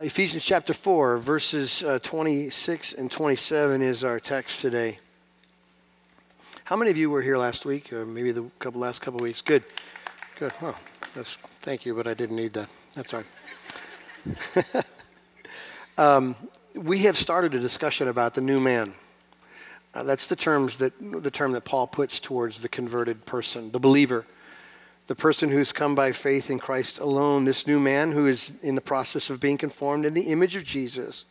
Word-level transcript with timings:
Ephesians 0.00 0.44
chapter 0.44 0.72
4, 0.72 1.16
verses 1.16 1.82
uh, 1.82 1.98
26 2.00 2.92
and 2.92 3.10
27 3.10 3.82
is 3.82 4.04
our 4.04 4.20
text 4.20 4.60
today. 4.60 4.96
How 6.62 6.76
many 6.76 6.92
of 6.92 6.96
you 6.96 7.10
were 7.10 7.20
here 7.20 7.36
last 7.36 7.66
week, 7.66 7.92
or 7.92 8.06
maybe 8.06 8.30
the 8.30 8.44
couple 8.60 8.80
last 8.80 9.02
couple 9.02 9.18
weeks? 9.18 9.40
Good, 9.40 9.64
good. 10.38 10.52
Oh, 10.62 10.78
that's 11.14 11.34
thank 11.62 11.84
you, 11.84 11.96
but 11.96 12.06
I 12.06 12.14
didn't 12.14 12.36
need 12.36 12.52
that. 12.52 12.68
That's 12.92 13.12
all 13.12 13.24
right. 14.54 14.86
um, 15.98 16.36
we 16.76 16.98
have 17.00 17.16
started 17.16 17.52
a 17.54 17.58
discussion 17.58 18.06
about 18.06 18.36
the 18.36 18.40
new 18.40 18.60
man. 18.60 18.92
Uh, 19.94 20.04
that's 20.04 20.28
the 20.28 20.36
terms 20.36 20.78
that 20.78 20.92
the 21.00 21.32
term 21.32 21.50
that 21.50 21.64
Paul 21.64 21.88
puts 21.88 22.20
towards 22.20 22.60
the 22.60 22.68
converted 22.68 23.26
person, 23.26 23.72
the 23.72 23.80
believer 23.80 24.24
the 25.08 25.16
person 25.16 25.48
who's 25.48 25.72
come 25.72 25.94
by 25.94 26.12
faith 26.12 26.50
in 26.50 26.58
Christ 26.58 27.00
alone, 27.00 27.46
this 27.46 27.66
new 27.66 27.80
man 27.80 28.12
who 28.12 28.26
is 28.26 28.62
in 28.62 28.74
the 28.74 28.80
process 28.80 29.30
of 29.30 29.40
being 29.40 29.56
conformed 29.56 30.04
in 30.04 30.12
the 30.12 30.28
image 30.30 30.54
of 30.54 30.64
Jesus. 30.64 31.24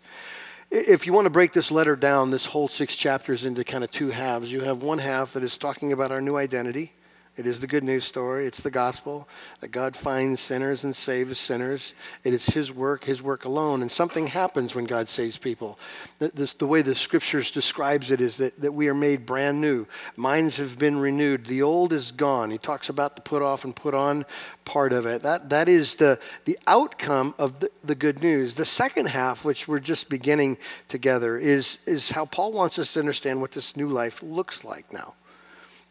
If 0.71 1.05
you 1.05 1.13
want 1.13 1.25
to 1.25 1.29
break 1.29 1.53
this 1.53 1.71
letter 1.71 1.95
down, 1.95 2.31
this 2.31 2.47
whole 2.47 2.67
six 2.67 2.95
chapters 2.95 3.45
into 3.45 3.63
kind 3.63 3.83
of 3.83 3.91
two 3.91 4.09
halves, 4.09 4.51
you 4.51 4.61
have 4.61 4.81
one 4.81 4.97
half 4.97 5.33
that 5.33 5.43
is 5.43 5.57
talking 5.57 5.93
about 5.93 6.11
our 6.11 6.19
new 6.19 6.35
identity. 6.35 6.91
It 7.37 7.45
is 7.45 7.59
the 7.59 7.67
good 7.67 7.83
news 7.83 8.03
story. 8.03 8.47
It's 8.47 8.61
the 8.61 8.71
gospel 8.71 9.29
that 9.59 9.67
God 9.67 9.95
finds 9.95 10.41
sinners 10.41 10.83
and 10.83 10.95
saves 10.95 11.37
sinners. 11.37 11.93
It 12.23 12.33
is 12.33 12.47
His 12.47 12.73
work, 12.73 13.03
His 13.03 13.21
work 13.21 13.45
alone. 13.45 13.83
And 13.83 13.91
something 13.91 14.25
happens 14.25 14.73
when 14.73 14.85
God 14.85 15.07
saves 15.07 15.37
people. 15.37 15.77
This, 16.17 16.55
the 16.55 16.65
way 16.65 16.81
the 16.81 16.95
scriptures 16.95 17.51
describes 17.51 18.09
it 18.09 18.21
is 18.21 18.37
that, 18.37 18.59
that 18.59 18.71
we 18.73 18.87
are 18.87 18.95
made 18.95 19.27
brand 19.27 19.61
new. 19.61 19.85
Minds 20.15 20.57
have 20.57 20.79
been 20.79 20.97
renewed. 20.97 21.45
The 21.45 21.61
old 21.61 21.93
is 21.93 22.11
gone. 22.11 22.49
He 22.49 22.57
talks 22.57 22.89
about 22.89 23.15
the 23.15 23.21
put 23.21 23.43
off 23.43 23.65
and 23.65 23.75
put 23.75 23.93
on 23.93 24.25
part 24.65 24.91
of 24.91 25.05
it. 25.05 25.21
That, 25.21 25.49
that 25.51 25.69
is 25.69 25.97
the, 25.97 26.19
the 26.45 26.57
outcome 26.65 27.35
of 27.37 27.59
the, 27.59 27.69
the 27.83 27.95
good 27.95 28.23
news. 28.23 28.55
The 28.55 28.65
second 28.65 29.09
half, 29.09 29.45
which 29.45 29.67
we're 29.67 29.79
just 29.79 30.09
beginning 30.09 30.57
together, 30.87 31.37
is, 31.37 31.87
is 31.87 32.09
how 32.09 32.25
Paul 32.25 32.51
wants 32.51 32.79
us 32.79 32.93
to 32.93 32.99
understand 32.99 33.41
what 33.41 33.51
this 33.51 33.77
new 33.77 33.89
life 33.89 34.23
looks 34.23 34.63
like 34.63 34.91
now. 34.91 35.13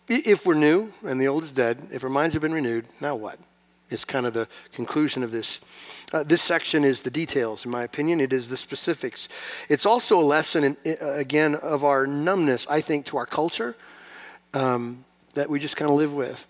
If 0.09 0.47
we're 0.47 0.55
new 0.55 0.93
and 1.05 1.21
the 1.21 1.29
old 1.29 1.43
is 1.43 1.53
dead, 1.53 1.89
if 1.91 2.05
our 2.05 2.11
minds 2.11 2.35
have 2.35 2.43
been 2.43 2.55
renewed, 2.55 2.87
now 3.01 3.17
what? 3.17 3.39
It's 3.91 4.05
kind 4.05 4.27
of 4.27 4.35
the 4.35 4.49
conclusion 4.73 5.23
of 5.23 5.31
this. 5.31 5.61
Uh, 6.13 6.23
this 6.23 6.43
section 6.43 6.85
is 6.85 7.03
the 7.03 7.11
details, 7.11 7.65
in 7.65 7.71
my 7.71 7.83
opinion. 7.83 8.21
It 8.21 8.33
is 8.33 8.49
the 8.49 8.57
specifics. 8.57 9.29
It's 9.69 9.87
also 9.87 10.21
a 10.21 10.23
lesson, 10.23 10.65
in, 10.65 10.77
again, 11.01 11.55
of 11.57 11.85
our 11.85 12.07
numbness, 12.07 12.67
I 12.69 12.81
think, 12.81 13.07
to 13.07 13.17
our 13.17 13.27
culture. 13.27 13.77
Um, 14.55 15.05
that 15.37 15.49
we 15.49 15.61
just 15.61 15.77
kind 15.77 15.91
of 15.91 15.97
live 15.97 16.15
with. 16.15 16.47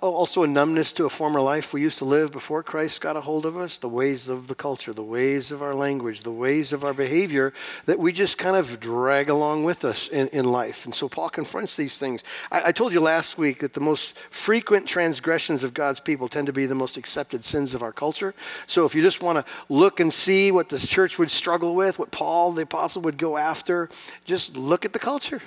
Also, 0.00 0.42
a 0.42 0.46
numbness 0.46 0.92
to 0.92 1.06
a 1.06 1.10
former 1.10 1.40
life 1.40 1.72
we 1.72 1.80
used 1.80 1.98
to 1.98 2.04
live 2.04 2.30
before 2.30 2.62
Christ 2.62 3.00
got 3.00 3.16
a 3.16 3.20
hold 3.20 3.44
of 3.44 3.56
us, 3.56 3.78
the 3.78 3.88
ways 3.88 4.28
of 4.28 4.46
the 4.46 4.54
culture, 4.54 4.92
the 4.92 5.02
ways 5.02 5.50
of 5.50 5.62
our 5.62 5.74
language, 5.74 6.22
the 6.22 6.30
ways 6.30 6.72
of 6.72 6.84
our 6.84 6.94
behavior 6.94 7.52
that 7.86 7.98
we 7.98 8.12
just 8.12 8.38
kind 8.38 8.56
of 8.56 8.78
drag 8.78 9.28
along 9.28 9.64
with 9.64 9.84
us 9.84 10.08
in, 10.08 10.28
in 10.28 10.44
life. 10.44 10.84
And 10.84 10.94
so 10.94 11.08
Paul 11.08 11.30
confronts 11.30 11.76
these 11.76 11.98
things. 11.98 12.22
I, 12.52 12.66
I 12.66 12.72
told 12.72 12.92
you 12.92 13.00
last 13.00 13.38
week 13.38 13.60
that 13.60 13.72
the 13.72 13.80
most 13.80 14.16
frequent 14.30 14.86
transgressions 14.86 15.64
of 15.64 15.74
God's 15.74 16.00
people 16.00 16.28
tend 16.28 16.46
to 16.46 16.52
be 16.52 16.66
the 16.66 16.74
most 16.74 16.96
accepted 16.96 17.42
sins 17.42 17.74
of 17.74 17.82
our 17.82 17.92
culture. 17.92 18.34
So 18.66 18.84
if 18.84 18.94
you 18.94 19.02
just 19.02 19.22
want 19.22 19.44
to 19.44 19.52
look 19.68 19.98
and 19.98 20.12
see 20.12 20.52
what 20.52 20.68
the 20.68 20.78
church 20.78 21.18
would 21.18 21.30
struggle 21.30 21.74
with, 21.74 21.98
what 21.98 22.12
Paul 22.12 22.52
the 22.52 22.62
apostle 22.62 23.02
would 23.02 23.18
go 23.18 23.36
after, 23.36 23.88
just 24.24 24.56
look 24.56 24.84
at 24.84 24.92
the 24.92 24.98
culture 24.98 25.42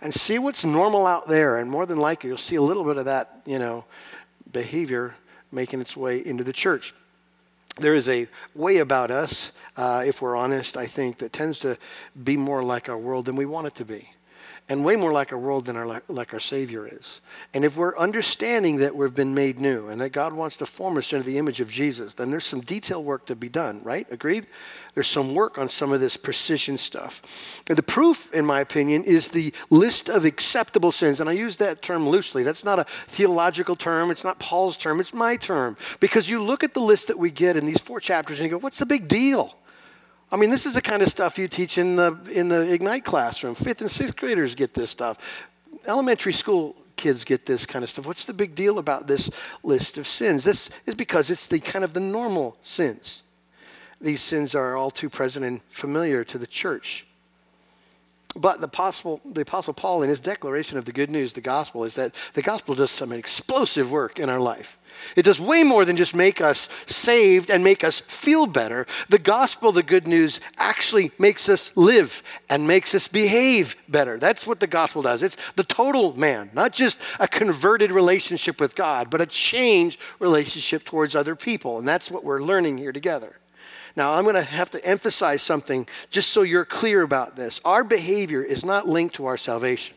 and 0.00 0.12
see 0.12 0.38
what's 0.38 0.64
normal 0.64 1.06
out 1.06 1.28
there. 1.28 1.58
And 1.58 1.70
more 1.70 1.86
than 1.86 1.98
likely, 1.98 2.28
you'll 2.28 2.38
see 2.38 2.56
a 2.56 2.62
little 2.62 2.84
bit 2.84 2.96
of 2.96 3.04
that, 3.06 3.42
you 3.46 3.58
know, 3.58 3.84
behavior 4.52 5.14
making 5.52 5.80
its 5.80 5.96
way 5.96 6.24
into 6.24 6.44
the 6.44 6.52
church. 6.52 6.94
There 7.76 7.94
is 7.94 8.08
a 8.08 8.26
way 8.54 8.78
about 8.78 9.10
us, 9.10 9.52
uh, 9.76 10.02
if 10.06 10.20
we're 10.20 10.36
honest, 10.36 10.76
I 10.76 10.86
think, 10.86 11.18
that 11.18 11.32
tends 11.32 11.60
to 11.60 11.78
be 12.22 12.36
more 12.36 12.62
like 12.62 12.88
our 12.88 12.98
world 12.98 13.26
than 13.26 13.36
we 13.36 13.46
want 13.46 13.66
it 13.66 13.74
to 13.76 13.84
be 13.84 14.10
and 14.70 14.84
way 14.84 14.94
more 14.94 15.10
like 15.10 15.32
our 15.32 15.38
world 15.38 15.66
than 15.66 15.76
our, 15.76 16.00
like 16.06 16.32
our 16.32 16.38
Savior 16.38 16.88
is. 16.90 17.20
And 17.52 17.64
if 17.64 17.76
we're 17.76 17.98
understanding 17.98 18.76
that 18.76 18.94
we've 18.94 19.12
been 19.12 19.34
made 19.34 19.58
new 19.58 19.88
and 19.88 20.00
that 20.00 20.10
God 20.10 20.32
wants 20.32 20.56
to 20.58 20.66
form 20.66 20.96
us 20.96 21.12
into 21.12 21.26
the 21.26 21.38
image 21.38 21.60
of 21.60 21.68
Jesus, 21.68 22.14
then 22.14 22.30
there's 22.30 22.46
some 22.46 22.60
detail 22.60 23.02
work 23.02 23.26
to 23.26 23.34
be 23.34 23.48
done, 23.48 23.82
right? 23.82 24.06
Agreed? 24.12 24.46
There's 24.94 25.08
some 25.08 25.34
work 25.34 25.58
on 25.58 25.68
some 25.68 25.92
of 25.92 25.98
this 25.98 26.16
precision 26.16 26.78
stuff. 26.78 27.62
And 27.68 27.76
the 27.76 27.82
proof, 27.82 28.32
in 28.32 28.46
my 28.46 28.60
opinion, 28.60 29.02
is 29.02 29.32
the 29.32 29.52
list 29.70 30.08
of 30.08 30.24
acceptable 30.24 30.92
sins. 30.92 31.18
And 31.18 31.28
I 31.28 31.32
use 31.32 31.56
that 31.56 31.82
term 31.82 32.08
loosely. 32.08 32.44
That's 32.44 32.64
not 32.64 32.78
a 32.78 32.84
theological 32.84 33.74
term, 33.74 34.12
it's 34.12 34.24
not 34.24 34.38
Paul's 34.38 34.76
term, 34.76 35.00
it's 35.00 35.12
my 35.12 35.34
term. 35.34 35.76
Because 35.98 36.28
you 36.28 36.40
look 36.40 36.62
at 36.62 36.74
the 36.74 36.80
list 36.80 37.08
that 37.08 37.18
we 37.18 37.32
get 37.32 37.56
in 37.56 37.66
these 37.66 37.80
four 37.80 37.98
chapters 37.98 38.38
and 38.38 38.46
you 38.46 38.52
go, 38.52 38.58
what's 38.58 38.78
the 38.78 38.86
big 38.86 39.08
deal? 39.08 39.56
I 40.32 40.36
mean, 40.36 40.50
this 40.50 40.64
is 40.64 40.74
the 40.74 40.82
kind 40.82 41.02
of 41.02 41.08
stuff 41.08 41.38
you 41.38 41.48
teach 41.48 41.76
in 41.76 41.96
the, 41.96 42.16
in 42.32 42.48
the 42.48 42.72
Ignite 42.72 43.04
classroom. 43.04 43.54
Fifth 43.54 43.80
and 43.80 43.90
sixth 43.90 44.16
graders 44.16 44.54
get 44.54 44.74
this 44.74 44.90
stuff. 44.90 45.48
Elementary 45.86 46.32
school 46.32 46.76
kids 46.96 47.24
get 47.24 47.46
this 47.46 47.66
kind 47.66 47.82
of 47.82 47.88
stuff. 47.88 48.06
What's 48.06 48.26
the 48.26 48.34
big 48.34 48.54
deal 48.54 48.78
about 48.78 49.06
this 49.06 49.30
list 49.62 49.98
of 49.98 50.06
sins? 50.06 50.44
This 50.44 50.70
is 50.86 50.94
because 50.94 51.30
it's 51.30 51.46
the 51.46 51.58
kind 51.58 51.84
of 51.84 51.94
the 51.94 52.00
normal 52.00 52.56
sins. 52.62 53.22
These 54.00 54.22
sins 54.22 54.54
are 54.54 54.76
all 54.76 54.90
too 54.90 55.10
present 55.10 55.44
and 55.44 55.62
familiar 55.64 56.24
to 56.24 56.38
the 56.38 56.46
church. 56.46 57.06
But 58.36 58.60
the 58.60 58.66
apostle, 58.66 59.20
the 59.24 59.40
apostle 59.40 59.74
Paul, 59.74 60.02
in 60.02 60.08
his 60.08 60.20
declaration 60.20 60.78
of 60.78 60.84
the 60.84 60.92
good 60.92 61.10
news, 61.10 61.32
the 61.32 61.40
gospel, 61.40 61.84
is 61.84 61.96
that 61.96 62.14
the 62.34 62.42
gospel 62.42 62.74
does 62.74 62.90
some 62.90 63.12
explosive 63.12 63.90
work 63.90 64.20
in 64.20 64.30
our 64.30 64.38
life. 64.38 64.78
It 65.16 65.24
does 65.24 65.40
way 65.40 65.62
more 65.62 65.84
than 65.84 65.96
just 65.96 66.14
make 66.14 66.40
us 66.40 66.68
saved 66.86 67.50
and 67.50 67.64
make 67.64 67.84
us 67.84 67.98
feel 67.98 68.46
better. 68.46 68.86
The 69.08 69.18
gospel, 69.18 69.72
the 69.72 69.82
good 69.82 70.06
news, 70.06 70.40
actually 70.58 71.12
makes 71.18 71.48
us 71.48 71.76
live 71.76 72.22
and 72.48 72.66
makes 72.66 72.94
us 72.94 73.08
behave 73.08 73.76
better. 73.88 74.18
That's 74.18 74.46
what 74.46 74.60
the 74.60 74.66
gospel 74.66 75.02
does. 75.02 75.22
It's 75.22 75.36
the 75.52 75.64
total 75.64 76.16
man, 76.16 76.50
not 76.52 76.72
just 76.72 77.00
a 77.18 77.28
converted 77.28 77.92
relationship 77.92 78.60
with 78.60 78.74
God, 78.74 79.10
but 79.10 79.20
a 79.20 79.26
changed 79.26 80.00
relationship 80.18 80.84
towards 80.84 81.14
other 81.14 81.36
people. 81.36 81.78
And 81.78 81.86
that's 81.86 82.10
what 82.10 82.24
we're 82.24 82.42
learning 82.42 82.78
here 82.78 82.92
together. 82.92 83.36
Now, 83.96 84.12
I'm 84.12 84.24
going 84.24 84.36
to 84.36 84.42
have 84.42 84.70
to 84.70 84.84
emphasize 84.84 85.42
something 85.42 85.86
just 86.10 86.30
so 86.30 86.42
you're 86.42 86.64
clear 86.64 87.02
about 87.02 87.36
this. 87.36 87.60
Our 87.64 87.82
behavior 87.82 88.42
is 88.42 88.64
not 88.64 88.88
linked 88.88 89.16
to 89.16 89.26
our 89.26 89.36
salvation. 89.36 89.96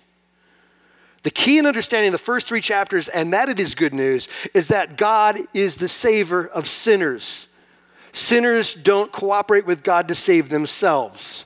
The 1.24 1.32
key 1.32 1.58
in 1.58 1.66
understanding 1.66 2.12
the 2.12 2.18
first 2.18 2.48
three 2.48 2.62
chapters, 2.62 3.08
and 3.08 3.34
that 3.34 3.50
it 3.50 3.60
is 3.60 3.76
good 3.76 3.94
news, 3.94 4.28
is 4.54 4.68
that 4.68 4.98
God 4.98 5.40
is 5.54 5.78
the 5.78 5.88
saver 5.88 6.48
of 6.48 6.68
sinners. 6.68 7.48
Sinners 8.12 8.74
don't 8.74 9.12
cooperate 9.12 9.66
with 9.66 9.84
God 9.84 10.10
to 10.10 10.16
save 10.16 10.50
themselves, 10.50 11.46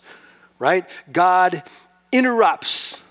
right? 0.59 0.85
God 1.11 1.63
interrupts. 2.11 3.01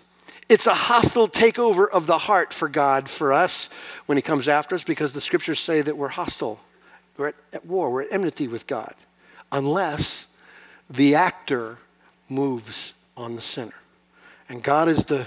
It's 0.49 0.66
a 0.66 0.75
hostile 0.75 1.28
takeover 1.28 1.88
of 1.88 2.06
the 2.06 2.19
heart 2.19 2.53
for 2.53 2.69
God, 2.69 3.09
for 3.09 3.33
us, 3.33 3.71
when 4.06 4.19
He 4.19 4.22
comes 4.22 4.48
after 4.48 4.75
us, 4.75 4.84
because 4.84 5.15
the 5.15 5.21
scriptures 5.21 5.60
say 5.60 5.81
that 5.83 5.97
we're 5.97 6.09
hostile. 6.09 6.60
We're 7.16 7.33
at, 7.53 7.65
war, 7.65 7.91
we're 7.91 8.03
at 8.03 8.12
enmity 8.12 8.48
with 8.48 8.66
God, 8.66 8.94
unless 9.50 10.27
the 10.91 11.15
actor 11.15 11.78
moves 12.28 12.93
on 13.16 13.37
the 13.37 13.41
sinner. 13.41 13.75
And 14.48 14.62
God 14.62 14.88
is 14.88 15.06
the 15.06 15.27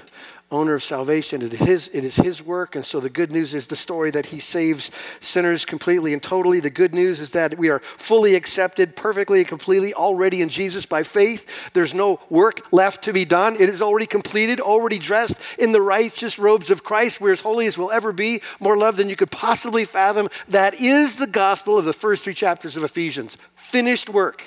owner 0.52 0.74
of 0.74 0.84
salvation. 0.84 1.44
It 1.44 1.54
is, 1.54 1.60
his, 1.60 1.88
it 1.90 2.04
is 2.04 2.16
his 2.16 2.44
work. 2.44 2.76
And 2.76 2.84
so 2.84 3.00
the 3.00 3.10
good 3.10 3.32
news 3.32 3.54
is 3.54 3.68
the 3.68 3.76
story 3.76 4.10
that 4.12 4.28
he 4.28 4.40
saves 4.40 4.90
sinners 5.20 5.64
completely 5.64 6.12
and 6.14 6.24
totally. 6.24 6.60
The 6.60 6.72
good 6.72 6.94
news 6.94 7.20
is 7.20 7.32
that 7.32 7.58
we 7.58 7.70
are 7.70 7.80
fully 7.80 8.34
accepted, 8.36 8.96
perfectly 8.96 9.40
and 9.40 9.48
completely 9.48 9.94
already 9.94 10.42
in 10.42 10.50
Jesus 10.50 10.86
by 10.86 11.04
faith. 11.04 11.72
There's 11.74 11.94
no 11.94 12.20
work 12.30 12.72
left 12.72 13.04
to 13.04 13.14
be 13.14 13.26
done. 13.26 13.56
It 13.56 13.70
is 13.70 13.82
already 13.82 14.08
completed, 14.08 14.60
already 14.60 14.98
dressed 14.98 15.40
in 15.60 15.72
the 15.72 15.82
righteous 15.82 16.40
robes 16.40 16.72
of 16.72 16.84
Christ. 16.84 17.22
We're 17.22 17.34
as 17.34 17.42
holy 17.42 17.68
as 17.68 17.78
we'll 17.78 17.92
ever 17.92 18.12
be, 18.12 18.42
more 18.60 18.78
love 18.78 18.96
than 18.96 19.10
you 19.10 19.16
could 19.16 19.32
possibly 19.32 19.86
fathom. 19.86 20.30
That 20.48 20.74
is 20.74 21.18
the 21.18 21.28
gospel 21.28 21.78
of 21.78 21.86
the 21.86 21.94
first 21.94 22.24
three 22.24 22.34
chapters 22.34 22.76
of 22.76 22.84
Ephesians. 22.84 23.38
Finished 23.56 24.10
work. 24.10 24.44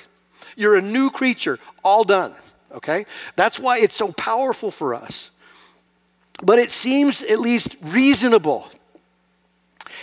You're 0.56 0.76
a 0.76 0.82
new 0.82 1.10
creature, 1.10 1.60
all 1.84 2.02
done. 2.02 2.34
Okay? 2.72 3.06
That's 3.36 3.60
why 3.60 3.78
it's 3.78 3.94
so 3.94 4.10
powerful 4.12 4.72
for 4.72 4.94
us. 4.94 5.30
But 6.42 6.58
it 6.58 6.70
seems 6.70 7.22
at 7.22 7.38
least 7.38 7.76
reasonable, 7.82 8.68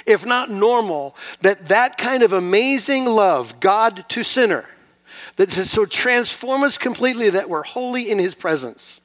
if 0.05 0.25
not 0.25 0.49
normal, 0.49 1.15
that 1.41 1.67
that 1.67 1.97
kind 1.97 2.23
of 2.23 2.31
amazing 2.31 3.05
love, 3.05 3.59
God 3.59 4.05
to 4.09 4.23
sinner, 4.23 4.65
that 5.35 5.51
so 5.51 5.85
transform 5.85 6.63
us 6.63 6.77
completely 6.77 7.29
that 7.29 7.49
we're 7.49 7.63
holy 7.63 8.09
in 8.09 8.19
his 8.19 8.35
presence, 8.35 9.01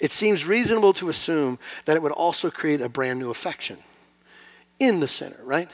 it 0.00 0.10
seems 0.10 0.44
reasonable 0.44 0.92
to 0.94 1.08
assume 1.08 1.58
that 1.84 1.96
it 1.96 2.02
would 2.02 2.12
also 2.12 2.50
create 2.50 2.80
a 2.80 2.88
brand 2.88 3.20
new 3.20 3.30
affection 3.30 3.78
in 4.80 4.98
the 4.98 5.06
sinner, 5.06 5.38
right? 5.44 5.68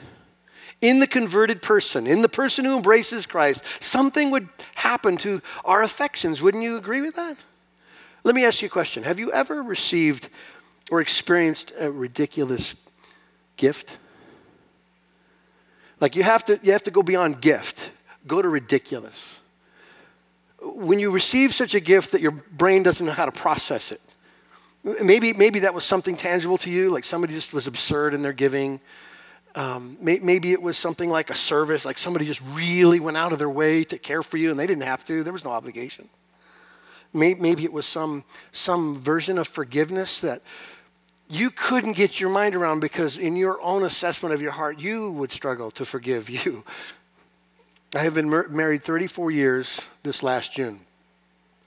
In 0.81 0.99
the 0.99 1.07
converted 1.07 1.63
person, 1.63 2.05
in 2.05 2.21
the 2.21 2.29
person 2.29 2.63
who 2.63 2.77
embraces 2.77 3.25
Christ, 3.25 3.63
something 3.79 4.29
would 4.29 4.47
happen 4.75 5.17
to 5.17 5.41
our 5.65 5.81
affections. 5.81 6.41
Wouldn't 6.41 6.63
you 6.63 6.77
agree 6.77 7.01
with 7.01 7.15
that? 7.15 7.37
Let 8.23 8.35
me 8.35 8.45
ask 8.45 8.61
you 8.61 8.67
a 8.67 8.69
question. 8.69 9.03
Have 9.03 9.19
you 9.19 9.31
ever 9.31 9.63
received 9.63 10.29
or 10.89 11.01
experienced 11.01 11.71
a 11.79 11.91
ridiculous 11.91 12.75
gift? 13.57 13.97
Like 15.99 16.15
you 16.15 16.23
have 16.23 16.45
to 16.45 16.59
you 16.63 16.71
have 16.71 16.83
to 16.83 16.91
go 16.91 17.03
beyond 17.03 17.41
gift. 17.41 17.91
Go 18.27 18.41
to 18.41 18.49
ridiculous. 18.49 19.39
when 20.61 20.99
you 20.99 21.11
receive 21.11 21.53
such 21.53 21.73
a 21.73 21.79
gift 21.79 22.11
that 22.11 22.21
your 22.21 22.31
brain 22.31 22.83
doesn't 22.83 23.05
know 23.05 23.13
how 23.13 23.25
to 23.25 23.31
process 23.31 23.91
it. 23.91 24.01
Maybe, 25.03 25.33
maybe 25.33 25.59
that 25.59 25.73
was 25.73 25.83
something 25.83 26.15
tangible 26.15 26.57
to 26.59 26.69
you, 26.69 26.89
like 26.89 27.03
somebody 27.03 27.33
just 27.33 27.53
was 27.53 27.67
absurd 27.67 28.13
in 28.13 28.21
their 28.21 28.33
giving. 28.33 28.79
Um, 29.55 29.97
may, 30.01 30.19
maybe 30.19 30.51
it 30.51 30.61
was 30.61 30.77
something 30.77 31.09
like 31.09 31.29
a 31.29 31.35
service, 31.35 31.85
like 31.85 31.97
somebody 31.97 32.25
just 32.25 32.41
really 32.53 32.99
went 32.99 33.17
out 33.17 33.33
of 33.33 33.39
their 33.39 33.49
way 33.49 33.83
to 33.85 33.97
care 33.97 34.23
for 34.23 34.37
you 34.37 34.51
and 34.51 34.59
they 34.59 34.67
didn't 34.67 34.83
have 34.83 35.03
to, 35.05 35.23
there 35.23 35.33
was 35.33 35.43
no 35.43 35.51
obligation. 35.51 36.07
Maybe, 37.13 37.39
maybe 37.39 37.63
it 37.63 37.73
was 37.73 37.85
some, 37.85 38.23
some 38.51 38.99
version 38.99 39.37
of 39.37 39.47
forgiveness 39.47 40.19
that 40.19 40.41
you 41.29 41.51
couldn't 41.51 41.93
get 41.93 42.19
your 42.19 42.29
mind 42.29 42.55
around 42.55 42.79
because, 42.79 43.17
in 43.17 43.35
your 43.35 43.61
own 43.61 43.83
assessment 43.83 44.33
of 44.33 44.41
your 44.41 44.51
heart, 44.51 44.79
you 44.79 45.11
would 45.11 45.31
struggle 45.31 45.71
to 45.71 45.85
forgive 45.85 46.29
you. 46.45 46.63
I 47.95 47.99
have 47.99 48.13
been 48.13 48.29
mar- 48.29 48.47
married 48.49 48.83
34 48.83 49.31
years 49.31 49.81
this 50.03 50.23
last 50.23 50.53
June. 50.53 50.79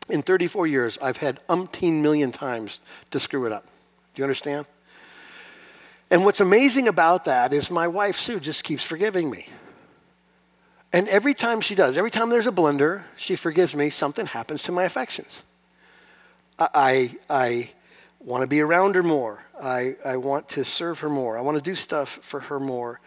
In 0.08 0.22
34 0.22 0.66
years, 0.66 0.98
I've 1.00 1.16
had 1.16 1.44
umpteen 1.46 2.02
million 2.02 2.32
times 2.32 2.80
to 3.12 3.20
screw 3.20 3.46
it 3.46 3.52
up. 3.52 3.64
Do 4.14 4.20
you 4.20 4.24
understand? 4.24 4.66
And 6.10 6.24
what's 6.24 6.40
amazing 6.40 6.88
about 6.88 7.24
that 7.24 7.52
is 7.52 7.70
my 7.70 7.88
wife, 7.88 8.16
Sue, 8.16 8.40
just 8.40 8.64
keeps 8.64 8.84
forgiving 8.84 9.30
me. 9.30 9.46
And 10.92 11.08
every 11.08 11.32
time 11.32 11.62
she 11.62 11.74
does, 11.74 11.96
every 11.96 12.10
time 12.10 12.28
there's 12.28 12.46
a 12.46 12.52
blunder, 12.52 13.06
she 13.16 13.34
forgives 13.34 13.74
me, 13.74 13.88
something 13.88 14.26
happens 14.26 14.62
to 14.64 14.72
my 14.72 14.84
affections. 14.84 15.42
I, 16.58 16.68
I, 16.74 17.16
I 17.30 17.70
want 18.20 18.42
to 18.42 18.46
be 18.46 18.60
around 18.60 18.94
her 18.94 19.02
more. 19.02 19.42
I, 19.62 19.96
I 20.04 20.16
want 20.16 20.48
to 20.50 20.64
serve 20.64 21.00
her 21.00 21.08
more. 21.08 21.38
I 21.38 21.40
want 21.40 21.56
to 21.56 21.62
do 21.62 21.74
stuff 21.74 22.18
for 22.22 22.40
her 22.40 22.58
more. 22.58 23.00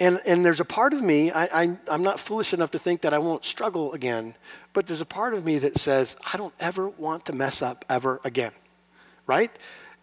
And, 0.00 0.18
and 0.26 0.44
there's 0.44 0.60
a 0.60 0.64
part 0.64 0.94
of 0.94 1.02
me, 1.02 1.30
I, 1.30 1.44
I, 1.44 1.78
I'm 1.90 2.02
not 2.02 2.18
foolish 2.18 2.54
enough 2.54 2.70
to 2.70 2.78
think 2.78 3.02
that 3.02 3.12
I 3.12 3.18
won't 3.18 3.44
struggle 3.44 3.92
again, 3.92 4.34
but 4.72 4.86
there's 4.86 5.02
a 5.02 5.06
part 5.06 5.34
of 5.34 5.44
me 5.44 5.58
that 5.58 5.76
says, 5.76 6.16
I 6.32 6.38
don't 6.38 6.54
ever 6.58 6.88
want 6.88 7.26
to 7.26 7.34
mess 7.34 7.60
up 7.60 7.84
ever 7.90 8.18
again, 8.24 8.52
right? 9.26 9.50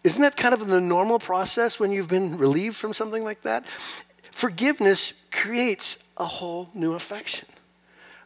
Isn't 0.04 0.22
that 0.22 0.36
kind 0.36 0.54
of 0.54 0.64
the 0.68 0.80
normal 0.80 1.18
process 1.18 1.80
when 1.80 1.90
you've 1.90 2.08
been 2.08 2.38
relieved 2.38 2.76
from 2.76 2.92
something 2.92 3.24
like 3.24 3.42
that? 3.42 3.66
Forgiveness 4.30 5.14
creates 5.32 6.08
a 6.16 6.24
whole 6.24 6.70
new 6.74 6.94
affection. 6.94 7.48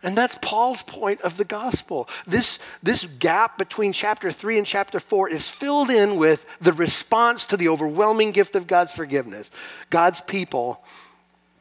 And 0.02 0.16
that's 0.16 0.36
Paul's 0.42 0.82
point 0.82 1.20
of 1.22 1.36
the 1.36 1.44
gospel. 1.44 2.08
This, 2.26 2.58
this 2.82 3.04
gap 3.04 3.56
between 3.56 3.92
chapter 3.92 4.32
3 4.32 4.58
and 4.58 4.66
chapter 4.66 4.98
4 4.98 5.28
is 5.30 5.48
filled 5.48 5.90
in 5.90 6.16
with 6.16 6.44
the 6.60 6.72
response 6.72 7.46
to 7.46 7.56
the 7.56 7.68
overwhelming 7.68 8.32
gift 8.32 8.56
of 8.56 8.66
God's 8.66 8.92
forgiveness. 8.92 9.50
God's 9.90 10.20
people, 10.20 10.84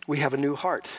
we 0.08 0.18
have 0.18 0.34
a 0.34 0.38
new 0.38 0.56
heart 0.56 0.92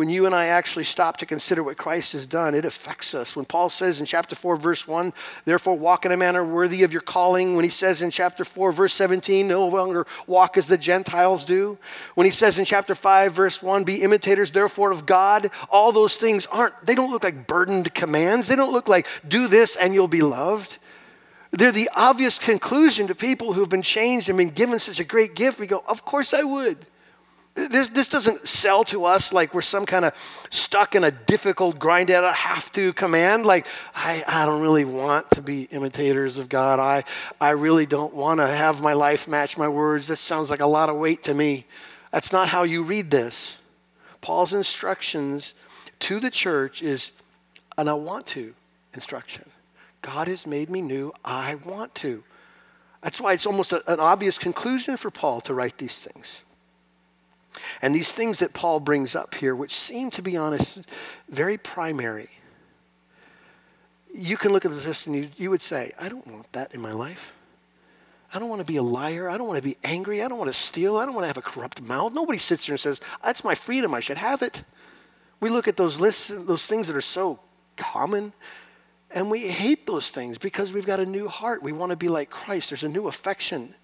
when 0.00 0.08
you 0.08 0.24
and 0.24 0.34
I 0.34 0.46
actually 0.46 0.84
stop 0.84 1.18
to 1.18 1.26
consider 1.26 1.62
what 1.62 1.76
Christ 1.76 2.14
has 2.14 2.24
done, 2.24 2.54
it 2.54 2.64
affects 2.64 3.12
us. 3.12 3.36
When 3.36 3.44
Paul 3.44 3.68
says 3.68 4.00
in 4.00 4.06
chapter 4.06 4.34
4, 4.34 4.56
verse 4.56 4.88
1, 4.88 5.12
therefore 5.44 5.76
walk 5.76 6.06
in 6.06 6.10
a 6.10 6.16
manner 6.16 6.42
worthy 6.42 6.84
of 6.84 6.92
your 6.94 7.02
calling, 7.02 7.54
when 7.54 7.66
he 7.66 7.70
says 7.70 8.00
in 8.00 8.10
chapter 8.10 8.42
4, 8.42 8.72
verse 8.72 8.94
17, 8.94 9.46
no 9.46 9.68
longer 9.68 10.06
walk 10.26 10.56
as 10.56 10.68
the 10.68 10.78
Gentiles 10.78 11.44
do, 11.44 11.76
when 12.14 12.24
he 12.24 12.30
says 12.30 12.58
in 12.58 12.64
chapter 12.64 12.94
5, 12.94 13.32
verse 13.32 13.62
1, 13.62 13.84
be 13.84 13.96
imitators 13.96 14.52
therefore 14.52 14.90
of 14.90 15.04
God, 15.04 15.50
all 15.68 15.92
those 15.92 16.16
things 16.16 16.46
aren't, 16.46 16.72
they 16.82 16.94
don't 16.94 17.10
look 17.10 17.24
like 17.24 17.46
burdened 17.46 17.92
commands. 17.92 18.48
They 18.48 18.56
don't 18.56 18.72
look 18.72 18.88
like 18.88 19.06
do 19.28 19.48
this 19.48 19.76
and 19.76 19.92
you'll 19.92 20.08
be 20.08 20.22
loved. 20.22 20.78
They're 21.50 21.72
the 21.72 21.90
obvious 21.94 22.38
conclusion 22.38 23.06
to 23.08 23.14
people 23.14 23.52
who've 23.52 23.68
been 23.68 23.82
changed 23.82 24.30
and 24.30 24.38
been 24.38 24.48
given 24.48 24.78
such 24.78 24.98
a 24.98 25.04
great 25.04 25.34
gift. 25.34 25.60
We 25.60 25.66
go, 25.66 25.84
of 25.86 26.06
course 26.06 26.32
I 26.32 26.42
would. 26.42 26.86
This, 27.54 27.88
this 27.88 28.08
doesn't 28.08 28.46
sell 28.46 28.84
to 28.84 29.04
us 29.04 29.32
like 29.32 29.52
we're 29.52 29.60
some 29.60 29.84
kind 29.84 30.04
of 30.04 30.46
stuck 30.50 30.94
in 30.94 31.04
a 31.04 31.10
difficult, 31.10 31.78
grind 31.78 32.10
out, 32.10 32.34
have 32.34 32.70
to 32.72 32.92
command. 32.92 33.44
Like, 33.44 33.66
I, 33.94 34.22
I 34.26 34.46
don't 34.46 34.62
really 34.62 34.84
want 34.84 35.30
to 35.32 35.42
be 35.42 35.64
imitators 35.64 36.38
of 36.38 36.48
God. 36.48 36.78
I, 36.78 37.04
I 37.40 37.50
really 37.50 37.86
don't 37.86 38.14
want 38.14 38.40
to 38.40 38.46
have 38.46 38.80
my 38.80 38.92
life 38.92 39.26
match 39.28 39.58
my 39.58 39.68
words. 39.68 40.06
This 40.06 40.20
sounds 40.20 40.48
like 40.48 40.60
a 40.60 40.66
lot 40.66 40.88
of 40.88 40.96
weight 40.96 41.24
to 41.24 41.34
me. 41.34 41.66
That's 42.12 42.32
not 42.32 42.48
how 42.48 42.62
you 42.62 42.82
read 42.82 43.10
this. 43.10 43.58
Paul's 44.20 44.54
instructions 44.54 45.54
to 46.00 46.20
the 46.20 46.30
church 46.30 46.82
is 46.82 47.10
an 47.76 47.88
I 47.88 47.94
want 47.94 48.26
to 48.28 48.54
instruction. 48.94 49.44
God 50.02 50.28
has 50.28 50.46
made 50.46 50.70
me 50.70 50.80
new. 50.82 51.12
I 51.24 51.56
want 51.56 51.94
to. 51.96 52.22
That's 53.02 53.20
why 53.20 53.32
it's 53.32 53.46
almost 53.46 53.72
a, 53.72 53.92
an 53.92 54.00
obvious 54.00 54.38
conclusion 54.38 54.96
for 54.96 55.10
Paul 55.10 55.40
to 55.42 55.54
write 55.54 55.78
these 55.78 55.98
things. 55.98 56.42
And 57.82 57.94
these 57.94 58.12
things 58.12 58.38
that 58.38 58.52
Paul 58.52 58.80
brings 58.80 59.14
up 59.14 59.34
here, 59.34 59.54
which 59.54 59.74
seem 59.74 60.10
to 60.12 60.22
be 60.22 60.36
honest, 60.36 60.80
very 61.28 61.58
primary, 61.58 62.30
you 64.14 64.36
can 64.36 64.52
look 64.52 64.64
at 64.64 64.72
this 64.72 64.86
list 64.86 65.06
and 65.06 65.16
you, 65.16 65.28
you 65.36 65.50
would 65.50 65.62
say, 65.62 65.92
I 65.98 66.08
don't 66.08 66.26
want 66.26 66.52
that 66.52 66.74
in 66.74 66.80
my 66.80 66.92
life. 66.92 67.32
I 68.32 68.38
don't 68.38 68.48
want 68.48 68.60
to 68.60 68.66
be 68.66 68.76
a 68.76 68.82
liar. 68.82 69.28
I 69.28 69.36
don't 69.36 69.48
want 69.48 69.56
to 69.56 69.62
be 69.62 69.76
angry. 69.82 70.22
I 70.22 70.28
don't 70.28 70.38
want 70.38 70.52
to 70.52 70.58
steal. 70.58 70.96
I 70.96 71.04
don't 71.04 71.14
want 71.14 71.24
to 71.24 71.28
have 71.28 71.36
a 71.36 71.42
corrupt 71.42 71.82
mouth. 71.82 72.12
Nobody 72.12 72.38
sits 72.38 72.66
there 72.66 72.74
and 72.74 72.80
says, 72.80 73.00
That's 73.24 73.42
my 73.42 73.54
freedom. 73.54 73.92
I 73.94 74.00
should 74.00 74.18
have 74.18 74.42
it. 74.42 74.62
We 75.40 75.48
look 75.48 75.66
at 75.66 75.76
those 75.76 75.98
lists, 75.98 76.28
those 76.28 76.66
things 76.66 76.86
that 76.86 76.96
are 76.96 77.00
so 77.00 77.40
common, 77.76 78.32
and 79.10 79.30
we 79.30 79.40
hate 79.48 79.86
those 79.86 80.10
things 80.10 80.38
because 80.38 80.72
we've 80.72 80.86
got 80.86 81.00
a 81.00 81.06
new 81.06 81.28
heart. 81.28 81.62
We 81.62 81.72
want 81.72 81.90
to 81.90 81.96
be 81.96 82.08
like 82.08 82.30
Christ. 82.30 82.70
There's 82.70 82.84
a 82.84 82.88
new 82.88 83.08
affection. 83.08 83.74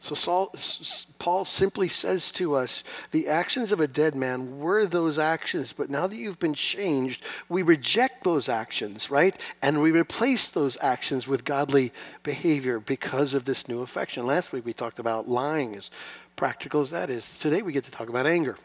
So 0.00 0.14
Saul, 0.14 0.54
Paul 1.18 1.44
simply 1.44 1.88
says 1.88 2.30
to 2.32 2.54
us, 2.54 2.84
the 3.10 3.26
actions 3.26 3.72
of 3.72 3.80
a 3.80 3.88
dead 3.88 4.14
man 4.14 4.60
were 4.60 4.86
those 4.86 5.18
actions, 5.18 5.72
but 5.72 5.90
now 5.90 6.06
that 6.06 6.16
you've 6.16 6.38
been 6.38 6.54
changed, 6.54 7.24
we 7.48 7.62
reject 7.62 8.22
those 8.22 8.48
actions, 8.48 9.10
right? 9.10 9.38
And 9.60 9.82
we 9.82 9.90
replace 9.90 10.48
those 10.48 10.78
actions 10.80 11.26
with 11.26 11.44
godly 11.44 11.92
behavior 12.22 12.78
because 12.78 13.34
of 13.34 13.44
this 13.44 13.66
new 13.66 13.82
affection. 13.82 14.24
Last 14.24 14.52
week 14.52 14.64
we 14.64 14.72
talked 14.72 15.00
about 15.00 15.28
lying, 15.28 15.74
as 15.74 15.90
practical 16.36 16.80
as 16.80 16.90
that 16.90 17.10
is. 17.10 17.38
Today 17.40 17.62
we 17.62 17.72
get 17.72 17.84
to 17.84 17.90
talk 17.90 18.08
about 18.08 18.26
anger. 18.26 18.56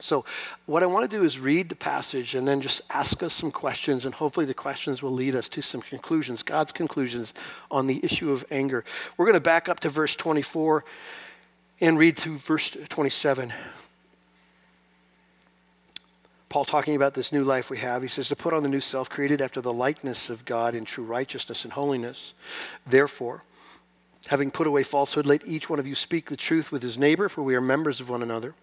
So, 0.00 0.24
what 0.66 0.82
I 0.82 0.86
want 0.86 1.10
to 1.10 1.16
do 1.16 1.24
is 1.24 1.38
read 1.38 1.68
the 1.68 1.76
passage 1.76 2.34
and 2.34 2.46
then 2.46 2.60
just 2.60 2.82
ask 2.90 3.22
us 3.22 3.32
some 3.32 3.50
questions, 3.50 4.04
and 4.04 4.14
hopefully, 4.14 4.46
the 4.46 4.54
questions 4.54 5.02
will 5.02 5.12
lead 5.12 5.34
us 5.34 5.48
to 5.50 5.62
some 5.62 5.80
conclusions, 5.80 6.42
God's 6.42 6.72
conclusions 6.72 7.34
on 7.70 7.86
the 7.86 8.04
issue 8.04 8.30
of 8.30 8.44
anger. 8.50 8.84
We're 9.16 9.26
going 9.26 9.34
to 9.34 9.40
back 9.40 9.68
up 9.68 9.80
to 9.80 9.88
verse 9.88 10.14
24 10.14 10.84
and 11.80 11.98
read 11.98 12.16
to 12.18 12.36
verse 12.38 12.76
27. 12.88 13.52
Paul 16.48 16.64
talking 16.64 16.96
about 16.96 17.14
this 17.14 17.30
new 17.30 17.44
life 17.44 17.68
we 17.70 17.78
have, 17.78 18.00
he 18.00 18.08
says, 18.08 18.28
to 18.28 18.36
put 18.36 18.54
on 18.54 18.62
the 18.62 18.68
new 18.68 18.80
self 18.80 19.10
created 19.10 19.42
after 19.42 19.60
the 19.60 19.72
likeness 19.72 20.30
of 20.30 20.44
God 20.44 20.74
in 20.74 20.84
true 20.84 21.04
righteousness 21.04 21.64
and 21.64 21.72
holiness. 21.72 22.34
Therefore, 22.86 23.42
having 24.26 24.50
put 24.50 24.66
away 24.66 24.82
falsehood, 24.82 25.26
let 25.26 25.46
each 25.46 25.68
one 25.68 25.78
of 25.78 25.86
you 25.86 25.94
speak 25.94 26.26
the 26.26 26.36
truth 26.36 26.72
with 26.72 26.82
his 26.82 26.96
neighbor, 26.96 27.28
for 27.28 27.42
we 27.42 27.54
are 27.54 27.60
members 27.60 28.00
of 28.00 28.08
one 28.08 28.22
another. 28.22 28.54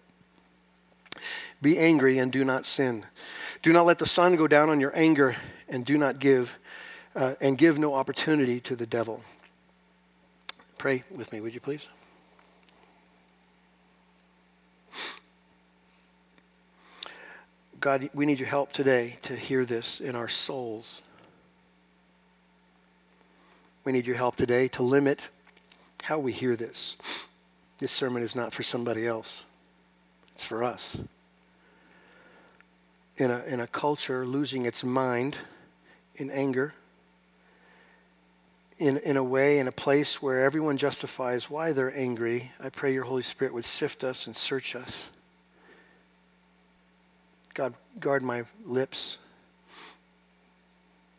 Be 1.62 1.78
angry 1.78 2.18
and 2.18 2.32
do 2.32 2.44
not 2.44 2.66
sin. 2.66 3.04
Do 3.62 3.72
not 3.72 3.86
let 3.86 3.98
the 3.98 4.06
sun 4.06 4.36
go 4.36 4.46
down 4.46 4.70
on 4.70 4.80
your 4.80 4.96
anger 4.96 5.36
and 5.68 5.84
do 5.84 5.98
not 5.98 6.18
give 6.18 6.56
uh, 7.14 7.34
and 7.40 7.56
give 7.56 7.78
no 7.78 7.94
opportunity 7.94 8.60
to 8.60 8.76
the 8.76 8.86
devil. 8.86 9.22
Pray 10.78 11.02
with 11.10 11.32
me, 11.32 11.40
would 11.40 11.54
you 11.54 11.60
please? 11.60 11.86
God, 17.80 18.08
we 18.14 18.26
need 18.26 18.38
your 18.38 18.48
help 18.48 18.72
today 18.72 19.16
to 19.22 19.36
hear 19.36 19.64
this 19.64 20.00
in 20.00 20.16
our 20.16 20.28
souls. 20.28 21.02
We 23.84 23.92
need 23.92 24.06
your 24.06 24.16
help 24.16 24.36
today 24.36 24.68
to 24.68 24.82
limit 24.82 25.20
how 26.02 26.18
we 26.18 26.32
hear 26.32 26.56
this. 26.56 26.96
This 27.78 27.92
sermon 27.92 28.22
is 28.22 28.34
not 28.34 28.52
for 28.52 28.62
somebody 28.62 29.06
else, 29.06 29.44
it's 30.36 30.44
for 30.44 30.62
us 30.62 30.98
in 33.16 33.30
a, 33.30 33.42
in 33.44 33.60
a 33.60 33.66
culture 33.66 34.26
losing 34.26 34.66
its 34.66 34.84
mind 34.84 35.38
in 36.16 36.30
anger, 36.30 36.74
in, 38.76 38.98
in 38.98 39.16
a 39.16 39.24
way, 39.24 39.60
in 39.60 39.66
a 39.66 39.72
place 39.72 40.20
where 40.20 40.44
everyone 40.44 40.76
justifies 40.76 41.48
why 41.48 41.72
they're 41.72 41.96
angry, 41.96 42.52
I 42.62 42.68
pray 42.68 42.92
your 42.92 43.04
Holy 43.04 43.22
Spirit 43.22 43.54
would 43.54 43.64
sift 43.64 44.04
us 44.04 44.26
and 44.26 44.36
search 44.36 44.76
us. 44.76 45.08
God, 47.54 47.72
guard 47.98 48.22
my 48.22 48.44
lips. 48.66 49.16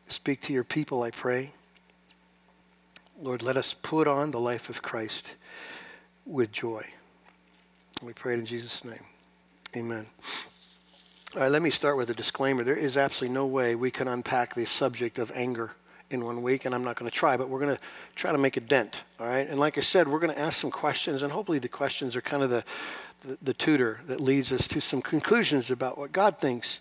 Speak 0.10 0.42
to 0.42 0.54
your 0.54 0.64
people, 0.64 1.02
I 1.02 1.10
pray. 1.10 1.54
Lord, 3.20 3.42
let 3.42 3.58
us 3.58 3.74
put 3.74 4.08
on 4.08 4.30
the 4.30 4.40
life 4.40 4.70
of 4.70 4.84
Christ 4.84 5.34
with 6.24 6.52
joy. 6.52 6.86
We 8.04 8.14
pray 8.14 8.34
it 8.34 8.40
in 8.40 8.46
Jesus' 8.46 8.86
name. 8.86 9.04
Amen. 9.76 10.06
All 11.36 11.42
right, 11.42 11.52
let 11.52 11.62
me 11.62 11.72
start 11.72 11.98
with 11.98 12.10
a 12.10 12.14
disclaimer. 12.14 12.64
There 12.64 12.76
is 12.76 12.96
absolutely 12.96 13.34
no 13.34 13.48
way 13.48 13.76
we 13.76 13.92
can 13.92 14.08
unpack 14.08 14.54
the 14.54 14.66
subject 14.66 15.20
of 15.20 15.32
anger 15.34 15.72
in 16.10 16.24
one 16.24 16.42
week, 16.42 16.66
and 16.66 16.74
I'm 16.74 16.84
not 16.84 16.96
going 16.96 17.10
to 17.10 17.16
try, 17.16 17.38
but 17.38 17.50
we're 17.50 17.60
going 17.60 17.76
to 17.76 17.82
try 18.16 18.32
to 18.32 18.38
make 18.38 18.56
a 18.56 18.62
dent. 18.62 19.04
All 19.20 19.28
right, 19.28 19.48
and 19.48 19.60
like 19.60 19.78
I 19.78 19.82
said, 19.82 20.08
we're 20.08 20.20
going 20.20 20.34
to 20.34 20.40
ask 20.40 20.58
some 20.58 20.72
questions, 20.72 21.22
and 21.22 21.32
hopefully 21.32 21.60
the 21.60 21.68
questions 21.68 22.16
are 22.16 22.22
kind 22.22 22.44
of 22.44 22.50
the, 22.50 22.64
the, 23.26 23.38
the 23.42 23.54
tutor 23.54 24.00
that 24.06 24.22
leads 24.22 24.52
us 24.52 24.68
to 24.70 24.80
some 24.80 25.02
conclusions 25.02 25.72
about 25.72 25.98
what 25.98 26.12
God 26.12 26.38
thinks 26.38 26.80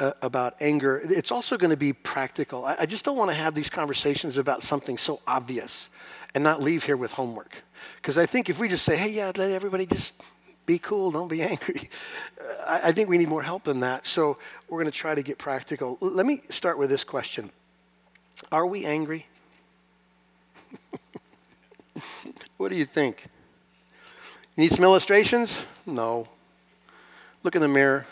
uh, 0.00 0.12
about 0.20 0.56
anger. 0.60 1.00
It's 1.04 1.30
also 1.30 1.56
going 1.56 1.70
to 1.70 1.76
be 1.76 1.92
practical. 1.92 2.64
I, 2.64 2.76
I 2.80 2.86
just 2.86 3.04
don't 3.04 3.16
want 3.16 3.30
to 3.30 3.36
have 3.36 3.54
these 3.54 3.70
conversations 3.70 4.36
about 4.36 4.62
something 4.62 4.98
so 4.98 5.20
obvious 5.26 5.88
and 6.34 6.44
not 6.44 6.60
leave 6.60 6.84
here 6.84 6.96
with 6.96 7.12
homework. 7.12 7.62
Because 7.96 8.18
I 8.18 8.26
think 8.26 8.50
if 8.50 8.58
we 8.60 8.68
just 8.68 8.84
say, 8.84 8.96
hey, 8.96 9.10
yeah, 9.10 9.32
let 9.36 9.52
everybody 9.52 9.86
just 9.86 10.20
be 10.66 10.78
cool, 10.78 11.10
don't 11.12 11.28
be 11.28 11.42
angry, 11.42 11.88
I, 12.68 12.92
think 12.92 13.08
we 13.08 13.18
need 13.18 13.28
more 13.28 13.42
help 13.42 13.64
than 13.64 13.80
that. 13.80 14.06
So 14.06 14.38
we're 14.68 14.80
going 14.80 14.90
to 14.90 14.98
try 14.98 15.14
to 15.14 15.22
get 15.22 15.38
practical. 15.38 15.96
Let 16.00 16.26
me 16.26 16.42
start 16.48 16.78
with 16.78 16.90
this 16.90 17.04
question 17.04 17.50
Are 18.50 18.66
we 18.66 18.84
angry? 18.84 19.26
what 22.56 22.70
do 22.70 22.76
you 22.76 22.84
think? 22.84 23.28
You 24.56 24.62
need 24.62 24.72
some 24.72 24.84
illustrations? 24.84 25.64
No. 25.86 26.28
Look 27.42 27.54
in 27.54 27.62
the 27.62 27.68
mirror. 27.68 28.06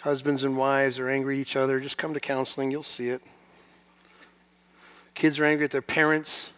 Husbands 0.00 0.44
and 0.44 0.56
wives 0.56 0.98
are 0.98 1.10
angry 1.10 1.36
at 1.36 1.40
each 1.40 1.56
other. 1.56 1.80
Just 1.80 1.98
come 1.98 2.14
to 2.14 2.20
counseling, 2.20 2.70
you'll 2.70 2.82
see 2.82 3.10
it. 3.10 3.20
Kids 5.14 5.38
are 5.38 5.44
angry 5.44 5.64
at 5.64 5.70
their 5.70 5.82
parents. 5.82 6.53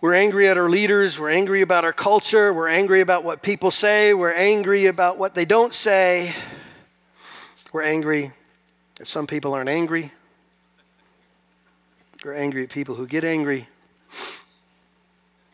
We're 0.00 0.14
angry 0.14 0.48
at 0.48 0.56
our 0.56 0.70
leaders. 0.70 1.18
We're 1.18 1.28
angry 1.28 1.60
about 1.60 1.84
our 1.84 1.92
culture. 1.92 2.54
We're 2.54 2.68
angry 2.68 3.02
about 3.02 3.22
what 3.22 3.42
people 3.42 3.70
say. 3.70 4.14
We're 4.14 4.32
angry 4.32 4.86
about 4.86 5.18
what 5.18 5.34
they 5.34 5.44
don't 5.44 5.74
say. 5.74 6.34
We're 7.70 7.82
angry 7.82 8.32
that 8.96 9.06
some 9.06 9.26
people 9.26 9.52
aren't 9.52 9.68
angry. 9.68 10.10
We're 12.24 12.34
angry 12.34 12.62
at 12.62 12.70
people 12.70 12.94
who 12.94 13.06
get 13.06 13.24
angry. 13.24 13.68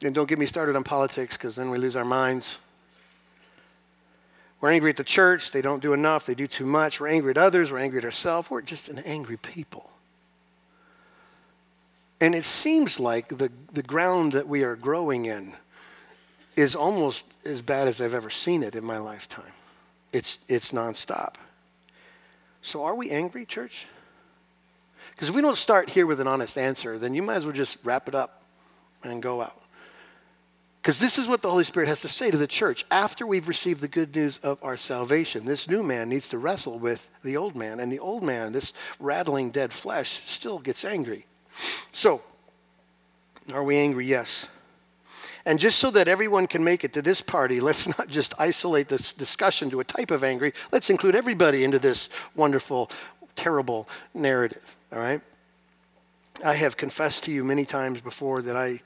And 0.04 0.14
don't 0.14 0.28
get 0.28 0.38
me 0.38 0.46
started 0.46 0.76
on 0.76 0.84
politics 0.84 1.36
because 1.36 1.56
then 1.56 1.70
we 1.70 1.78
lose 1.78 1.96
our 1.96 2.04
minds. 2.04 2.58
We're 4.60 4.70
angry 4.70 4.90
at 4.90 4.96
the 4.96 5.04
church. 5.04 5.50
They 5.50 5.62
don't 5.62 5.82
do 5.82 5.92
enough. 5.92 6.24
They 6.24 6.36
do 6.36 6.46
too 6.46 6.66
much. 6.66 7.00
We're 7.00 7.08
angry 7.08 7.32
at 7.32 7.38
others. 7.38 7.72
We're 7.72 7.78
angry 7.78 7.98
at 7.98 8.04
ourselves. 8.04 8.48
We're 8.48 8.62
just 8.62 8.88
an 8.88 9.00
angry 9.00 9.38
people. 9.38 9.90
And 12.20 12.34
it 12.34 12.44
seems 12.44 12.98
like 12.98 13.28
the, 13.28 13.50
the 13.72 13.82
ground 13.82 14.32
that 14.32 14.48
we 14.48 14.62
are 14.64 14.76
growing 14.76 15.26
in 15.26 15.52
is 16.56 16.74
almost 16.74 17.24
as 17.44 17.60
bad 17.60 17.88
as 17.88 18.00
I've 18.00 18.14
ever 18.14 18.30
seen 18.30 18.62
it 18.62 18.74
in 18.74 18.84
my 18.84 18.98
lifetime. 18.98 19.52
It's, 20.12 20.44
it's 20.48 20.72
nonstop. 20.72 21.34
So, 22.62 22.84
are 22.84 22.94
we 22.94 23.10
angry, 23.10 23.44
church? 23.44 23.86
Because 25.10 25.28
if 25.28 25.34
we 25.34 25.42
don't 25.42 25.56
start 25.56 25.90
here 25.90 26.06
with 26.06 26.20
an 26.20 26.26
honest 26.26 26.58
answer, 26.58 26.98
then 26.98 27.14
you 27.14 27.22
might 27.22 27.36
as 27.36 27.44
well 27.44 27.54
just 27.54 27.78
wrap 27.84 28.08
it 28.08 28.14
up 28.14 28.42
and 29.02 29.22
go 29.22 29.42
out. 29.42 29.62
Because 30.80 30.98
this 30.98 31.18
is 31.18 31.26
what 31.26 31.42
the 31.42 31.50
Holy 31.50 31.64
Spirit 31.64 31.88
has 31.88 32.00
to 32.02 32.08
say 32.08 32.30
to 32.30 32.36
the 32.36 32.46
church. 32.46 32.84
After 32.90 33.26
we've 33.26 33.48
received 33.48 33.80
the 33.80 33.88
good 33.88 34.14
news 34.14 34.38
of 34.38 34.58
our 34.62 34.76
salvation, 34.76 35.44
this 35.44 35.68
new 35.68 35.82
man 35.82 36.08
needs 36.08 36.28
to 36.28 36.38
wrestle 36.38 36.78
with 36.78 37.10
the 37.22 37.36
old 37.36 37.56
man. 37.56 37.80
And 37.80 37.90
the 37.90 37.98
old 37.98 38.22
man, 38.22 38.52
this 38.52 38.72
rattling 39.00 39.50
dead 39.50 39.72
flesh, 39.72 40.22
still 40.26 40.58
gets 40.58 40.84
angry. 40.84 41.26
So, 41.92 42.22
are 43.52 43.64
we 43.64 43.76
angry? 43.76 44.06
Yes. 44.06 44.48
And 45.46 45.60
just 45.60 45.78
so 45.78 45.90
that 45.92 46.08
everyone 46.08 46.48
can 46.48 46.64
make 46.64 46.82
it 46.82 46.92
to 46.94 47.02
this 47.02 47.20
party, 47.20 47.60
let's 47.68 47.86
not 47.98 48.08
just 48.08 48.34
isolate 48.38 48.88
this 48.88 49.12
discussion 49.12 49.70
to 49.70 49.80
a 49.80 49.84
type 49.84 50.10
of 50.10 50.24
angry. 50.24 50.52
Let's 50.72 50.90
include 50.90 51.14
everybody 51.14 51.64
into 51.64 51.78
this 51.78 52.08
wonderful, 52.34 52.90
terrible 53.36 53.88
narrative. 54.12 54.76
All 54.92 54.98
right? 54.98 55.20
I 56.44 56.54
have 56.54 56.76
confessed 56.76 57.24
to 57.24 57.32
you 57.32 57.44
many 57.44 57.64
times 57.64 58.00
before 58.00 58.42
that 58.42 58.56
I 58.56 58.80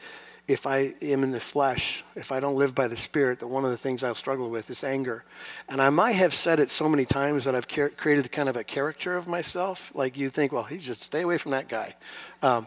if 0.51 0.67
I 0.67 0.95
am 1.01 1.23
in 1.23 1.31
the 1.31 1.41
flesh, 1.41 2.03
if 2.17 2.33
I 2.33 2.41
don't 2.41 2.57
live 2.57 2.75
by 2.75 2.89
the 2.89 2.97
Spirit, 2.97 3.39
that 3.39 3.47
one 3.47 3.65
of 3.65 3.71
the 3.71 3.77
things 3.77 4.03
I'll 4.03 4.17
struggle 4.17 4.51
with 4.51 4.69
is 4.69 4.83
anger. 4.83 5.23
And 5.69 5.81
I 5.81 5.91
might 5.91 6.17
have 6.17 6.35
said 6.35 6.59
it 6.59 6.71
so 6.71 6.89
many 6.89 7.05
times 7.05 7.45
that 7.45 7.55
I've 7.55 7.69
car- 7.69 7.91
created 7.91 8.31
kind 8.33 8.49
of 8.49 8.57
a 8.57 8.65
caricature 8.65 9.17
of 9.17 9.29
myself. 9.29 9.93
Like 9.95 10.19
you 10.19 10.29
think, 10.29 10.51
well, 10.51 10.65
he's 10.65 10.85
just 10.85 11.05
stay 11.05 11.23
away 11.23 11.39
from 11.39 11.53
that 11.53 11.69
guy. 11.69 11.95
Um, 12.43 12.67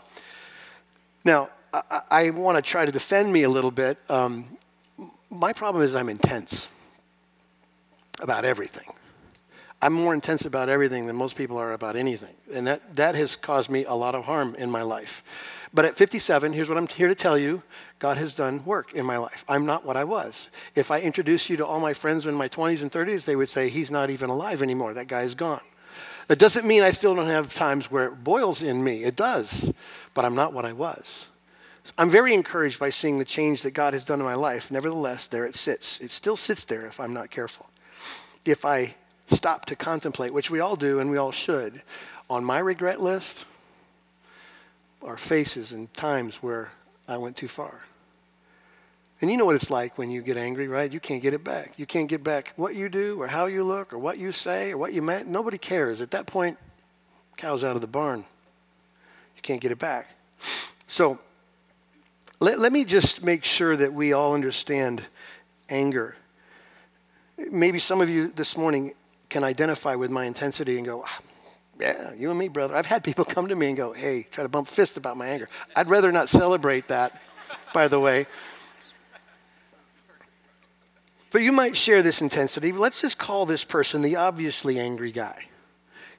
now, 1.25 1.49
I, 1.73 1.99
I 2.09 2.29
want 2.29 2.55
to 2.55 2.61
try 2.61 2.85
to 2.85 2.91
defend 2.91 3.33
me 3.33 3.43
a 3.43 3.49
little 3.49 3.71
bit. 3.71 3.97
Um, 4.09 4.45
my 5.29 5.51
problem 5.51 5.83
is 5.83 5.93
I'm 5.93 6.09
intense 6.09 6.69
about 8.21 8.45
everything. 8.45 8.87
I'm 9.81 9.91
more 9.91 10.13
intense 10.13 10.45
about 10.45 10.69
everything 10.69 11.07
than 11.07 11.17
most 11.17 11.35
people 11.35 11.57
are 11.57 11.73
about 11.73 11.97
anything. 11.97 12.33
And 12.53 12.65
that, 12.67 12.95
that 12.95 13.15
has 13.15 13.35
caused 13.35 13.69
me 13.69 13.83
a 13.83 13.93
lot 13.93 14.15
of 14.15 14.23
harm 14.23 14.55
in 14.55 14.71
my 14.71 14.83
life. 14.83 15.21
But 15.73 15.85
at 15.85 15.95
57, 15.95 16.53
here's 16.53 16.69
what 16.69 16.77
I'm 16.77 16.87
here 16.87 17.07
to 17.07 17.15
tell 17.15 17.37
you 17.37 17.63
God 17.97 18.17
has 18.17 18.35
done 18.35 18.63
work 18.63 18.93
in 18.93 19.05
my 19.05 19.17
life. 19.17 19.43
I'm 19.47 19.65
not 19.65 19.85
what 19.85 19.97
I 19.97 20.03
was. 20.03 20.49
If 20.75 20.91
I 20.91 21.01
introduce 21.01 21.49
you 21.49 21.57
to 21.57 21.65
all 21.65 21.79
my 21.79 21.93
friends 21.93 22.25
in 22.25 22.35
my 22.35 22.47
20s 22.47 22.83
and 22.83 22.91
30s, 22.91 23.25
they 23.25 23.35
would 23.35 23.49
say, 23.49 23.69
He's 23.69 23.89
not 23.89 24.09
even 24.09 24.29
alive 24.29 24.61
anymore. 24.61 24.93
That 24.93 25.07
guy's 25.07 25.33
gone. 25.33 25.61
That 26.27 26.39
doesn't 26.39 26.65
mean 26.65 26.83
I 26.83 26.91
still 26.91 27.15
don't 27.15 27.25
have 27.25 27.53
times 27.53 27.91
where 27.91 28.05
it 28.05 28.23
boils 28.23 28.61
in 28.61 28.83
me. 28.83 29.03
It 29.03 29.15
does. 29.15 29.73
But 30.13 30.25
I'm 30.25 30.35
not 30.35 30.53
what 30.53 30.65
I 30.65 30.73
was. 30.73 31.27
I'm 31.97 32.09
very 32.09 32.33
encouraged 32.33 32.79
by 32.79 32.91
seeing 32.91 33.19
the 33.19 33.25
change 33.25 33.61
that 33.63 33.71
God 33.71 33.93
has 33.93 34.05
done 34.05 34.19
in 34.19 34.25
my 34.25 34.35
life. 34.35 34.71
Nevertheless, 34.71 35.27
there 35.27 35.45
it 35.45 35.55
sits. 35.55 35.99
It 35.99 36.11
still 36.11 36.37
sits 36.37 36.63
there 36.65 36.85
if 36.85 36.99
I'm 36.99 37.13
not 37.13 37.29
careful. 37.29 37.69
If 38.45 38.63
I 38.63 38.95
stop 39.27 39.65
to 39.65 39.75
contemplate, 39.75 40.33
which 40.33 40.49
we 40.49 40.59
all 40.59 40.75
do 40.75 40.99
and 40.99 41.09
we 41.09 41.17
all 41.17 41.31
should, 41.31 41.81
on 42.29 42.45
my 42.45 42.59
regret 42.59 43.01
list, 43.01 43.45
our 45.03 45.17
faces 45.17 45.71
and 45.71 45.93
times 45.93 46.37
where 46.37 46.71
I 47.07 47.17
went 47.17 47.37
too 47.37 47.47
far. 47.47 47.81
And 49.21 49.31
you 49.31 49.37
know 49.37 49.45
what 49.45 49.55
it's 49.55 49.69
like 49.69 49.97
when 49.97 50.11
you 50.11 50.21
get 50.21 50.35
angry, 50.35 50.67
right? 50.67 50.91
You 50.91 50.99
can't 50.99 51.21
get 51.21 51.33
it 51.33 51.43
back. 51.43 51.73
You 51.77 51.85
can't 51.85 52.09
get 52.09 52.23
back 52.23 52.53
what 52.57 52.75
you 52.75 52.89
do 52.89 53.21
or 53.21 53.27
how 53.27 53.45
you 53.45 53.63
look 53.63 53.93
or 53.93 53.97
what 53.97 54.17
you 54.17 54.31
say 54.31 54.71
or 54.71 54.77
what 54.77 54.93
you 54.93 55.01
meant. 55.01 55.27
Nobody 55.27 55.57
cares. 55.57 56.01
At 56.01 56.11
that 56.11 56.27
point, 56.27 56.57
cow's 57.37 57.63
out 57.63 57.75
of 57.75 57.81
the 57.81 57.87
barn. 57.87 58.19
You 59.35 59.41
can't 59.41 59.61
get 59.61 59.71
it 59.71 59.79
back. 59.79 60.09
So 60.87 61.19
let, 62.39 62.59
let 62.59 62.73
me 62.73 62.83
just 62.83 63.23
make 63.23 63.45
sure 63.45 63.77
that 63.77 63.93
we 63.93 64.11
all 64.11 64.33
understand 64.33 65.01
anger. 65.69 66.17
Maybe 67.37 67.79
some 67.79 68.01
of 68.01 68.09
you 68.09 68.27
this 68.27 68.57
morning 68.57 68.93
can 69.29 69.43
identify 69.43 69.95
with 69.95 70.11
my 70.11 70.25
intensity 70.25 70.77
and 70.77 70.85
go, 70.85 71.03
ah, 71.05 71.19
yeah, 71.83 72.13
you 72.13 72.29
and 72.29 72.39
me, 72.39 72.47
brother. 72.47 72.75
I've 72.75 72.85
had 72.85 73.03
people 73.03 73.25
come 73.35 73.49
to 73.49 73.55
me 73.55 73.67
and 73.67 73.77
go, 73.77 73.91
hey, 73.91 74.25
try 74.31 74.43
to 74.43 74.49
bump 74.49 74.69
fist 74.69 74.95
about 74.95 75.17
my 75.17 75.27
anger. 75.27 75.49
I'd 75.75 75.87
rather 75.87 76.11
not 76.13 76.29
celebrate 76.29 76.87
that, 76.87 77.21
by 77.73 77.89
the 77.89 77.99
way. 77.99 78.25
But 81.29 81.41
you 81.41 81.51
might 81.51 81.75
share 81.75 82.01
this 82.01 82.21
intensity. 82.21 82.71
Let's 82.71 83.01
just 83.01 83.17
call 83.17 83.45
this 83.45 83.65
person 83.65 84.01
the 84.01 84.15
obviously 84.15 84.79
angry 84.79 85.11
guy. 85.11 85.45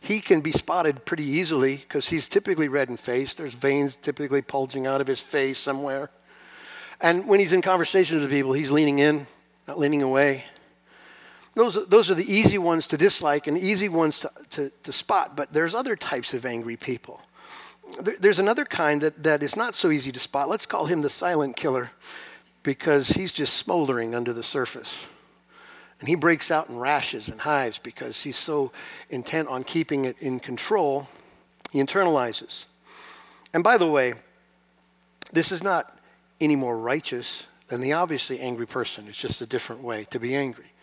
He 0.00 0.20
can 0.20 0.42
be 0.42 0.52
spotted 0.52 1.06
pretty 1.06 1.24
easily 1.24 1.76
because 1.76 2.08
he's 2.08 2.28
typically 2.28 2.68
red 2.68 2.90
in 2.90 2.98
face. 2.98 3.34
There's 3.34 3.54
veins 3.54 3.96
typically 3.96 4.42
bulging 4.42 4.86
out 4.86 5.00
of 5.00 5.06
his 5.06 5.20
face 5.20 5.56
somewhere. 5.56 6.10
And 7.00 7.26
when 7.26 7.40
he's 7.40 7.52
in 7.54 7.62
conversations 7.62 8.20
with 8.20 8.30
people, 8.30 8.52
he's 8.52 8.70
leaning 8.70 8.98
in, 8.98 9.26
not 9.66 9.78
leaning 9.78 10.02
away. 10.02 10.44
Those, 11.54 11.86
those 11.86 12.10
are 12.10 12.14
the 12.14 12.32
easy 12.32 12.58
ones 12.58 12.88
to 12.88 12.96
dislike 12.96 13.46
and 13.46 13.56
easy 13.56 13.88
ones 13.88 14.20
to, 14.20 14.30
to, 14.50 14.70
to 14.82 14.92
spot, 14.92 15.36
but 15.36 15.52
there's 15.52 15.74
other 15.74 15.94
types 15.94 16.34
of 16.34 16.44
angry 16.44 16.76
people. 16.76 17.20
There, 18.00 18.16
there's 18.18 18.40
another 18.40 18.64
kind 18.64 19.00
that, 19.02 19.22
that 19.22 19.42
is 19.42 19.56
not 19.56 19.74
so 19.74 19.90
easy 19.90 20.10
to 20.12 20.20
spot. 20.20 20.48
Let's 20.48 20.66
call 20.66 20.86
him 20.86 21.02
the 21.02 21.10
silent 21.10 21.56
killer 21.56 21.90
because 22.64 23.08
he's 23.10 23.32
just 23.32 23.56
smoldering 23.56 24.14
under 24.14 24.32
the 24.32 24.42
surface. 24.42 25.06
And 26.00 26.08
he 26.08 26.16
breaks 26.16 26.50
out 26.50 26.68
in 26.68 26.78
rashes 26.78 27.28
and 27.28 27.40
hives 27.40 27.78
because 27.78 28.22
he's 28.22 28.36
so 28.36 28.72
intent 29.10 29.48
on 29.48 29.62
keeping 29.62 30.06
it 30.06 30.16
in 30.20 30.40
control, 30.40 31.08
he 31.70 31.78
internalizes. 31.78 32.66
And 33.52 33.62
by 33.62 33.78
the 33.78 33.86
way, 33.86 34.14
this 35.32 35.52
is 35.52 35.62
not 35.62 35.96
any 36.40 36.56
more 36.56 36.76
righteous 36.76 37.46
than 37.68 37.80
the 37.80 37.92
obviously 37.92 38.40
angry 38.40 38.66
person. 38.66 39.06
It's 39.08 39.18
just 39.18 39.40
a 39.40 39.46
different 39.46 39.82
way 39.82 40.06
to 40.10 40.18
be 40.18 40.34
angry. 40.34 40.73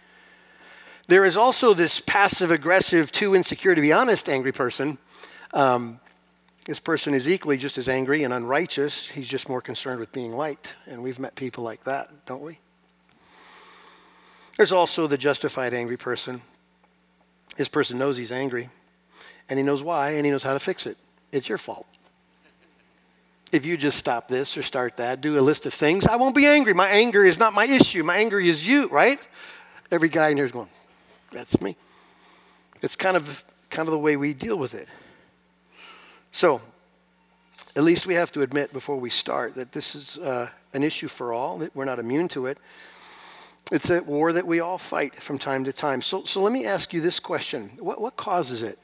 There 1.08 1.26
is 1.26 1.38
also 1.38 1.74
this 1.74 2.00
passive 2.00 2.52
aggressive, 2.52 3.12
too 3.12 3.36
insecure 3.36 3.76
to 3.76 3.82
be 3.82 3.92
honest, 3.92 4.30
angry 4.30 4.52
person. 4.52 4.98
Um, 5.54 6.00
this 6.66 6.80
person 6.80 7.14
is 7.14 7.28
equally 7.28 7.58
just 7.58 7.78
as 7.78 7.90
angry 7.90 8.24
and 8.24 8.34
unrighteous. 8.34 9.08
He's 9.08 9.28
just 9.28 9.50
more 9.50 9.62
concerned 9.62 10.00
with 10.00 10.12
being 10.12 10.32
liked. 10.32 10.76
And 10.86 11.02
we've 11.02 11.20
met 11.20 11.36
people 11.36 11.64
like 11.64 11.84
that, 11.86 12.26
don't 12.26 12.44
we? 12.44 12.60
There's 14.58 14.72
also 14.72 15.08
the 15.08 15.18
justified 15.18 15.74
angry 15.74 15.98
person. 15.98 16.42
This 17.58 17.68
person 17.68 17.98
knows 17.98 18.16
he's 18.16 18.32
angry, 18.32 18.70
and 19.50 19.58
he 19.58 19.64
knows 19.64 19.84
why, 19.84 20.12
and 20.12 20.26
he 20.26 20.32
knows 20.32 20.44
how 20.44 20.54
to 20.54 20.60
fix 20.60 20.86
it. 20.86 20.98
It's 21.32 21.50
your 21.50 21.58
fault. 21.58 21.88
If 23.52 23.66
you 23.66 23.76
just 23.76 23.98
stop 23.98 24.28
this 24.28 24.56
or 24.56 24.64
start 24.64 24.98
that, 24.98 25.20
do 25.20 25.38
a 25.38 25.42
list 25.42 25.66
of 25.66 25.74
things, 25.74 26.08
I 26.08 26.16
won't 26.16 26.36
be 26.36 26.46
angry. 26.46 26.74
My 26.74 26.88
anger 26.88 27.26
is 27.26 27.38
not 27.38 27.54
my 27.54 27.66
issue. 27.66 28.04
My 28.04 28.18
anger 28.18 28.40
is 28.40 28.66
you, 28.66 28.88
right? 28.88 29.20
Every 29.90 30.08
guy 30.08 30.30
in 30.30 30.38
here 30.38 30.46
is 30.46 30.54
going, 30.54 30.70
that's 31.32 31.62
me. 31.62 31.76
It's 32.82 32.96
kind 32.96 33.16
of 33.16 33.44
kind 33.70 33.88
of 33.88 33.92
the 33.92 34.00
way 34.00 34.18
we 34.18 34.34
deal 34.34 34.58
with 34.58 34.74
it. 34.74 34.88
So, 36.32 36.62
at 37.76 37.84
least 37.84 38.06
we 38.06 38.16
have 38.16 38.32
to 38.34 38.42
admit 38.42 38.74
before 38.74 38.98
we 38.98 39.10
start 39.10 39.56
that 39.56 39.72
this 39.72 39.96
is 39.96 40.18
uh, 40.18 40.50
an 40.74 40.84
issue 40.84 41.08
for 41.08 41.34
all. 41.34 41.58
That 41.60 41.76
we're 41.76 41.86
not 41.86 42.00
immune 42.00 42.28
to 42.30 42.48
it. 42.48 42.58
It's 43.72 43.90
a 43.90 44.02
war 44.04 44.34
that 44.34 44.46
we 44.46 44.60
all 44.60 44.78
fight 44.78 45.16
from 45.16 45.38
time 45.38 45.64
to 45.64 45.74
time. 45.74 46.02
So, 46.02 46.26
so 46.26 46.42
let 46.42 46.52
me 46.52 46.66
ask 46.66 46.94
you 46.94 47.00
this 47.00 47.20
question 47.20 47.72
what, 47.80 48.02
what 48.02 48.18
causes 48.18 48.62
it? 48.62 48.78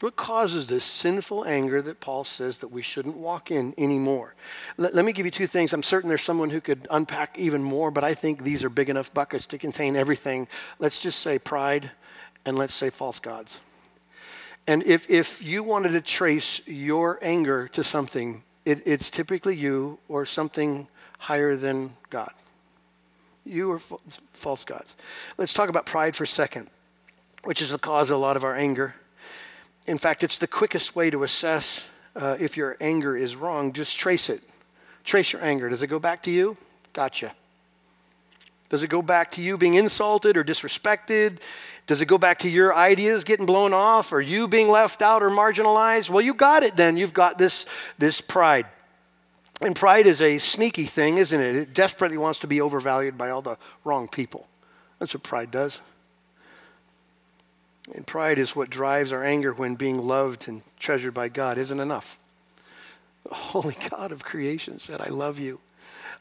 What 0.00 0.14
causes 0.14 0.68
this 0.68 0.84
sinful 0.84 1.46
anger 1.46 1.80
that 1.80 2.00
Paul 2.00 2.24
says 2.24 2.58
that 2.58 2.68
we 2.68 2.82
shouldn't 2.82 3.16
walk 3.16 3.50
in 3.50 3.72
anymore? 3.78 4.34
Let, 4.76 4.94
let, 4.94 5.06
me 5.06 5.12
give 5.14 5.24
you 5.24 5.32
two 5.32 5.46
things. 5.46 5.72
I'm 5.72 5.82
certain 5.82 6.10
there's 6.10 6.22
someone 6.22 6.50
who 6.50 6.60
could 6.60 6.86
unpack 6.90 7.38
even 7.38 7.62
more, 7.62 7.90
but 7.90 8.04
I 8.04 8.12
think 8.12 8.42
these 8.42 8.62
are 8.62 8.68
big 8.68 8.90
enough 8.90 9.12
buckets 9.14 9.46
to 9.46 9.58
contain 9.58 9.96
everything. 9.96 10.48
Let's 10.78 11.00
just 11.00 11.20
say 11.20 11.38
pride 11.38 11.90
and 12.44 12.58
let's 12.58 12.74
say 12.74 12.90
false 12.90 13.18
gods. 13.18 13.58
And 14.66 14.82
if, 14.82 15.08
if 15.08 15.42
you 15.42 15.62
wanted 15.62 15.90
to 15.90 16.02
trace 16.02 16.60
your 16.66 17.18
anger 17.22 17.68
to 17.68 17.82
something, 17.82 18.42
it, 18.66 18.82
it's 18.84 19.10
typically 19.10 19.56
you 19.56 19.98
or 20.08 20.26
something 20.26 20.88
higher 21.18 21.56
than 21.56 21.96
God. 22.10 22.32
You 23.46 23.72
or 23.72 23.78
false 23.78 24.64
gods. 24.64 24.96
Let's 25.38 25.54
talk 25.54 25.70
about 25.70 25.86
pride 25.86 26.14
for 26.14 26.24
a 26.24 26.28
second, 26.28 26.68
which 27.44 27.62
is 27.62 27.70
the 27.70 27.78
cause 27.78 28.10
of 28.10 28.16
a 28.16 28.20
lot 28.20 28.36
of 28.36 28.44
our 28.44 28.54
anger. 28.54 28.94
In 29.86 29.98
fact, 29.98 30.24
it's 30.24 30.38
the 30.38 30.46
quickest 30.46 30.96
way 30.96 31.10
to 31.10 31.22
assess 31.22 31.88
uh, 32.16 32.36
if 32.40 32.56
your 32.56 32.76
anger 32.80 33.16
is 33.16 33.36
wrong. 33.36 33.72
Just 33.72 33.98
trace 33.98 34.28
it. 34.28 34.40
Trace 35.04 35.32
your 35.32 35.44
anger. 35.44 35.68
Does 35.68 35.82
it 35.82 35.86
go 35.86 35.98
back 35.98 36.22
to 36.22 36.30
you? 36.30 36.56
Gotcha. 36.92 37.32
Does 38.68 38.82
it 38.82 38.88
go 38.88 39.00
back 39.00 39.32
to 39.32 39.42
you 39.42 39.56
being 39.56 39.74
insulted 39.74 40.36
or 40.36 40.42
disrespected? 40.42 41.38
Does 41.86 42.00
it 42.00 42.06
go 42.06 42.18
back 42.18 42.40
to 42.40 42.48
your 42.48 42.74
ideas 42.74 43.22
getting 43.22 43.46
blown 43.46 43.72
off 43.72 44.12
or 44.12 44.20
you 44.20 44.48
being 44.48 44.68
left 44.68 45.02
out 45.02 45.22
or 45.22 45.30
marginalized? 45.30 46.10
Well, 46.10 46.22
you 46.22 46.34
got 46.34 46.64
it 46.64 46.74
then. 46.74 46.96
You've 46.96 47.14
got 47.14 47.38
this, 47.38 47.66
this 47.98 48.20
pride. 48.20 48.66
And 49.60 49.76
pride 49.76 50.06
is 50.06 50.20
a 50.20 50.38
sneaky 50.38 50.84
thing, 50.84 51.18
isn't 51.18 51.40
it? 51.40 51.54
It 51.54 51.74
desperately 51.74 52.18
wants 52.18 52.40
to 52.40 52.48
be 52.48 52.60
overvalued 52.60 53.16
by 53.16 53.30
all 53.30 53.40
the 53.40 53.56
wrong 53.84 54.08
people. 54.08 54.48
That's 54.98 55.14
what 55.14 55.22
pride 55.22 55.52
does. 55.52 55.80
And 57.94 58.06
pride 58.06 58.38
is 58.38 58.56
what 58.56 58.70
drives 58.70 59.12
our 59.12 59.22
anger 59.22 59.52
when 59.52 59.76
being 59.76 59.98
loved 59.98 60.48
and 60.48 60.62
treasured 60.78 61.14
by 61.14 61.28
God 61.28 61.58
isn't 61.58 61.80
enough. 61.80 62.18
The 63.28 63.34
holy 63.34 63.76
God 63.90 64.12
of 64.12 64.24
creation 64.24 64.78
said, 64.78 65.00
I 65.00 65.08
love 65.08 65.38
you. 65.38 65.60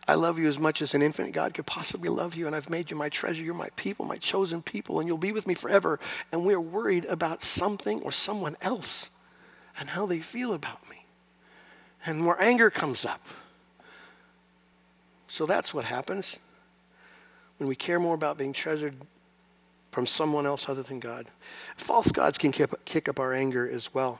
I 0.08 0.14
love 0.14 0.38
you 0.38 0.48
as 0.48 0.60
much 0.60 0.84
as 0.84 0.94
an 0.94 1.02
infinite 1.02 1.34
God 1.34 1.56
could 1.56 1.66
possibly 1.66 2.10
love 2.10 2.36
you, 2.36 2.46
and 2.46 2.56
I've 2.56 2.70
made 2.70 2.92
you 2.92 2.98
my 2.98 3.10
treasure. 3.10 3.44
You're 3.44 3.56
my 3.56 3.70
people, 3.76 4.06
my 4.06 4.18
chosen 4.18 4.62
people, 4.62 5.00
and 5.00 5.08
you'll 5.08 5.18
be 5.18 5.32
with 5.32 5.48
me 5.48 5.56
forever. 5.56 6.00
And 6.32 6.46
we're 6.46 6.60
worried 6.60 7.06
about 7.06 7.42
something 7.42 8.02
or 8.04 8.12
someone 8.12 8.56
else 8.62 9.10
and 9.80 9.90
how 9.90 10.06
they 10.06 10.20
feel 10.20 10.54
about 10.54 10.88
me. 10.90 11.06
And 12.06 12.22
more 12.22 12.40
anger 12.40 12.70
comes 12.70 13.04
up. 13.04 13.22
So 15.28 15.48
that's 15.48 15.74
what 15.74 15.86
happens 15.86 16.38
when 17.58 17.68
we 17.68 17.76
care 17.76 18.00
more 18.00 18.14
about 18.14 18.38
being 18.38 18.54
treasured 18.54 18.96
from 19.96 20.06
someone 20.06 20.46
else 20.46 20.68
other 20.68 20.84
than 20.84 21.00
God. 21.00 21.26
False 21.78 22.12
gods 22.12 22.38
can 22.38 22.52
kick 22.52 23.08
up 23.08 23.18
our 23.18 23.32
anger 23.32 23.68
as 23.68 23.94
well. 23.94 24.20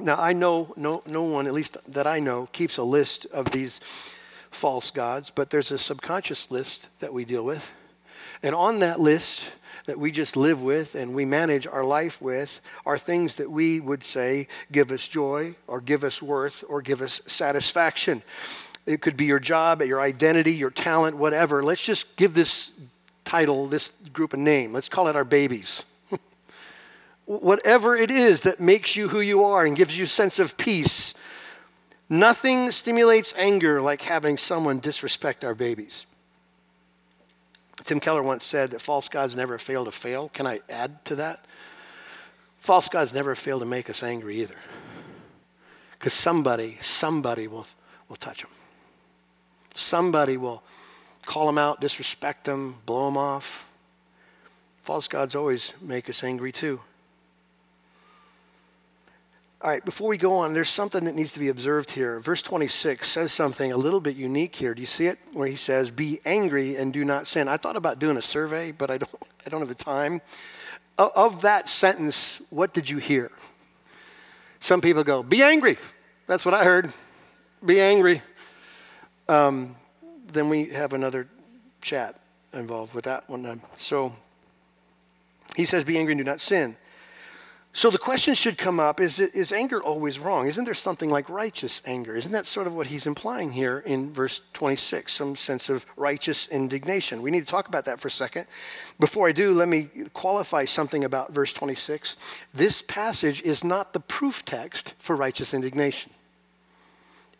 Now, 0.00 0.16
I 0.18 0.32
know 0.32 0.74
no, 0.76 1.04
no 1.06 1.22
one, 1.22 1.46
at 1.46 1.52
least 1.52 1.76
that 1.92 2.08
I 2.08 2.18
know, 2.18 2.48
keeps 2.52 2.78
a 2.78 2.82
list 2.82 3.24
of 3.26 3.52
these 3.52 3.78
false 4.50 4.90
gods, 4.90 5.30
but 5.30 5.50
there's 5.50 5.70
a 5.70 5.78
subconscious 5.78 6.50
list 6.50 6.88
that 6.98 7.12
we 7.12 7.24
deal 7.24 7.44
with. 7.44 7.72
And 8.42 8.56
on 8.56 8.80
that 8.80 8.98
list 8.98 9.44
that 9.86 10.00
we 10.00 10.10
just 10.10 10.36
live 10.36 10.64
with 10.64 10.96
and 10.96 11.14
we 11.14 11.24
manage 11.26 11.64
our 11.64 11.84
life 11.84 12.20
with 12.20 12.60
are 12.84 12.98
things 12.98 13.36
that 13.36 13.48
we 13.48 13.78
would 13.78 14.02
say 14.02 14.48
give 14.72 14.90
us 14.90 15.06
joy 15.06 15.54
or 15.68 15.80
give 15.80 16.02
us 16.02 16.20
worth 16.20 16.64
or 16.68 16.82
give 16.82 17.02
us 17.02 17.20
satisfaction. 17.28 18.20
It 18.84 19.00
could 19.00 19.16
be 19.16 19.26
your 19.26 19.38
job, 19.38 19.80
your 19.80 20.00
identity, 20.00 20.54
your 20.54 20.70
talent, 20.70 21.16
whatever. 21.16 21.62
Let's 21.62 21.84
just 21.84 22.16
give 22.16 22.34
this 22.34 22.72
title 23.32 23.66
this 23.66 23.88
group 24.12 24.34
a 24.34 24.36
name. 24.36 24.74
Let's 24.74 24.90
call 24.90 25.08
it 25.08 25.16
our 25.16 25.24
babies. 25.24 25.84
Whatever 27.24 27.96
it 27.96 28.10
is 28.10 28.42
that 28.42 28.60
makes 28.60 28.94
you 28.94 29.08
who 29.08 29.20
you 29.20 29.42
are 29.44 29.64
and 29.64 29.74
gives 29.74 29.96
you 29.96 30.04
a 30.04 30.06
sense 30.06 30.38
of 30.38 30.58
peace, 30.58 31.14
nothing 32.10 32.70
stimulates 32.70 33.34
anger 33.38 33.80
like 33.80 34.02
having 34.02 34.36
someone 34.36 34.80
disrespect 34.80 35.44
our 35.44 35.54
babies. 35.54 36.04
Tim 37.82 38.00
Keller 38.00 38.22
once 38.22 38.44
said 38.44 38.72
that 38.72 38.82
false 38.82 39.08
gods 39.08 39.34
never 39.34 39.56
fail 39.56 39.86
to 39.86 39.92
fail. 39.92 40.28
Can 40.28 40.46
I 40.46 40.60
add 40.68 41.02
to 41.06 41.14
that? 41.14 41.42
False 42.58 42.90
gods 42.90 43.14
never 43.14 43.34
fail 43.34 43.60
to 43.60 43.64
make 43.64 43.88
us 43.88 44.02
angry 44.02 44.42
either. 44.42 44.58
Because 45.92 46.12
somebody, 46.12 46.76
somebody 46.80 47.48
will, 47.48 47.66
will 48.10 48.16
touch 48.16 48.42
them. 48.42 48.50
Somebody 49.74 50.36
will 50.36 50.62
call 51.26 51.46
them 51.46 51.58
out, 51.58 51.80
disrespect 51.80 52.44
them, 52.44 52.76
blow 52.86 53.06
them 53.06 53.16
off. 53.16 53.68
False 54.82 55.08
gods 55.08 55.34
always 55.34 55.74
make 55.80 56.08
us 56.08 56.24
angry 56.24 56.52
too. 56.52 56.80
All 59.62 59.70
right, 59.70 59.84
before 59.84 60.08
we 60.08 60.18
go 60.18 60.38
on, 60.38 60.54
there's 60.54 60.68
something 60.68 61.04
that 61.04 61.14
needs 61.14 61.34
to 61.34 61.38
be 61.38 61.48
observed 61.48 61.92
here. 61.92 62.18
Verse 62.18 62.42
26 62.42 63.08
says 63.08 63.32
something 63.32 63.70
a 63.70 63.76
little 63.76 64.00
bit 64.00 64.16
unique 64.16 64.56
here. 64.56 64.74
Do 64.74 64.80
you 64.80 64.88
see 64.88 65.06
it? 65.06 65.20
Where 65.32 65.46
he 65.46 65.54
says, 65.54 65.92
"Be 65.92 66.20
angry 66.24 66.74
and 66.74 66.92
do 66.92 67.04
not 67.04 67.28
sin." 67.28 67.46
I 67.46 67.58
thought 67.58 67.76
about 67.76 68.00
doing 68.00 68.16
a 68.16 68.22
survey, 68.22 68.72
but 68.72 68.90
I 68.90 68.98
don't. 68.98 69.10
I 69.46 69.50
don't 69.50 69.60
have 69.60 69.68
the 69.68 69.74
time. 69.74 70.20
Of 70.98 71.42
that 71.42 71.68
sentence, 71.68 72.42
what 72.50 72.74
did 72.74 72.88
you 72.88 72.98
hear? 72.98 73.30
Some 74.58 74.80
people 74.80 75.04
go, 75.04 75.22
"Be 75.22 75.44
angry." 75.44 75.78
That's 76.26 76.44
what 76.44 76.54
I 76.54 76.64
heard. 76.64 76.92
Be 77.64 77.80
angry. 77.80 78.22
Um, 79.28 79.76
then 80.32 80.48
we 80.48 80.66
have 80.66 80.92
another 80.92 81.28
chat 81.80 82.18
involved 82.52 82.94
with 82.94 83.04
that 83.04 83.28
one. 83.28 83.62
So 83.76 84.12
he 85.56 85.64
says, 85.64 85.84
Be 85.84 85.98
angry 85.98 86.12
and 86.12 86.20
do 86.20 86.24
not 86.24 86.40
sin. 86.40 86.76
So 87.74 87.90
the 87.90 87.96
question 87.96 88.34
should 88.34 88.58
come 88.58 88.78
up 88.78 89.00
is, 89.00 89.18
is 89.18 89.50
anger 89.50 89.82
always 89.82 90.18
wrong? 90.18 90.46
Isn't 90.46 90.66
there 90.66 90.74
something 90.74 91.08
like 91.08 91.30
righteous 91.30 91.80
anger? 91.86 92.14
Isn't 92.14 92.32
that 92.32 92.44
sort 92.46 92.66
of 92.66 92.74
what 92.74 92.86
he's 92.86 93.06
implying 93.06 93.50
here 93.50 93.82
in 93.86 94.12
verse 94.12 94.42
26, 94.52 95.10
some 95.10 95.36
sense 95.36 95.70
of 95.70 95.86
righteous 95.96 96.48
indignation? 96.48 97.22
We 97.22 97.30
need 97.30 97.46
to 97.46 97.50
talk 97.50 97.68
about 97.68 97.86
that 97.86 97.98
for 97.98 98.08
a 98.08 98.10
second. 98.10 98.46
Before 99.00 99.26
I 99.26 99.32
do, 99.32 99.54
let 99.54 99.68
me 99.68 99.88
qualify 100.12 100.66
something 100.66 101.04
about 101.04 101.32
verse 101.32 101.54
26. 101.54 102.18
This 102.52 102.82
passage 102.82 103.40
is 103.40 103.64
not 103.64 103.94
the 103.94 104.00
proof 104.00 104.44
text 104.44 104.92
for 104.98 105.16
righteous 105.16 105.54
indignation. 105.54 106.12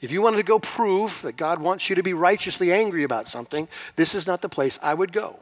If 0.03 0.11
you 0.11 0.21
wanted 0.21 0.39
to 0.39 0.43
go 0.43 0.59
prove 0.59 1.23
that 1.23 1.37
God 1.37 1.61
wants 1.61 1.89
you 1.89 1.95
to 1.95 2.03
be 2.03 2.13
righteously 2.13 2.73
angry 2.73 3.05
about 3.05 3.29
something, 3.29 3.69
this 3.95 4.17
is 4.17 4.27
not 4.27 4.43
the 4.43 4.49
place 4.49 4.79
I 4.83 4.93
would 4.93 5.13
go. 5.13 5.39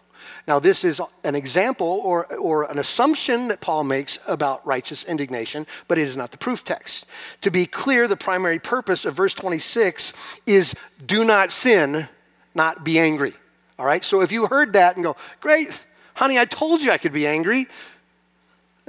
Now, 0.47 0.59
this 0.59 0.85
is 0.85 1.01
an 1.25 1.35
example 1.35 2.01
or, 2.05 2.27
or 2.37 2.65
an 2.65 2.79
assumption 2.79 3.49
that 3.49 3.63
Paul 3.63 3.85
makes 3.85 4.19
about 4.29 4.65
righteous 4.67 5.03
indignation, 5.05 5.67
but 5.89 5.97
it 5.97 6.07
is 6.07 6.17
not 6.17 6.31
the 6.31 6.37
proof 6.37 6.63
text. 6.63 7.07
To 7.41 7.51
be 7.51 7.65
clear, 7.65 8.07
the 8.07 8.19
primary 8.19 8.59
purpose 8.59 9.07
of 9.07 9.15
verse 9.15 9.33
26 9.33 10.13
is 10.47 10.75
do 11.05 11.25
not 11.25 11.51
sin, 11.53 12.07
not 12.55 12.85
be 12.85 12.99
angry. 12.99 13.33
All 13.79 13.87
right? 13.87 14.05
So 14.05 14.21
if 14.21 14.31
you 14.31 14.47
heard 14.47 14.75
that 14.75 14.97
and 14.97 15.05
go, 15.05 15.17
great, 15.41 15.81
honey, 16.13 16.39
I 16.39 16.45
told 16.45 16.83
you 16.83 16.91
I 16.91 16.99
could 16.99 17.15
be 17.15 17.27
angry, 17.27 17.67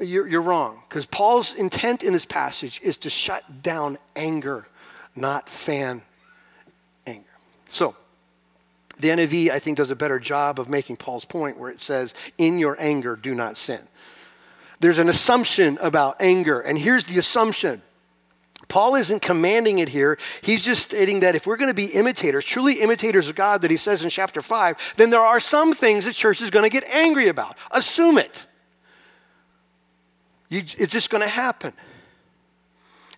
you're, 0.02 0.28
you're 0.28 0.42
wrong. 0.42 0.82
Because 0.90 1.06
Paul's 1.06 1.54
intent 1.54 2.04
in 2.04 2.12
this 2.12 2.26
passage 2.26 2.82
is 2.84 2.98
to 2.98 3.10
shut 3.10 3.62
down 3.62 3.98
anger 4.18 4.66
not 5.16 5.50
fan 5.50 6.02
anger. 7.06 7.26
So, 7.70 7.96
the 9.00 9.10
NIV, 9.10 9.50
I 9.50 9.60
think, 9.60 9.78
does 9.78 9.92
a 9.92 9.96
better 9.96 10.20
job 10.20 10.60
of 10.60 10.70
making 10.70 10.98
Paul's 10.98 11.26
point 11.26 11.58
where 11.58 11.72
it 11.72 11.80
says, 11.80 12.14
In 12.38 12.60
your 12.60 12.76
anger, 12.80 13.16
do 13.16 13.34
not 13.34 13.58
sin. 13.58 13.80
There's 14.80 14.98
an 14.98 15.10
assumption 15.10 15.78
about 15.82 16.18
anger, 16.20 16.60
and 16.60 16.78
here's 16.78 17.04
the 17.06 17.20
assumption. 17.20 17.82
Paul 18.68 18.96
isn't 18.96 19.22
commanding 19.22 19.80
it 19.80 19.90
here. 19.90 20.18
He's 20.42 20.64
just 20.64 20.84
stating 20.84 21.20
that 21.22 21.36
if 21.36 21.46
we're 21.46 21.58
going 21.58 21.70
to 21.70 21.74
be 21.74 21.88
imitators, 21.88 22.46
truly 22.46 22.76
imitators 22.76 23.28
of 23.28 23.36
God, 23.36 23.64
that 23.64 23.72
he 23.72 23.78
says 23.78 24.04
in 24.04 24.10
chapter 24.10 24.42
5, 24.42 24.94
then 24.96 25.10
there 25.10 25.22
are 25.22 25.40
some 25.42 25.74
things 25.74 26.06
that 26.06 26.14
church 26.14 26.42
is 26.42 26.50
going 26.50 26.64
to 26.64 26.70
get 26.70 26.86
angry 26.86 27.28
about. 27.28 27.58
Assume 27.72 28.18
it. 28.18 28.48
You, 30.48 30.60
it's 30.60 30.94
just 30.94 31.10
going 31.10 31.22
to 31.22 31.30
happen. 31.30 31.74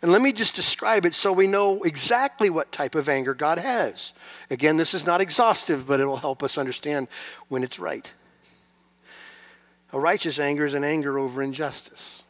And 0.04 0.12
let 0.12 0.22
me 0.22 0.34
just 0.34 0.54
describe 0.54 1.06
it 1.06 1.14
so 1.14 1.32
we 1.32 1.48
know 1.48 1.84
exactly 1.84 2.50
what 2.50 2.74
type 2.74 2.94
of 2.94 3.08
anger 3.08 3.34
God 3.34 3.58
has. 3.58 4.12
Again, 4.50 4.76
this 4.76 4.94
is 4.94 5.06
not 5.06 5.22
exhaustive, 5.22 5.88
but 5.88 6.02
it 6.02 6.06
will 6.06 6.18
help 6.18 6.44
us 6.44 6.58
understand 6.58 7.08
when 7.48 7.64
it's 7.64 7.80
right. 7.80 8.14
A 9.94 10.00
righteous 10.00 10.40
anger 10.40 10.66
is 10.66 10.74
an 10.74 10.84
anger 10.84 11.18
over 11.18 11.42
injustice, 11.42 12.22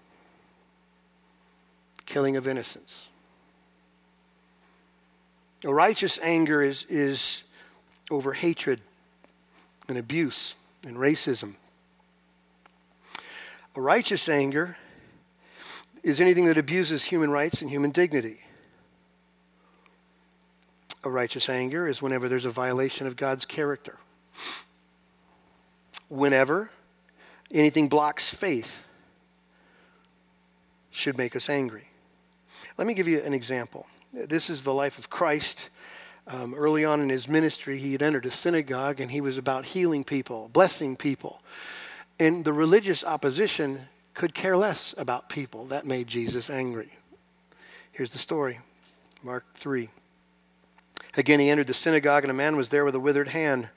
killing 2.05 2.35
of 2.37 2.47
innocence. 2.47 3.07
A 5.65 5.73
righteous 5.73 6.19
anger 6.21 6.61
is, 6.61 6.85
is 6.85 7.43
over 8.11 8.33
hatred 8.33 8.81
and 9.87 9.97
abuse 9.97 10.53
and 10.85 10.95
racism. 10.95 11.55
A 13.75 13.81
righteous 13.81 14.29
anger 14.29 14.77
is 16.03 16.19
anything 16.19 16.45
that 16.45 16.57
abuses 16.57 17.05
human 17.05 17.31
rights 17.31 17.61
and 17.61 17.71
human 17.71 17.91
dignity. 17.91 18.39
A 21.03 21.09
righteous 21.09 21.49
anger 21.49 21.87
is 21.87 22.01
whenever 22.01 22.29
there's 22.29 22.45
a 22.45 22.49
violation 22.51 23.07
of 23.07 23.15
God's 23.15 23.45
character. 23.45 23.97
whenever 26.13 26.69
anything 27.51 27.89
blocks 27.89 28.33
faith 28.33 28.85
should 30.91 31.17
make 31.17 31.35
us 31.35 31.49
angry. 31.49 31.87
Let 32.77 32.87
me 32.87 32.93
give 32.93 33.07
you 33.07 33.19
an 33.21 33.33
example. 33.33 33.87
This 34.13 34.49
is 34.49 34.63
the 34.63 34.73
life 34.73 34.99
of 34.99 35.09
Christ. 35.09 35.69
Um, 36.27 36.53
early 36.53 36.85
on 36.85 37.01
in 37.01 37.09
his 37.09 37.27
ministry, 37.27 37.79
he 37.79 37.91
had 37.91 38.01
entered 38.01 38.25
a 38.25 38.31
synagogue 38.31 39.01
and 39.01 39.11
he 39.11 39.21
was 39.21 39.37
about 39.37 39.65
healing 39.65 40.03
people, 40.03 40.49
blessing 40.53 40.95
people. 40.95 41.41
And 42.19 42.45
the 42.45 42.53
religious 42.53 43.03
opposition 43.03 43.87
could 44.13 44.33
care 44.33 44.57
less 44.57 44.93
about 44.97 45.29
people. 45.29 45.65
That 45.65 45.85
made 45.85 46.07
Jesus 46.07 46.49
angry. 46.49 46.89
Here's 47.91 48.11
the 48.11 48.19
story 48.19 48.59
Mark 49.23 49.45
3. 49.55 49.89
Again, 51.15 51.39
he 51.39 51.49
entered 51.49 51.67
the 51.67 51.73
synagogue, 51.73 52.23
and 52.23 52.31
a 52.31 52.35
man 52.35 52.55
was 52.55 52.69
there 52.69 52.85
with 52.85 52.95
a 52.95 52.99
withered 52.99 53.29
hand. 53.29 53.69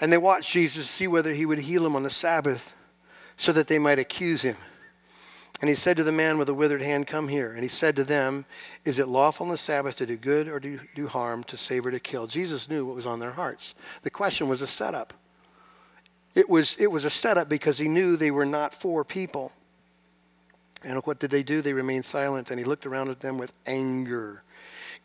And 0.00 0.12
they 0.12 0.18
watched 0.18 0.52
Jesus 0.52 0.86
to 0.86 0.92
see 0.92 1.08
whether 1.08 1.32
he 1.32 1.46
would 1.46 1.58
heal 1.58 1.84
him 1.84 1.96
on 1.96 2.02
the 2.02 2.10
Sabbath 2.10 2.76
so 3.36 3.52
that 3.52 3.66
they 3.66 3.78
might 3.78 3.98
accuse 3.98 4.42
him. 4.42 4.56
And 5.60 5.70
he 5.70 5.74
said 5.74 5.96
to 5.96 6.04
the 6.04 6.12
man 6.12 6.36
with 6.36 6.48
the 6.48 6.54
withered 6.54 6.82
hand, 6.82 7.06
Come 7.06 7.28
here. 7.28 7.52
And 7.52 7.62
he 7.62 7.68
said 7.68 7.96
to 7.96 8.04
them, 8.04 8.44
Is 8.84 8.98
it 8.98 9.08
lawful 9.08 9.46
on 9.46 9.50
the 9.50 9.56
Sabbath 9.56 9.96
to 9.96 10.06
do 10.06 10.16
good 10.16 10.48
or 10.48 10.60
to 10.60 10.80
do 10.94 11.08
harm, 11.08 11.44
to 11.44 11.56
save 11.56 11.86
or 11.86 11.90
to 11.90 11.98
kill? 11.98 12.26
Jesus 12.26 12.68
knew 12.68 12.84
what 12.84 12.94
was 12.94 13.06
on 13.06 13.20
their 13.20 13.32
hearts. 13.32 13.74
The 14.02 14.10
question 14.10 14.48
was 14.48 14.60
a 14.60 14.66
setup. 14.66 15.14
It 16.34 16.50
was, 16.50 16.76
it 16.78 16.88
was 16.88 17.06
a 17.06 17.10
setup 17.10 17.48
because 17.48 17.78
he 17.78 17.88
knew 17.88 18.16
they 18.16 18.30
were 18.30 18.44
not 18.44 18.74
for 18.74 19.02
people. 19.02 19.52
And 20.84 20.98
what 21.04 21.18
did 21.18 21.30
they 21.30 21.42
do? 21.42 21.62
They 21.62 21.72
remained 21.72 22.04
silent, 22.04 22.50
and 22.50 22.58
he 22.58 22.64
looked 22.64 22.86
around 22.86 23.08
at 23.08 23.20
them 23.20 23.38
with 23.38 23.52
anger 23.66 24.42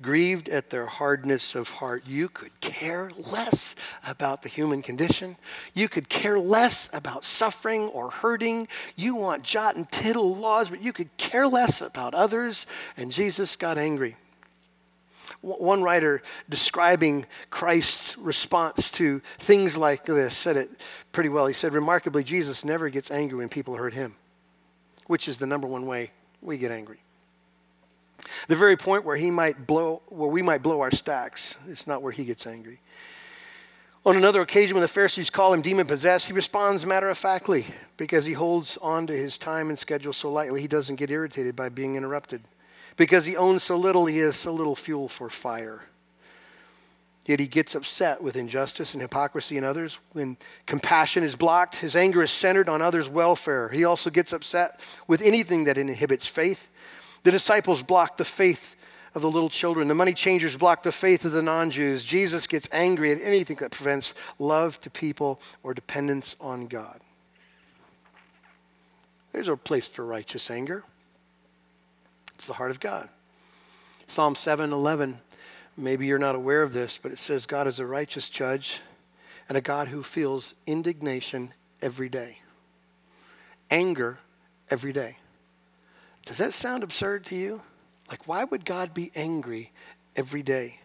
grieved 0.01 0.49
at 0.49 0.69
their 0.69 0.86
hardness 0.86 1.55
of 1.55 1.69
heart. 1.69 2.03
You 2.07 2.27
could 2.29 2.60
care 2.60 3.12
less 3.31 3.75
about 4.05 4.41
the 4.41 4.49
human 4.49 4.81
condition. 4.81 5.38
You 5.73 5.88
could 5.88 6.10
care 6.10 6.39
less 6.39 6.93
about 6.93 7.23
suffering 7.23 7.84
or 7.89 8.10
hurting. 8.10 8.67
You 8.95 9.15
want 9.15 9.43
jot 9.43 9.75
and 9.75 9.89
tittle 9.91 10.36
laws, 10.36 10.69
but 10.69 10.81
you 10.81 10.93
could 10.93 11.15
care 11.17 11.47
less 11.47 11.81
about 11.81 12.13
others. 12.13 12.65
And 12.97 13.12
Jesus 13.12 13.55
got 13.55 13.77
angry. 13.77 14.15
One 15.41 15.81
writer 15.81 16.21
describing 16.49 17.25
Christ's 17.49 18.17
response 18.17 18.91
to 18.91 19.21
things 19.39 19.75
like 19.75 20.05
this 20.05 20.36
said 20.36 20.55
it 20.55 20.69
pretty 21.12 21.29
well. 21.29 21.47
He 21.47 21.53
said, 21.53 21.73
Remarkably, 21.73 22.23
Jesus 22.23 22.63
never 22.63 22.89
gets 22.89 23.10
angry 23.10 23.38
when 23.39 23.49
people 23.49 23.75
hurt 23.75 23.93
him, 23.93 24.15
which 25.12 25.28
is 25.28 25.38
the 25.38 25.45
number 25.45 25.67
one 25.67 25.86
way 25.86 26.10
we 26.41 26.58
get 26.58 26.71
angry. 26.71 27.00
The 28.47 28.56
very 28.56 28.78
point 28.78 29.04
where 29.04 29.17
he 29.17 29.30
might 29.30 29.67
blow, 29.67 30.02
where 30.08 30.30
we 30.30 30.41
might 30.41 30.63
blow 30.63 30.80
our 30.80 30.89
stacks, 30.89 31.58
it's 31.67 31.86
not 31.86 32.02
where 32.02 32.13
he 32.13 32.24
gets 32.24 32.47
angry. 32.47 32.80
On 34.06 34.15
another 34.15 34.39
occasion, 34.39 34.74
when 34.74 34.84
the 34.84 34.88
Pharisees 34.88 35.30
call 35.30 35.54
him 35.54 35.62
demon 35.62 35.86
possessed, 35.86 36.28
he 36.28 36.34
responds 36.34 36.86
matter 36.86 37.10
of 37.10 37.17
factly 37.17 37.65
because 37.97 38.26
he 38.26 38.32
holds 38.32 38.78
on 38.78 39.06
to 39.08 39.13
his 39.13 39.38
time 39.38 39.67
and 39.67 39.78
schedule 39.78 40.13
so 40.13 40.32
lightly, 40.32 40.62
he 40.62 40.67
doesn't 40.67 40.95
get 40.95 41.12
irritated 41.12 41.58
by 41.58 41.67
being 41.67 41.97
interrupted. 41.97 42.41
Because 42.95 43.26
he 43.26 43.36
owns 43.36 43.63
so 43.63 43.76
little, 43.76 44.06
he 44.06 44.19
has 44.19 44.38
so 44.38 44.54
little 44.54 44.78
fuel 44.78 45.10
for 45.10 45.30
fire. 45.30 45.84
Yet 47.31 47.39
he 47.39 47.47
gets 47.47 47.75
upset 47.75 48.21
with 48.21 48.35
injustice 48.35 48.91
and 48.91 49.01
hypocrisy 49.01 49.57
in 49.57 49.63
others. 49.63 49.99
When 50.11 50.35
compassion 50.65 51.23
is 51.23 51.37
blocked, 51.37 51.77
his 51.77 51.95
anger 51.95 52.21
is 52.21 52.29
centered 52.29 52.67
on 52.67 52.81
others' 52.81 53.07
welfare. 53.07 53.69
He 53.69 53.85
also 53.85 54.09
gets 54.09 54.33
upset 54.33 54.81
with 55.07 55.21
anything 55.21 55.63
that 55.63 55.77
inhibits 55.77 56.27
faith 56.27 56.67
the 57.23 57.31
disciples 57.31 57.83
block 57.83 58.17
the 58.17 58.25
faith 58.25 58.75
of 59.13 59.21
the 59.21 59.31
little 59.31 59.47
children. 59.47 59.87
The 59.87 59.95
money 59.95 60.13
changers 60.13 60.57
block 60.57 60.83
the 60.83 60.91
faith 60.91 61.23
of 61.23 61.31
the 61.31 61.41
non 61.41 61.71
Jews. 61.71 62.03
Jesus 62.03 62.47
gets 62.47 62.67
angry 62.73 63.13
at 63.13 63.21
anything 63.21 63.55
that 63.61 63.71
prevents 63.71 64.13
love 64.39 64.77
to 64.81 64.89
people 64.89 65.39
or 65.63 65.73
dependence 65.73 66.35
on 66.41 66.67
God. 66.67 66.99
There's 69.31 69.47
a 69.47 69.55
place 69.55 69.87
for 69.87 70.05
righteous 70.05 70.51
anger. 70.51 70.83
It's 72.33 72.47
the 72.47 72.53
heart 72.53 72.71
of 72.71 72.81
God. 72.81 73.07
Psalm 74.07 74.35
7:11. 74.35 75.21
Maybe 75.77 76.05
you're 76.05 76.19
not 76.19 76.36
aware 76.36 76.63
of 76.63 76.73
this, 76.73 76.99
but 77.01 77.12
it 77.12 77.19
says 77.19 77.45
God 77.45 77.67
is 77.67 77.79
a 77.79 77.86
righteous 77.86 78.29
judge 78.29 78.81
and 79.47 79.57
a 79.57 79.62
God 79.62 79.88
who 79.88 80.03
feels 80.03 80.55
indignation 80.65 81.53
every 81.81 82.10
day. 82.10 82.39
Anger 83.69 84.19
every 84.69 84.93
day. 84.93 85.17
Does 86.25 86.38
that 86.38 86.53
sound 86.53 86.84
absurd 86.84 87.25
to 87.25 87.36
you? 87.36 87.62
Like, 88.10 88.27
why 88.27 88.43
would 88.43 88.65
God 88.65 88.93
be 88.93 89.12
angry 89.15 89.71
every 90.15 90.43
day? 90.43 90.79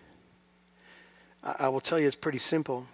I, 1.43 1.55
I 1.61 1.69
will 1.69 1.81
tell 1.81 1.99
you 1.99 2.07
it's 2.07 2.17
pretty 2.17 2.39
simple. 2.39 2.87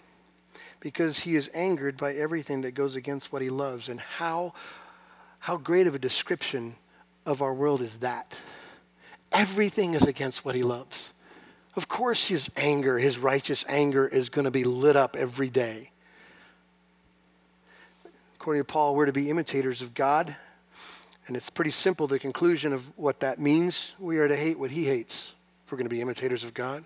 Because 0.81 1.21
he 1.21 1.37
is 1.37 1.49
angered 1.55 1.97
by 1.97 2.15
everything 2.15 2.63
that 2.63 2.73
goes 2.73 2.97
against 2.97 3.33
what 3.33 3.43
he 3.43 3.51
loves. 3.51 3.89
And 3.89 4.01
how, 4.01 4.55
how 5.39 5.57
great 5.57 5.87
of 5.87 5.95
a 5.95 5.99
description 5.99 6.75
of 7.25 7.41
our 7.41 7.55
world 7.55 7.83
is 7.83 7.99
that? 7.99 8.41
Everything 9.31 9.95
is 9.95 10.07
against 10.07 10.45
what 10.45 10.55
he 10.55 10.63
loves. 10.63 11.13
Of 11.75 11.89
course, 11.89 12.29
his 12.29 12.51
anger, 12.57 12.99
his 12.99 13.19
righteous 13.19 13.65
anger, 13.69 14.07
is 14.07 14.29
going 14.29 14.45
to 14.45 14.51
be 14.51 14.65
lit 14.65 14.97
up 14.97 15.17
every 15.17 15.49
day. 15.49 15.91
According 18.37 18.61
to 18.63 18.67
Paul, 18.67 18.95
we're 18.95 19.07
to 19.07 19.13
be 19.13 19.31
imitators 19.31 19.81
of 19.81 19.95
God 19.95 20.37
and 21.27 21.37
it's 21.37 21.51
pretty 21.51 21.71
simple, 21.71 22.07
the 22.07 22.19
conclusion 22.19 22.73
of 22.73 22.99
what 22.99 23.21
that 23.21 23.39
means. 23.39 23.95
We 23.99 24.19
are 24.19 24.29
to 24.29 24.37
hate 24.37 24.59
what 24.59 24.71
he 24.71 24.85
hates 24.85 25.33
if 25.65 25.73
we're 25.73 25.79
going 25.79 25.89
to 25.89 25.95
be 25.95 26.01
imitators 26.01 26.45
of 26.45 26.53
God. 26.53 26.85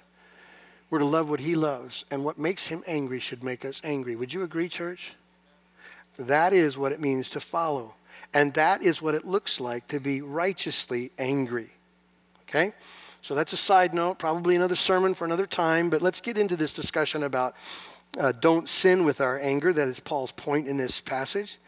We're 0.91 1.01
to 1.01 1.05
love 1.05 1.29
what 1.29 1.41
he 1.41 1.57
loves, 1.57 2.05
and 2.13 2.25
what 2.25 2.39
makes 2.39 2.69
him 2.69 2.85
angry 2.87 3.19
should 3.19 3.43
make 3.43 3.65
us 3.65 3.81
angry. 3.83 4.15
Would 4.15 4.33
you 4.33 4.43
agree, 4.43 4.69
church? 4.69 5.15
That 6.17 6.53
is 6.53 6.79
what 6.79 6.93
it 6.93 7.01
means 7.01 7.31
to 7.31 7.41
follow. 7.41 7.95
And 8.33 8.55
that 8.55 8.83
is 8.83 9.03
what 9.03 9.15
it 9.15 9.25
looks 9.25 9.59
like 9.61 9.89
to 9.89 9.99
be 9.99 10.23
righteously 10.23 11.11
angry. 11.19 11.71
Okay? 12.43 12.73
So 13.27 13.35
that's 13.35 13.53
a 13.53 13.57
side 13.57 13.93
note, 13.93 14.21
probably 14.21 14.55
another 14.55 14.77
sermon 14.77 15.13
for 15.13 15.25
another 15.25 15.47
time, 15.47 15.91
but 15.91 16.01
let's 16.01 16.21
get 16.21 16.39
into 16.39 16.55
this 16.55 16.73
discussion 16.73 17.25
about 17.25 17.57
uh, 18.21 18.31
don't 18.31 18.69
sin 18.69 19.05
with 19.05 19.21
our 19.21 19.41
anger. 19.41 19.73
That 19.73 19.89
is 19.89 19.99
Paul's 19.99 20.31
point 20.31 20.69
in 20.69 20.77
this 20.77 21.01
passage. 21.01 21.59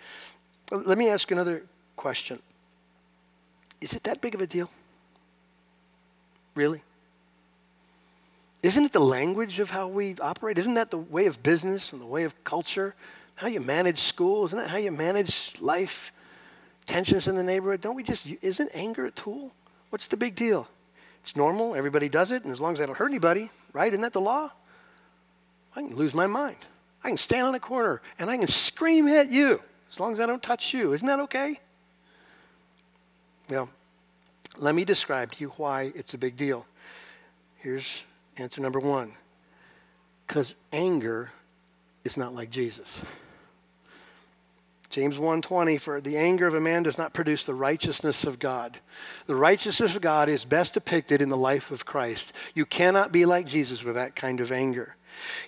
Let 0.70 0.96
me 0.96 1.08
ask 1.08 1.32
another 1.32 1.64
question 1.96 2.38
is 3.80 3.92
it 3.92 4.04
that 4.04 4.20
big 4.20 4.36
of 4.36 4.40
a 4.40 4.46
deal? 4.46 4.70
Really? 6.54 6.80
Isn't 8.62 8.84
it 8.84 8.92
the 8.92 9.00
language 9.00 9.58
of 9.58 9.70
how 9.70 9.88
we 9.88 10.14
operate? 10.22 10.58
Isn't 10.58 10.74
that 10.74 10.92
the 10.92 10.98
way 10.98 11.26
of 11.26 11.42
business 11.42 11.92
and 11.92 12.00
the 12.00 12.06
way 12.06 12.22
of 12.22 12.44
culture? 12.44 12.94
How 13.34 13.48
you 13.48 13.58
manage 13.58 13.98
school? 13.98 14.44
Isn't 14.44 14.58
that 14.58 14.68
how 14.68 14.76
you 14.76 14.92
manage 14.92 15.60
life? 15.60 16.12
Tensions 16.86 17.26
in 17.26 17.34
the 17.34 17.42
neighborhood? 17.42 17.80
Don't 17.80 17.96
we 17.96 18.04
just, 18.04 18.26
isn't 18.42 18.70
anger 18.74 19.06
a 19.06 19.10
tool? 19.10 19.50
What's 19.90 20.06
the 20.06 20.16
big 20.16 20.36
deal? 20.36 20.68
It's 21.22 21.36
normal, 21.36 21.74
everybody 21.74 22.08
does 22.08 22.30
it, 22.30 22.44
and 22.44 22.52
as 22.52 22.60
long 22.60 22.74
as 22.74 22.80
I 22.80 22.86
don't 22.86 22.96
hurt 22.96 23.08
anybody, 23.08 23.50
right? 23.72 23.92
Isn't 23.92 24.02
that 24.02 24.12
the 24.12 24.20
law? 24.20 24.50
I 25.76 25.82
can 25.82 25.94
lose 25.94 26.14
my 26.14 26.26
mind. 26.26 26.56
I 27.04 27.08
can 27.08 27.16
stand 27.16 27.46
on 27.46 27.54
a 27.54 27.60
corner 27.60 28.02
and 28.18 28.30
I 28.30 28.36
can 28.36 28.46
scream 28.46 29.06
at 29.08 29.30
you 29.30 29.62
as 29.88 30.00
long 30.00 30.12
as 30.12 30.20
I 30.20 30.26
don't 30.26 30.42
touch 30.42 30.74
you. 30.74 30.92
Isn't 30.92 31.06
that 31.06 31.20
okay? 31.20 31.56
Well, 33.48 33.70
let 34.58 34.74
me 34.74 34.84
describe 34.84 35.32
to 35.32 35.40
you 35.40 35.50
why 35.56 35.92
it's 35.94 36.14
a 36.14 36.18
big 36.18 36.36
deal. 36.36 36.66
Here's 37.56 38.02
answer 38.36 38.60
number 38.60 38.80
one 38.80 39.12
because 40.26 40.56
anger 40.72 41.32
is 42.04 42.16
not 42.16 42.34
like 42.34 42.50
Jesus. 42.50 43.02
James 44.90 45.18
1:20 45.18 45.78
for 45.78 46.00
the 46.00 46.16
anger 46.16 46.46
of 46.46 46.54
a 46.54 46.60
man 46.60 46.82
does 46.82 46.96
not 46.96 47.12
produce 47.12 47.44
the 47.44 47.54
righteousness 47.54 48.24
of 48.24 48.38
God. 48.38 48.78
The 49.26 49.34
righteousness 49.34 49.94
of 49.94 50.02
God 50.02 50.28
is 50.28 50.44
best 50.44 50.74
depicted 50.74 51.20
in 51.20 51.28
the 51.28 51.36
life 51.36 51.70
of 51.70 51.84
Christ. 51.84 52.32
You 52.54 52.64
cannot 52.64 53.12
be 53.12 53.26
like 53.26 53.46
Jesus 53.46 53.84
with 53.84 53.96
that 53.96 54.16
kind 54.16 54.40
of 54.40 54.50
anger. 54.50 54.96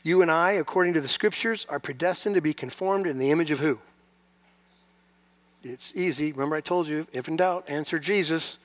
You 0.02 0.20
and 0.20 0.30
I, 0.30 0.52
according 0.52 0.94
to 0.94 1.00
the 1.00 1.08
scriptures, 1.08 1.64
are 1.68 1.78
predestined 1.78 2.34
to 2.34 2.40
be 2.40 2.52
conformed 2.52 3.06
in 3.06 3.18
the 3.18 3.30
image 3.30 3.50
of 3.50 3.60
who? 3.60 3.78
It's 5.62 5.92
easy. 5.94 6.32
Remember, 6.32 6.56
I 6.56 6.60
told 6.60 6.86
you, 6.86 7.06
if 7.12 7.28
in 7.28 7.36
doubt, 7.36 7.64
answer 7.68 7.98
Jesus. 7.98 8.58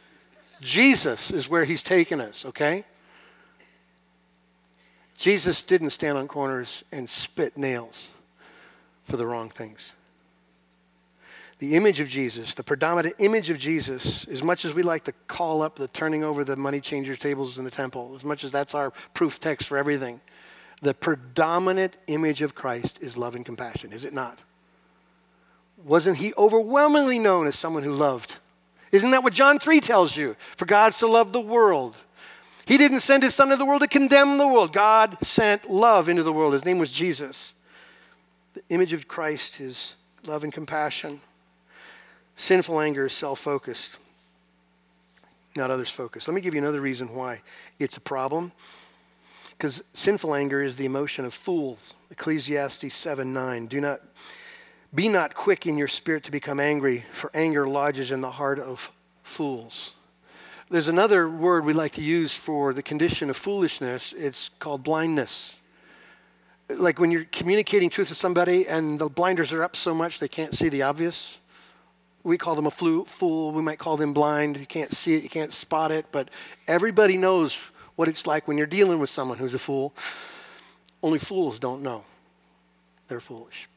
Jesus 0.61 1.31
is 1.31 1.49
where 1.49 1.65
he's 1.65 1.83
taken 1.83 2.21
us, 2.21 2.45
okay? 2.45 2.85
Jesus 5.17 5.61
didn't 5.61 5.91
stand 5.91 6.17
on 6.17 6.27
corners 6.27 6.83
and 6.91 7.09
spit 7.09 7.57
nails 7.57 8.09
for 9.03 9.17
the 9.17 9.25
wrong 9.25 9.49
things. 9.49 9.94
The 11.59 11.75
image 11.75 11.99
of 11.99 12.09
Jesus, 12.09 12.53
the 12.53 12.63
predominant 12.63 13.15
image 13.19 13.49
of 13.49 13.57
Jesus, 13.57 14.27
as 14.27 14.43
much 14.43 14.65
as 14.65 14.73
we 14.73 14.83
like 14.83 15.05
to 15.05 15.13
call 15.27 15.61
up 15.61 15.77
the 15.77 15.87
turning 15.87 16.23
over 16.23 16.43
the 16.43 16.57
money 16.57 16.81
changer 16.81 17.15
tables 17.15 17.57
in 17.57 17.63
the 17.63 17.71
temple, 17.71 18.11
as 18.13 18.25
much 18.25 18.43
as 18.43 18.51
that's 18.51 18.75
our 18.75 18.91
proof 19.13 19.39
text 19.39 19.67
for 19.67 19.77
everything, 19.77 20.19
the 20.81 20.93
predominant 20.93 21.95
image 22.07 22.41
of 22.41 22.55
Christ 22.55 22.99
is 23.01 23.17
love 23.17 23.35
and 23.35 23.45
compassion, 23.45 23.93
is 23.93 24.03
it 24.03 24.13
not? 24.13 24.43
wasn't 25.85 26.17
he 26.17 26.33
overwhelmingly 26.37 27.19
known 27.19 27.47
as 27.47 27.57
someone 27.57 27.83
who 27.83 27.93
loved? 27.93 28.39
Isn't 28.91 29.11
that 29.11 29.23
what 29.23 29.33
John 29.33 29.59
3 29.59 29.79
tells 29.79 30.17
you? 30.17 30.35
For 30.39 30.65
God 30.65 30.93
so 30.93 31.09
loved 31.09 31.31
the 31.31 31.41
world. 31.41 31.95
He 32.65 32.77
didn't 32.77 33.01
send 33.01 33.23
his 33.23 33.35
son 33.35 33.49
to 33.49 33.55
the 33.55 33.65
world 33.65 33.81
to 33.81 33.87
condemn 33.87 34.37
the 34.37 34.47
world. 34.47 34.73
God 34.73 35.17
sent 35.21 35.69
love 35.69 36.09
into 36.09 36.23
the 36.23 36.33
world. 36.33 36.53
His 36.53 36.65
name 36.65 36.79
was 36.79 36.91
Jesus. 36.91 37.53
The 38.53 38.63
image 38.69 38.93
of 38.93 39.07
Christ 39.07 39.59
is 39.59 39.95
love 40.25 40.43
and 40.43 40.51
compassion. 40.51 41.19
Sinful 42.35 42.79
anger 42.79 43.05
is 43.05 43.13
self 43.13 43.39
focused, 43.39 43.97
not 45.55 45.71
others 45.71 45.89
focused. 45.89 46.27
Let 46.27 46.35
me 46.35 46.41
give 46.41 46.53
you 46.53 46.61
another 46.61 46.81
reason 46.81 47.13
why 47.15 47.41
it's 47.79 47.97
a 47.97 48.01
problem. 48.01 48.51
Because 49.57 49.83
sinful 49.93 50.35
anger 50.35 50.61
is 50.61 50.75
the 50.75 50.85
emotion 50.85 51.23
of 51.23 51.33
fools. 51.33 51.93
Ecclesiastes 52.11 52.93
7 52.93 53.33
9. 53.33 53.67
Do 53.67 53.79
not 53.79 54.01
be 54.93 55.09
not 55.09 55.33
quick 55.33 55.65
in 55.65 55.77
your 55.77 55.87
spirit 55.87 56.23
to 56.23 56.31
become 56.31 56.59
angry, 56.59 57.05
for 57.11 57.29
anger 57.33 57.67
lodges 57.67 58.11
in 58.11 58.21
the 58.21 58.31
heart 58.31 58.59
of 58.59 58.91
fools. 59.23 59.93
There's 60.69 60.87
another 60.87 61.29
word 61.29 61.65
we 61.65 61.73
like 61.73 61.91
to 61.93 62.01
use 62.01 62.33
for 62.33 62.73
the 62.73 62.81
condition 62.81 63.29
of 63.29 63.37
foolishness. 63.37 64.13
It's 64.13 64.49
called 64.49 64.83
blindness. 64.83 65.61
Like 66.69 66.99
when 66.99 67.11
you're 67.11 67.25
communicating 67.25 67.89
truth 67.89 68.07
to 68.07 68.15
somebody 68.15 68.67
and 68.67 68.97
the 68.97 69.09
blinders 69.09 69.53
are 69.53 69.63
up 69.63 69.75
so 69.75 69.93
much 69.93 70.19
they 70.19 70.27
can't 70.27 70.55
see 70.55 70.69
the 70.69 70.81
obvious. 70.81 71.39
We 72.25 72.39
call 72.39 72.55
them 72.55 72.65
a 72.65 72.71
fool. 72.71 73.51
We 73.51 73.61
might 73.61 73.77
call 73.77 73.97
them 73.97 74.11
blind. 74.11 74.57
You 74.57 74.65
can't 74.65 74.91
see 74.91 75.13
it, 75.13 75.21
you 75.21 75.29
can't 75.29 75.53
spot 75.53 75.91
it, 75.91 76.07
but 76.11 76.29
everybody 76.67 77.17
knows 77.17 77.61
what 77.95 78.07
it's 78.07 78.25
like 78.25 78.47
when 78.47 78.57
you're 78.57 78.65
dealing 78.65 78.97
with 78.97 79.11
someone 79.11 79.38
who's 79.38 79.53
a 79.53 79.59
fool. 79.59 79.93
Only 81.03 81.19
fools 81.19 81.59
don't 81.59 81.83
know. 81.83 82.03
They're 83.07 83.19
foolish. 83.19 83.69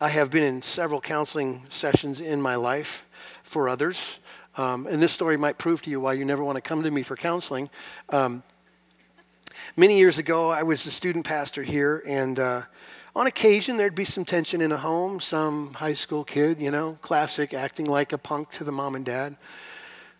I 0.00 0.08
have 0.08 0.32
been 0.32 0.42
in 0.42 0.60
several 0.60 1.00
counseling 1.00 1.62
sessions 1.68 2.20
in 2.20 2.42
my 2.42 2.56
life 2.56 3.06
for 3.44 3.68
others. 3.68 4.18
Um, 4.56 4.88
and 4.88 5.00
this 5.00 5.12
story 5.12 5.36
might 5.36 5.56
prove 5.56 5.82
to 5.82 5.90
you 5.90 6.00
why 6.00 6.14
you 6.14 6.24
never 6.24 6.42
want 6.42 6.56
to 6.56 6.60
come 6.62 6.82
to 6.82 6.90
me 6.90 7.04
for 7.04 7.14
counseling. 7.14 7.70
Um, 8.08 8.42
many 9.76 9.98
years 9.98 10.18
ago, 10.18 10.50
I 10.50 10.64
was 10.64 10.84
a 10.84 10.90
student 10.90 11.24
pastor 11.24 11.62
here, 11.62 12.02
and 12.04 12.40
uh, 12.40 12.62
on 13.14 13.26
occasion 13.26 13.76
there'd 13.76 13.94
be 13.94 14.04
some 14.04 14.24
tension 14.24 14.60
in 14.60 14.72
a 14.72 14.76
home. 14.76 15.20
Some 15.20 15.74
high 15.74 15.94
school 15.94 16.24
kid, 16.24 16.60
you 16.60 16.70
know, 16.70 16.98
classic, 17.02 17.54
acting 17.54 17.86
like 17.86 18.12
a 18.12 18.18
punk 18.18 18.50
to 18.52 18.64
the 18.64 18.72
mom 18.72 18.94
and 18.94 19.04
dad. 19.04 19.36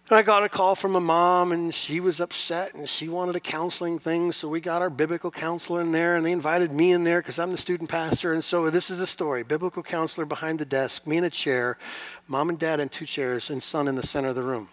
And 0.08 0.18
I 0.18 0.22
got 0.22 0.42
a 0.42 0.48
call 0.48 0.74
from 0.74 0.96
a 0.96 1.00
mom, 1.00 1.52
and 1.52 1.72
she 1.72 2.00
was 2.00 2.18
upset, 2.18 2.74
and 2.74 2.88
she 2.88 3.08
wanted 3.08 3.36
a 3.36 3.40
counseling 3.40 3.96
thing. 3.96 4.32
So 4.32 4.48
we 4.48 4.60
got 4.60 4.82
our 4.82 4.90
biblical 4.90 5.30
counselor 5.30 5.80
in 5.80 5.92
there, 5.92 6.16
and 6.16 6.26
they 6.26 6.32
invited 6.32 6.72
me 6.72 6.90
in 6.90 7.04
there 7.04 7.20
because 7.20 7.38
I'm 7.38 7.52
the 7.52 7.56
student 7.56 7.88
pastor. 7.88 8.32
And 8.32 8.42
so 8.42 8.70
this 8.70 8.90
is 8.90 8.98
the 8.98 9.06
story: 9.06 9.44
biblical 9.44 9.84
counselor 9.84 10.24
behind 10.24 10.58
the 10.58 10.64
desk, 10.64 11.06
me 11.06 11.18
in 11.18 11.24
a 11.24 11.30
chair, 11.30 11.78
mom 12.26 12.48
and 12.48 12.58
dad 12.58 12.80
in 12.80 12.88
two 12.88 13.06
chairs, 13.06 13.50
and 13.50 13.62
son 13.62 13.86
in 13.86 13.94
the 13.94 14.06
center 14.06 14.30
of 14.30 14.34
the 14.34 14.42
room. 14.42 14.68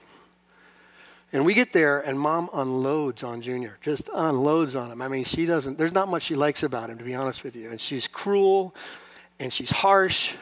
And 1.33 1.45
we 1.45 1.53
get 1.53 1.73
there, 1.73 1.99
and 1.99 2.17
mom 2.17 2.49
unloads 2.53 3.21
on 3.21 3.41
Junior, 3.41 3.77
just 3.81 4.09
unloads 4.13 4.75
on 4.75 4.91
him. 4.91 5.01
I 5.01 5.09
mean, 5.09 5.25
she 5.25 5.45
doesn't. 5.45 5.77
There's 5.77 5.93
not 5.93 6.07
much 6.07 6.23
she 6.23 6.35
likes 6.35 6.63
about 6.63 6.89
him, 6.89 6.97
to 6.99 7.03
be 7.03 7.15
honest 7.15 7.43
with 7.43 7.55
you. 7.55 7.69
And 7.69 7.81
she's 7.81 8.07
cruel, 8.07 8.73
and 9.39 9.51
she's 9.51 9.71
harsh, 9.71 10.35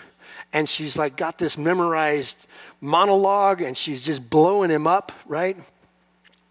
and 0.54 0.70
she's 0.70 0.98
like 0.98 1.18
got 1.18 1.38
this 1.38 1.58
memorized 1.58 2.48
monologue 2.80 3.62
and 3.62 3.78
she's 3.78 4.06
just 4.06 4.30
blowing 4.30 4.70
him 4.70 4.88
up, 4.88 5.12
right? 5.26 5.58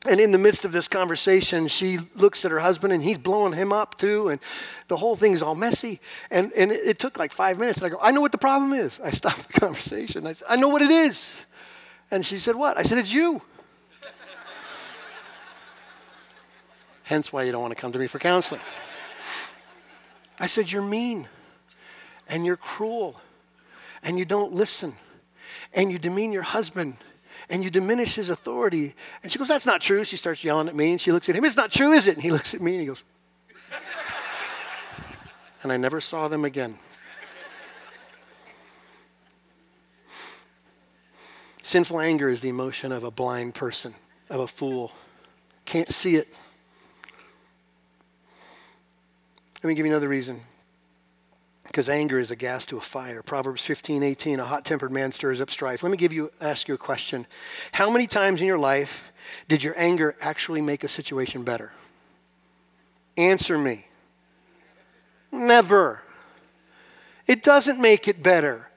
And 0.06 0.20
in 0.20 0.32
the 0.32 0.38
midst 0.38 0.66
of 0.66 0.72
this 0.72 0.86
conversation, 0.86 1.68
she 1.68 1.98
looks 2.14 2.44
at 2.44 2.50
her 2.50 2.58
husband 2.58 2.92
and 2.92 3.02
he's 3.02 3.16
blowing 3.16 3.54
him 3.54 3.72
up 3.72 3.96
too. 3.96 4.28
And 4.28 4.40
the 4.88 4.98
whole 4.98 5.16
thing 5.16 5.32
is 5.32 5.42
all 5.42 5.54
messy. 5.54 6.00
And, 6.30 6.52
and 6.52 6.70
it, 6.70 6.86
it 6.86 6.98
took 6.98 7.18
like 7.18 7.32
five 7.32 7.58
minutes. 7.58 7.78
And 7.78 7.86
I 7.86 7.88
go, 7.88 7.98
I 8.02 8.10
know 8.10 8.20
what 8.20 8.32
the 8.32 8.38
problem 8.38 8.74
is. 8.74 9.00
I 9.00 9.10
stopped 9.10 9.48
the 9.50 9.52
conversation. 9.60 10.26
I 10.26 10.32
said, 10.32 10.46
I 10.50 10.56
know 10.56 10.68
what 10.68 10.82
it 10.82 10.90
is. 10.90 11.42
And 12.10 12.26
she 12.26 12.38
said, 12.38 12.54
What? 12.54 12.76
I 12.76 12.82
said, 12.82 12.98
It's 12.98 13.10
you. 13.10 13.40
Hence 17.04 17.32
why 17.32 17.44
you 17.44 17.52
don't 17.52 17.60
want 17.60 17.70
to 17.70 17.80
come 17.80 17.92
to 17.92 17.98
me 17.98 18.06
for 18.06 18.18
counseling. 18.18 18.60
I 20.40 20.46
said, 20.46 20.72
You're 20.72 20.82
mean 20.82 21.28
and 22.28 22.44
you're 22.44 22.56
cruel 22.56 23.20
and 24.02 24.18
you 24.18 24.24
don't 24.24 24.52
listen 24.52 24.94
and 25.74 25.92
you 25.92 25.98
demean 25.98 26.32
your 26.32 26.42
husband 26.42 26.96
and 27.50 27.62
you 27.62 27.70
diminish 27.70 28.14
his 28.14 28.30
authority. 28.30 28.94
And 29.22 29.30
she 29.30 29.38
goes, 29.38 29.48
That's 29.48 29.66
not 29.66 29.82
true. 29.82 30.04
She 30.04 30.16
starts 30.16 30.42
yelling 30.42 30.66
at 30.66 30.74
me 30.74 30.92
and 30.92 31.00
she 31.00 31.12
looks 31.12 31.28
at 31.28 31.36
him, 31.36 31.44
It's 31.44 31.56
not 31.56 31.70
true, 31.70 31.92
is 31.92 32.06
it? 32.06 32.14
And 32.14 32.22
he 32.22 32.30
looks 32.30 32.54
at 32.54 32.62
me 32.62 32.72
and 32.72 32.80
he 32.80 32.86
goes, 32.86 33.04
And 35.62 35.70
I 35.70 35.76
never 35.76 36.00
saw 36.00 36.28
them 36.28 36.44
again. 36.44 36.78
Sinful 41.62 42.00
anger 42.00 42.28
is 42.28 42.40
the 42.40 42.50
emotion 42.50 42.92
of 42.92 43.04
a 43.04 43.10
blind 43.10 43.54
person, 43.54 43.94
of 44.30 44.40
a 44.40 44.46
fool. 44.46 44.92
Can't 45.64 45.90
see 45.90 46.16
it. 46.16 46.28
Let 49.64 49.68
me 49.68 49.76
give 49.76 49.86
you 49.86 49.92
another 49.92 50.10
reason 50.10 50.42
because 51.62 51.88
anger 51.88 52.18
is 52.18 52.30
a 52.30 52.36
gas 52.36 52.66
to 52.66 52.76
a 52.76 52.82
fire. 52.82 53.22
Proverbs 53.22 53.64
15, 53.64 54.02
18, 54.02 54.38
a 54.38 54.44
hot 54.44 54.66
tempered 54.66 54.92
man 54.92 55.10
stirs 55.10 55.40
up 55.40 55.48
strife. 55.48 55.82
Let 55.82 55.90
me 55.90 55.96
give 55.96 56.12
you, 56.12 56.30
ask 56.38 56.68
you 56.68 56.74
a 56.74 56.78
question. 56.78 57.26
How 57.72 57.88
many 57.88 58.06
times 58.06 58.42
in 58.42 58.46
your 58.46 58.58
life 58.58 59.10
did 59.48 59.62
your 59.62 59.72
anger 59.78 60.16
actually 60.20 60.60
make 60.60 60.84
a 60.84 60.88
situation 60.88 61.44
better? 61.44 61.72
Answer 63.16 63.56
me. 63.56 63.86
Never. 65.32 66.02
It 67.26 67.42
doesn't 67.42 67.80
make 67.80 68.06
it 68.06 68.22
better. 68.22 68.68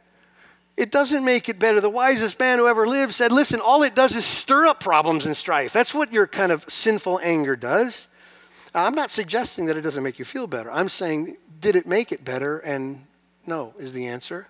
It 0.77 0.89
doesn't 0.89 1.25
make 1.25 1.49
it 1.49 1.59
better. 1.59 1.81
The 1.81 1.89
wisest 1.89 2.39
man 2.39 2.59
who 2.59 2.67
ever 2.69 2.87
lived 2.87 3.13
said, 3.13 3.33
listen, 3.33 3.59
all 3.59 3.83
it 3.83 3.93
does 3.93 4.15
is 4.15 4.23
stir 4.23 4.67
up 4.67 4.79
problems 4.79 5.25
and 5.25 5.35
strife. 5.35 5.73
That's 5.73 5.93
what 5.93 6.13
your 6.13 6.27
kind 6.27 6.53
of 6.53 6.63
sinful 6.69 7.19
anger 7.21 7.57
does. 7.57 8.07
I'm 8.77 8.95
not 8.95 9.11
suggesting 9.11 9.65
that 9.65 9.77
it 9.77 9.81
doesn't 9.81 10.03
make 10.03 10.19
you 10.19 10.25
feel 10.25 10.47
better. 10.47 10.71
I'm 10.71 10.89
saying 10.89 11.37
did 11.59 11.75
it 11.75 11.87
make 11.87 12.11
it 12.11 12.23
better? 12.23 12.59
And 12.59 13.05
no 13.45 13.73
is 13.79 13.93
the 13.93 14.07
answer. 14.07 14.47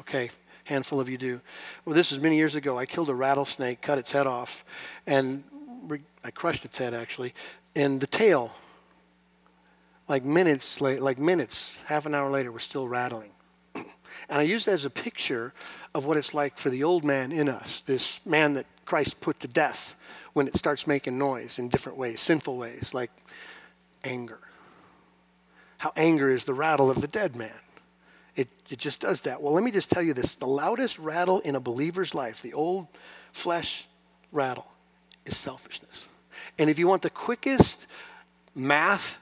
Okay, 0.00 0.30
handful 0.64 1.00
of 1.00 1.08
you 1.08 1.18
do. 1.18 1.40
Well, 1.84 1.94
this 1.94 2.10
was 2.10 2.20
many 2.20 2.36
years 2.36 2.54
ago. 2.54 2.78
I 2.78 2.86
killed 2.86 3.10
a 3.10 3.14
rattlesnake, 3.14 3.80
cut 3.80 3.98
its 3.98 4.12
head 4.12 4.26
off, 4.26 4.64
and 5.06 5.44
I 6.24 6.30
crushed 6.30 6.64
its 6.64 6.78
head 6.78 6.94
actually, 6.94 7.34
and 7.74 8.00
the 8.00 8.06
tail 8.06 8.54
like 10.12 10.24
minutes 10.26 10.78
like 10.82 11.18
minutes, 11.18 11.78
half 11.86 12.04
an 12.04 12.14
hour 12.14 12.30
later, 12.30 12.52
we're 12.52 12.58
still 12.58 12.86
rattling. 12.86 13.30
and 13.74 13.84
I 14.28 14.42
use 14.42 14.66
that 14.66 14.72
as 14.72 14.84
a 14.84 14.90
picture 14.90 15.54
of 15.94 16.04
what 16.04 16.18
it's 16.18 16.34
like 16.34 16.58
for 16.58 16.68
the 16.68 16.84
old 16.84 17.02
man 17.02 17.32
in 17.32 17.48
us, 17.48 17.80
this 17.86 18.20
man 18.26 18.52
that 18.54 18.66
Christ 18.84 19.22
put 19.22 19.40
to 19.40 19.48
death 19.48 19.96
when 20.34 20.48
it 20.48 20.54
starts 20.54 20.86
making 20.86 21.16
noise 21.16 21.58
in 21.58 21.70
different 21.70 21.96
ways, 21.96 22.20
sinful 22.20 22.58
ways, 22.58 22.92
like 22.92 23.10
anger. 24.04 24.38
How 25.78 25.94
anger 25.96 26.28
is 26.28 26.44
the 26.44 26.52
rattle 26.52 26.90
of 26.90 27.00
the 27.00 27.08
dead 27.08 27.34
man. 27.34 27.50
It, 28.36 28.50
it 28.68 28.78
just 28.78 29.00
does 29.00 29.22
that. 29.22 29.40
Well, 29.40 29.54
let 29.54 29.64
me 29.64 29.70
just 29.70 29.90
tell 29.90 30.02
you 30.02 30.12
this 30.12 30.34
the 30.34 30.46
loudest 30.46 30.98
rattle 30.98 31.40
in 31.40 31.54
a 31.54 31.60
believer's 31.60 32.14
life, 32.14 32.42
the 32.42 32.52
old 32.52 32.86
flesh 33.32 33.86
rattle, 34.30 34.70
is 35.24 35.38
selfishness. 35.38 36.10
And 36.58 36.68
if 36.68 36.78
you 36.78 36.86
want 36.86 37.00
the 37.00 37.08
quickest 37.08 37.86
math 38.54 39.16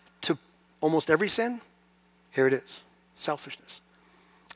almost 0.80 1.10
every 1.10 1.28
sin, 1.28 1.60
here 2.30 2.46
it 2.46 2.54
is 2.54 2.82
selfishness. 3.14 3.80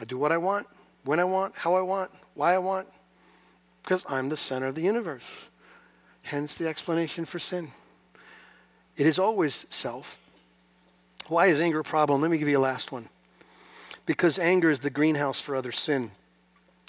I 0.00 0.04
do 0.04 0.18
what 0.18 0.32
I 0.32 0.38
want, 0.38 0.66
when 1.04 1.20
I 1.20 1.24
want, 1.24 1.54
how 1.56 1.74
I 1.74 1.82
want, 1.82 2.10
why 2.34 2.54
I 2.54 2.58
want, 2.58 2.88
because 3.82 4.04
I'm 4.08 4.28
the 4.28 4.36
center 4.36 4.66
of 4.66 4.74
the 4.74 4.82
universe. 4.82 5.46
Hence 6.22 6.56
the 6.56 6.68
explanation 6.68 7.26
for 7.26 7.38
sin. 7.38 7.70
It 8.96 9.06
is 9.06 9.18
always 9.18 9.66
self. 9.68 10.18
Why 11.28 11.46
is 11.46 11.60
anger 11.60 11.80
a 11.80 11.84
problem? 11.84 12.22
Let 12.22 12.30
me 12.30 12.38
give 12.38 12.48
you 12.48 12.58
a 12.58 12.60
last 12.60 12.92
one. 12.92 13.08
Because 14.06 14.38
anger 14.38 14.70
is 14.70 14.80
the 14.80 14.90
greenhouse 14.90 15.40
for 15.40 15.54
other 15.54 15.72
sin. 15.72 16.12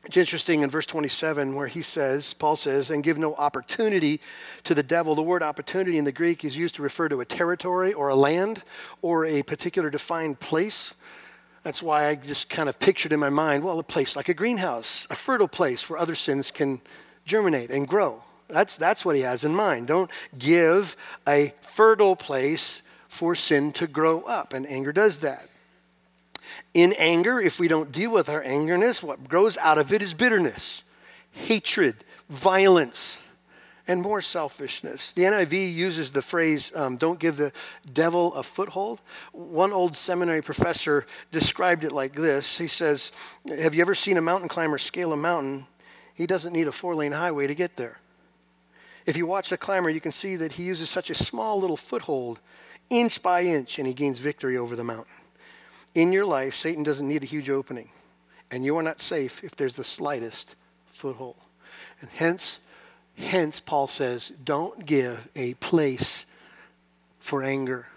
It's 0.06 0.18
interesting 0.18 0.62
in 0.62 0.70
verse 0.70 0.86
27 0.86 1.56
where 1.56 1.66
he 1.66 1.82
says, 1.82 2.36
Paul 2.36 2.56
says, 2.56 2.92
and 2.92 3.04
give 3.04 3.18
no 3.18 3.34
opportunity 3.36 4.22
to 4.66 4.76
the 4.76 4.84
devil. 4.84 5.16
The 5.16 5.24
word 5.24 5.42
opportunity 5.42 5.98
in 5.98 6.06
the 6.06 6.12
Greek 6.12 6.46
is 6.46 6.56
used 6.56 6.76
to 6.76 6.84
refer 6.84 7.10
to 7.10 7.22
a 7.22 7.26
territory 7.26 7.92
or 7.92 8.10
a 8.10 8.16
land 8.16 8.64
or 9.02 9.26
a 9.26 9.42
particular 9.42 9.90
defined 9.90 10.40
place. 10.40 10.94
That's 11.64 11.82
why 11.82 12.08
I 12.08 12.16
just 12.16 12.52
kind 12.52 12.70
of 12.70 12.80
pictured 12.80 13.14
in 13.14 13.20
my 13.20 13.32
mind, 13.32 13.64
well, 13.64 13.80
a 13.80 13.84
place 13.84 14.16
like 14.16 14.30
a 14.30 14.36
greenhouse, 14.36 15.08
a 15.10 15.16
fertile 15.16 15.48
place 15.48 15.90
where 15.90 15.98
other 15.98 16.14
sins 16.14 16.52
can 16.52 16.82
germinate 17.26 17.72
and 17.72 17.88
grow. 17.88 18.24
That's, 18.48 18.78
that's 18.78 19.04
what 19.04 19.16
he 19.16 19.24
has 19.24 19.44
in 19.44 19.56
mind. 19.56 19.88
Don't 19.88 20.12
give 20.38 20.96
a 21.28 21.52
fertile 21.62 22.16
place 22.16 22.84
for 23.08 23.34
sin 23.34 23.74
to 23.74 23.88
grow 23.88 24.22
up, 24.22 24.54
and 24.54 24.68
anger 24.68 24.92
does 24.92 25.20
that. 25.20 25.50
In 26.74 26.94
anger, 26.98 27.40
if 27.40 27.60
we 27.60 27.68
don't 27.68 27.92
deal 27.92 28.12
with 28.12 28.30
our 28.30 28.44
angerness, 28.44 29.02
what 29.02 29.28
grows 29.28 29.58
out 29.58 29.78
of 29.78 29.94
it 29.94 30.02
is 30.02 30.14
bitterness, 30.14 30.84
hatred, 31.32 31.96
violence, 32.30 33.22
and 33.88 34.02
more 34.02 34.22
selfishness. 34.22 35.12
The 35.12 35.24
NIV 35.24 35.74
uses 35.74 36.12
the 36.12 36.22
phrase, 36.22 36.72
um, 36.76 36.98
don't 36.98 37.20
give 37.20 37.38
the 37.38 37.52
devil 37.94 38.34
a 38.34 38.44
foothold. 38.44 39.00
One 39.32 39.72
old 39.72 39.96
seminary 39.96 40.42
professor 40.42 41.06
described 41.32 41.84
it 41.84 41.92
like 41.92 42.14
this 42.14 42.58
He 42.58 42.68
says, 42.68 43.12
Have 43.48 43.76
you 43.76 43.82
ever 43.82 43.96
seen 43.96 44.18
a 44.18 44.22
mountain 44.22 44.50
climber 44.50 44.78
scale 44.78 45.14
a 45.14 45.18
mountain? 45.18 45.68
He 46.16 46.26
doesn't 46.26 46.54
need 46.54 46.68
a 46.68 46.72
four 46.72 46.96
lane 46.96 47.12
highway 47.12 47.48
to 47.48 47.56
get 47.56 47.76
there. 47.76 48.00
If 49.06 49.18
you 49.18 49.28
watch 49.28 49.50
the 49.50 49.58
climber, 49.58 49.90
you 49.90 50.02
can 50.02 50.12
see 50.12 50.36
that 50.38 50.54
he 50.54 50.64
uses 50.64 50.90
such 50.90 51.12
a 51.12 51.16
small 51.16 51.60
little 51.60 51.78
foothold, 51.78 52.40
inch 52.90 53.22
by 53.22 53.44
inch, 53.44 53.78
and 53.78 53.88
he 53.88 53.94
gains 53.94 54.18
victory 54.18 54.58
over 54.58 54.76
the 54.76 54.84
mountain. 54.84 55.14
In 55.96 56.12
your 56.12 56.26
life, 56.26 56.54
Satan 56.54 56.84
doesn't 56.84 57.08
need 57.08 57.24
a 57.24 57.26
huge 57.26 57.50
opening, 57.50 57.90
and 58.52 58.66
you 58.66 58.76
are 58.78 58.84
not 58.84 59.00
safe 59.00 59.42
if 59.46 59.56
there's 59.56 59.78
the 59.78 59.84
slightest 59.84 60.56
foothold. 60.88 61.38
And 62.02 62.10
hence, 62.10 62.60
hence 63.18 63.62
Paul 63.62 63.88
says, 63.88 64.34
don't 64.44 64.86
give 64.86 65.30
a 65.38 65.54
place 65.56 66.26
for 67.20 67.44
anger 67.44 67.88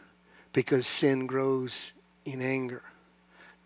because 0.53 0.87
sin 0.87 1.27
grows 1.27 1.93
in 2.25 2.41
anger. 2.41 2.83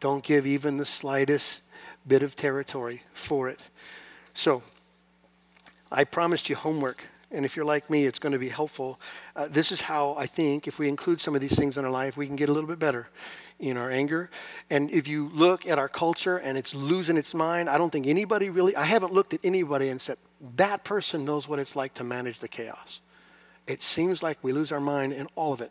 Don't 0.01 0.25
give 0.25 0.47
even 0.47 0.79
the 0.79 0.87
slightest 0.87 1.61
bit 2.07 2.23
of 2.23 2.35
territory 2.35 3.03
for 3.13 3.51
it. 3.51 3.69
So, 4.33 4.63
I 5.93 6.05
promised 6.05 6.49
you 6.49 6.57
homework, 6.57 7.05
and 7.31 7.45
if 7.45 7.55
you're 7.55 7.67
like 7.67 7.91
me, 7.91 8.07
it's 8.07 8.19
going 8.19 8.33
to 8.33 8.39
be 8.39 8.49
helpful. 8.49 8.99
Uh, 9.37 9.47
this 9.51 9.71
is 9.73 9.83
how 9.83 10.15
I 10.17 10.25
think 10.25 10.67
if 10.67 10.79
we 10.79 10.89
include 10.89 11.21
some 11.21 11.35
of 11.35 11.43
these 11.43 11.55
things 11.55 11.77
in 11.77 11.85
our 11.85 11.91
life, 11.91 12.17
we 12.17 12.27
can 12.27 12.37
get 12.37 12.49
a 12.49 12.53
little 12.53 12.69
bit 12.69 12.79
better 12.79 13.09
in 13.63 13.77
our 13.77 13.91
anger. 13.91 14.29
And 14.69 14.91
if 14.91 15.09
you 15.09 15.31
look 15.33 15.67
at 15.67 15.79
our 15.79 15.89
culture 15.89 16.37
and 16.39 16.59
it's 16.59 16.75
losing 16.75 17.17
its 17.17 17.35
mind, 17.35 17.71
I 17.71 17.79
don't 17.79 17.91
think 17.91 18.07
anybody 18.07 18.51
really, 18.51 18.77
I 18.77 18.85
haven't 18.85 19.13
looked 19.13 19.33
at 19.33 19.41
anybody 19.45 19.89
and 19.89 20.01
said, 20.01 20.19
that 20.57 20.85
person 20.85 21.25
knows 21.25 21.49
what 21.49 21.61
it's 21.61 21.77
like 21.77 21.95
to 21.95 22.05
manage 22.05 22.41
the 22.41 22.49
chaos. 22.49 23.01
It 23.69 23.81
seems 23.81 24.25
like 24.25 24.39
we 24.43 24.53
lose 24.53 24.73
our 24.73 24.81
mind 24.81 25.13
in 25.13 25.29
all 25.37 25.53
of 25.53 25.61
it. 25.61 25.71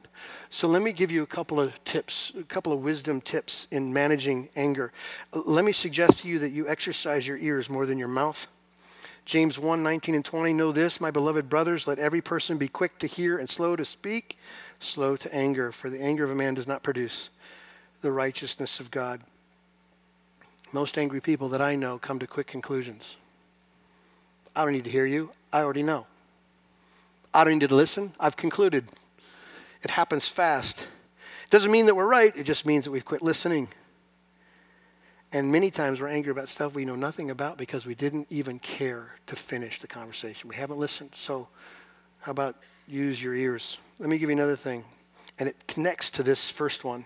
So 0.49 0.69
let 0.69 0.82
me 0.82 0.93
give 0.93 1.12
you 1.12 1.23
a 1.23 1.27
couple 1.27 1.60
of 1.60 1.84
tips, 1.84 2.32
a 2.39 2.43
couple 2.43 2.71
of 2.71 2.80
wisdom 2.80 3.19
tips 3.19 3.67
in 3.69 3.91
managing 3.91 4.47
anger. 4.56 4.93
Let 5.34 5.65
me 5.65 5.73
suggest 5.73 6.19
to 6.19 6.30
you 6.30 6.39
that 6.39 6.51
you 6.51 6.69
exercise 6.69 7.27
your 7.27 7.38
ears 7.38 7.69
more 7.69 7.86
than 7.86 7.97
your 7.97 8.08
mouth. 8.08 8.47
James 9.25 9.60
1 9.60 9.84
19 9.84 10.15
and 10.15 10.25
20 10.25 10.54
know 10.54 10.71
this, 10.71 11.01
my 11.01 11.12
beloved 11.12 11.49
brothers, 11.49 11.86
let 11.86 11.99
every 11.99 12.21
person 12.21 12.58
be 12.58 12.69
quick 12.69 12.97
to 12.99 13.08
hear 13.08 13.38
and 13.38 13.49
slow 13.49 13.75
to 13.75 13.86
speak, 13.86 14.38
slow 14.80 15.15
to 15.17 15.34
anger, 15.36 15.71
for 15.71 15.89
the 15.89 16.01
anger 16.01 16.23
of 16.23 16.32
a 16.32 16.36
man 16.36 16.54
does 16.54 16.67
not 16.67 16.82
produce 16.82 17.30
the 18.01 18.11
righteousness 18.11 18.79
of 18.79 18.91
God. 18.91 19.21
Most 20.73 20.97
angry 20.97 21.21
people 21.21 21.49
that 21.49 21.61
I 21.61 21.75
know 21.75 21.97
come 21.97 22.19
to 22.19 22.27
quick 22.27 22.47
conclusions. 22.47 23.15
I 24.55 24.63
don't 24.63 24.73
need 24.73 24.85
to 24.85 24.89
hear 24.89 25.05
you. 25.05 25.31
I 25.51 25.61
already 25.61 25.83
know. 25.83 26.07
I 27.33 27.43
don't 27.43 27.59
need 27.59 27.69
to 27.69 27.75
listen. 27.75 28.13
I've 28.19 28.37
concluded. 28.37 28.87
It 29.83 29.89
happens 29.89 30.27
fast. 30.27 30.83
It 30.83 31.49
doesn't 31.49 31.71
mean 31.71 31.85
that 31.87 31.95
we're 31.95 32.07
right, 32.07 32.35
it 32.35 32.43
just 32.43 32.65
means 32.65 32.85
that 32.85 32.91
we've 32.91 33.05
quit 33.05 33.21
listening. 33.21 33.69
And 35.33 35.51
many 35.51 35.71
times 35.71 36.01
we're 36.01 36.09
angry 36.09 36.31
about 36.31 36.49
stuff 36.49 36.75
we 36.75 36.83
know 36.83 36.95
nothing 36.95 37.29
about 37.29 37.57
because 37.57 37.85
we 37.85 37.95
didn't 37.95 38.27
even 38.29 38.59
care 38.59 39.15
to 39.27 39.35
finish 39.35 39.79
the 39.79 39.87
conversation. 39.87 40.49
We 40.49 40.55
haven't 40.55 40.77
listened. 40.77 41.15
So, 41.15 41.47
how 42.19 42.31
about 42.31 42.57
use 42.85 43.23
your 43.23 43.33
ears? 43.33 43.77
Let 43.97 44.09
me 44.09 44.17
give 44.17 44.29
you 44.29 44.35
another 44.35 44.57
thing. 44.57 44.83
And 45.39 45.47
it 45.47 45.55
connects 45.67 46.11
to 46.11 46.23
this 46.23 46.49
first 46.49 46.83
one. 46.83 47.05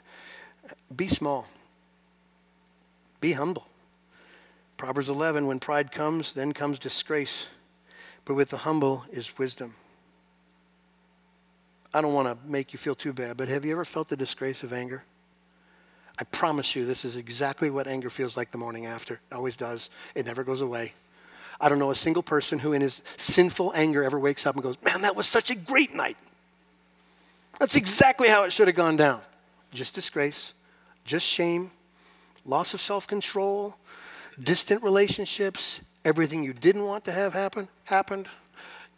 Be 0.96 1.08
small. 1.08 1.48
Be 3.22 3.34
humble. 3.34 3.68
Proverbs 4.78 5.10
11 5.10 5.48
when 5.48 5.60
pride 5.60 5.92
comes, 5.92 6.34
then 6.34 6.52
comes 6.54 6.80
disgrace. 6.80 7.48
But 8.26 8.36
with 8.36 8.50
the 8.50 8.58
humble 8.58 9.06
is 9.12 9.38
wisdom. 9.38 9.76
I 11.94 12.02
don't 12.02 12.14
want 12.14 12.28
to 12.28 12.50
make 12.50 12.74
you 12.74 12.80
feel 12.80 12.96
too 12.96 13.14
bad, 13.14 13.38
but 13.38 13.48
have 13.48 13.64
you 13.64 13.72
ever 13.72 13.86
felt 13.86 14.10
the 14.10 14.18
disgrace 14.18 14.64
of 14.64 14.74
anger? 14.74 15.04
I 16.20 16.24
promise 16.26 16.76
you, 16.76 16.86
this 16.86 17.06
is 17.06 17.16
exactly 17.18 17.70
what 17.70 17.88
anger 17.88 18.10
feels 18.10 18.36
like 18.36 18.52
the 18.52 18.58
morning 18.58 18.86
after. 18.86 19.16
It 19.16 19.36
always 19.36 19.58
does. 19.58 19.90
It 20.14 20.26
never 20.26 20.44
goes 20.44 20.62
away. 20.62 20.94
I 21.60 21.70
don't 21.70 21.80
know 21.80 21.92
a 21.92 21.96
single 21.96 22.24
person 22.24 22.60
who, 22.60 22.74
in 22.74 22.82
his 22.82 23.02
sinful 23.16 23.72
anger, 23.76 24.04
ever 24.04 24.20
wakes 24.20 24.46
up 24.46 24.56
and 24.56 24.64
goes, 24.64 24.78
Man, 24.84 25.02
that 25.02 25.16
was 25.16 25.28
such 25.28 25.52
a 25.52 25.56
great 25.56 25.94
night. 25.96 26.18
That's 27.60 27.76
exactly 27.76 28.28
how 28.28 28.44
it 28.44 28.52
should 28.52 28.68
have 28.68 28.76
gone 28.76 28.98
down 28.98 29.22
just 29.76 29.94
disgrace, 29.94 30.54
just 31.04 31.26
shame, 31.26 31.72
loss 32.46 32.74
of 32.74 32.82
self 32.82 33.08
control, 33.08 33.76
distant 34.42 34.84
relationships, 34.84 35.82
everything 36.04 36.44
you 36.44 36.54
didn't 36.54 36.86
want 36.86 37.06
to 37.06 37.12
have 37.12 37.34
happen 37.34 37.68
happened. 37.86 38.28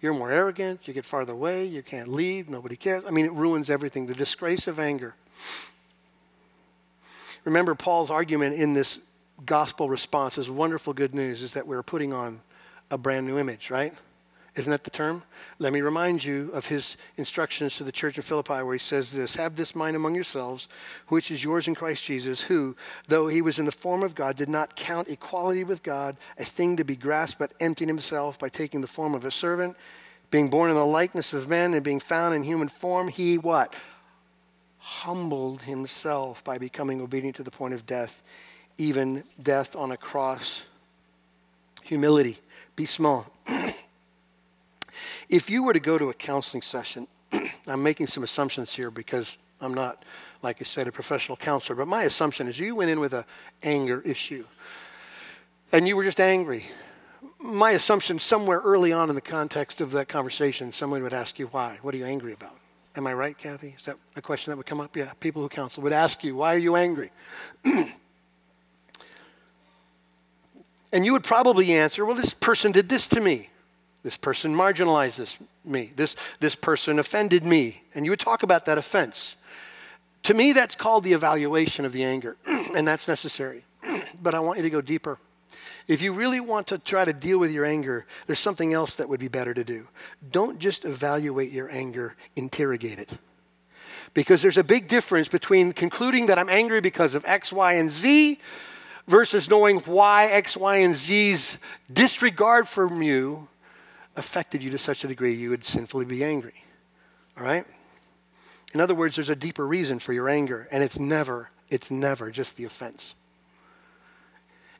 You're 0.01 0.13
more 0.13 0.31
arrogant, 0.31 0.87
you 0.87 0.93
get 0.93 1.05
farther 1.05 1.33
away, 1.33 1.65
you 1.65 1.81
can't 1.81 2.07
lead, 2.07 2.49
nobody 2.49 2.75
cares. 2.75 3.03
I 3.07 3.11
mean, 3.11 3.25
it 3.25 3.33
ruins 3.33 3.69
everything. 3.69 4.05
The 4.05 4.13
disgrace 4.13 4.67
of 4.67 4.79
anger. 4.79 5.15
Remember, 7.45 7.73
Paul's 7.73 8.11
argument 8.11 8.55
in 8.55 8.73
this 8.73 8.99
gospel 9.45 9.89
response 9.89 10.37
is 10.37 10.49
wonderful 10.49 10.93
good 10.93 11.15
news 11.15 11.41
is 11.41 11.53
that 11.53 11.65
we're 11.65 11.83
putting 11.83 12.13
on 12.13 12.41
a 12.91 12.97
brand 12.97 13.25
new 13.25 13.37
image, 13.39 13.69
right? 13.69 13.93
Isn't 14.57 14.71
that 14.71 14.83
the 14.83 14.89
term? 14.89 15.21
Let 15.59 15.71
me 15.71 15.81
remind 15.81 16.23
you 16.23 16.49
of 16.51 16.65
his 16.65 16.97
instructions 17.15 17.75
to 17.77 17.83
the 17.83 17.91
church 17.91 18.17
in 18.17 18.23
Philippi, 18.23 18.63
where 18.63 18.73
he 18.73 18.79
says 18.79 19.11
this 19.11 19.35
Have 19.35 19.55
this 19.55 19.75
mind 19.75 19.95
among 19.95 20.15
yourselves, 20.15 20.67
which 21.09 21.29
is 21.29 21.43
yours 21.43 21.67
in 21.67 21.75
Christ 21.75 22.03
Jesus, 22.03 22.41
who, 22.41 22.75
though 23.07 23.27
he 23.27 23.43
was 23.43 23.59
in 23.59 23.65
the 23.65 23.71
form 23.71 24.01
of 24.01 24.15
God, 24.15 24.35
did 24.35 24.49
not 24.49 24.75
count 24.75 25.09
equality 25.09 25.63
with 25.63 25.83
God 25.83 26.17
a 26.39 26.43
thing 26.43 26.77
to 26.77 26.83
be 26.83 26.95
grasped, 26.95 27.37
but 27.37 27.53
emptied 27.59 27.87
himself 27.87 28.39
by 28.39 28.49
taking 28.49 28.81
the 28.81 28.87
form 28.87 29.13
of 29.13 29.25
a 29.25 29.31
servant. 29.31 29.77
Being 30.31 30.49
born 30.49 30.71
in 30.71 30.75
the 30.75 30.85
likeness 30.85 31.33
of 31.33 31.47
men 31.47 31.75
and 31.75 31.83
being 31.83 31.99
found 31.99 32.33
in 32.33 32.43
human 32.43 32.67
form, 32.67 33.09
he 33.09 33.37
what? 33.37 33.75
Humbled 34.79 35.61
himself 35.61 36.43
by 36.43 36.57
becoming 36.57 36.99
obedient 36.99 37.35
to 37.35 37.43
the 37.43 37.51
point 37.51 37.75
of 37.75 37.85
death, 37.85 38.23
even 38.79 39.23
death 39.41 39.75
on 39.75 39.91
a 39.91 39.97
cross. 39.97 40.63
Humility. 41.83 42.39
Be 42.75 42.87
small. 42.87 43.31
If 45.29 45.49
you 45.49 45.63
were 45.63 45.73
to 45.73 45.79
go 45.79 45.97
to 45.97 46.09
a 46.09 46.13
counseling 46.13 46.61
session, 46.61 47.07
I'm 47.67 47.83
making 47.83 48.07
some 48.07 48.23
assumptions 48.23 48.73
here 48.73 48.89
because 48.89 49.37
I'm 49.59 49.73
not, 49.73 50.03
like 50.41 50.61
I 50.61 50.63
said, 50.63 50.87
a 50.87 50.91
professional 50.91 51.35
counselor, 51.35 51.75
but 51.75 51.87
my 51.87 52.03
assumption 52.03 52.47
is 52.47 52.57
you 52.59 52.75
went 52.75 52.91
in 52.91 52.99
with 52.99 53.13
an 53.13 53.25
anger 53.63 54.01
issue 54.05 54.45
and 55.71 55.87
you 55.87 55.95
were 55.95 56.03
just 56.03 56.19
angry. 56.19 56.65
My 57.39 57.71
assumption, 57.71 58.19
somewhere 58.19 58.59
early 58.59 58.93
on 58.93 59.09
in 59.09 59.15
the 59.15 59.21
context 59.21 59.81
of 59.81 59.91
that 59.91 60.07
conversation, 60.07 60.71
someone 60.71 61.03
would 61.03 61.13
ask 61.13 61.37
you, 61.39 61.47
Why? 61.47 61.77
What 61.81 61.93
are 61.93 61.97
you 61.97 62.05
angry 62.05 62.33
about? 62.33 62.55
Am 62.95 63.05
I 63.05 63.13
right, 63.13 63.37
Kathy? 63.37 63.75
Is 63.77 63.83
that 63.83 63.97
a 64.15 64.21
question 64.21 64.51
that 64.51 64.57
would 64.57 64.65
come 64.65 64.81
up? 64.81 64.95
Yeah, 64.95 65.11
people 65.19 65.41
who 65.41 65.49
counsel 65.49 65.83
would 65.83 65.93
ask 65.93 66.23
you, 66.23 66.35
Why 66.37 66.55
are 66.55 66.59
you 66.59 66.75
angry? 66.75 67.11
and 67.65 67.85
you 71.05 71.11
would 71.11 71.23
probably 71.23 71.73
answer, 71.73 72.05
Well, 72.05 72.15
this 72.15 72.33
person 72.33 72.71
did 72.71 72.87
this 72.89 73.07
to 73.09 73.19
me. 73.19 73.49
This 74.07 74.15
person 74.15 74.55
marginalized 74.55 75.17
this, 75.17 75.37
me. 75.65 75.91
This, 75.97 76.15
this 76.39 76.55
person 76.55 76.97
offended 76.97 77.43
me. 77.43 77.83
And 77.93 78.05
you 78.05 78.11
would 78.13 78.21
talk 78.21 78.41
about 78.41 78.63
that 78.63 78.77
offense. 78.77 79.35
To 80.23 80.33
me, 80.33 80.53
that's 80.53 80.75
called 80.75 81.03
the 81.03 81.11
evaluation 81.11 81.83
of 81.83 81.91
the 81.91 82.05
anger, 82.05 82.37
and 82.47 82.87
that's 82.87 83.09
necessary. 83.09 83.65
but 84.23 84.33
I 84.33 84.39
want 84.39 84.59
you 84.59 84.63
to 84.63 84.69
go 84.69 84.79
deeper. 84.79 85.19
If 85.89 86.01
you 86.01 86.13
really 86.13 86.39
want 86.39 86.67
to 86.67 86.77
try 86.77 87.03
to 87.03 87.11
deal 87.11 87.37
with 87.37 87.51
your 87.51 87.65
anger, 87.65 88.05
there's 88.27 88.39
something 88.39 88.71
else 88.71 88.95
that 88.95 89.09
would 89.09 89.19
be 89.19 89.27
better 89.27 89.53
to 89.53 89.65
do. 89.65 89.85
Don't 90.31 90.57
just 90.57 90.85
evaluate 90.85 91.51
your 91.51 91.69
anger, 91.69 92.15
interrogate 92.37 92.99
it. 92.99 93.11
Because 94.13 94.41
there's 94.41 94.55
a 94.55 94.63
big 94.63 94.87
difference 94.87 95.27
between 95.27 95.73
concluding 95.73 96.27
that 96.27 96.39
I'm 96.39 96.47
angry 96.47 96.79
because 96.79 97.13
of 97.13 97.25
X, 97.25 97.51
Y, 97.51 97.73
and 97.73 97.91
Z 97.91 98.39
versus 99.05 99.49
knowing 99.49 99.79
why 99.79 100.27
X, 100.27 100.55
Y, 100.55 100.77
and 100.77 100.95
Z's 100.95 101.57
disregard 101.91 102.69
from 102.69 103.01
you 103.01 103.49
affected 104.17 104.61
you 104.61 104.71
to 104.71 104.77
such 104.77 105.03
a 105.03 105.07
degree 105.07 105.33
you 105.33 105.51
would 105.51 105.63
sinfully 105.63 106.03
be 106.03 106.23
angry. 106.23 106.65
All 107.37 107.43
right? 107.43 107.65
In 108.73 108.81
other 108.81 108.95
words, 108.95 109.15
there's 109.15 109.29
a 109.29 109.35
deeper 109.35 109.65
reason 109.65 109.99
for 109.99 110.11
your 110.11 110.27
anger, 110.27 110.67
and 110.71 110.83
it's 110.83 110.99
never, 110.99 111.49
it's 111.69 111.89
never 111.89 112.31
just 112.31 112.57
the 112.57 112.65
offense. 112.65 113.15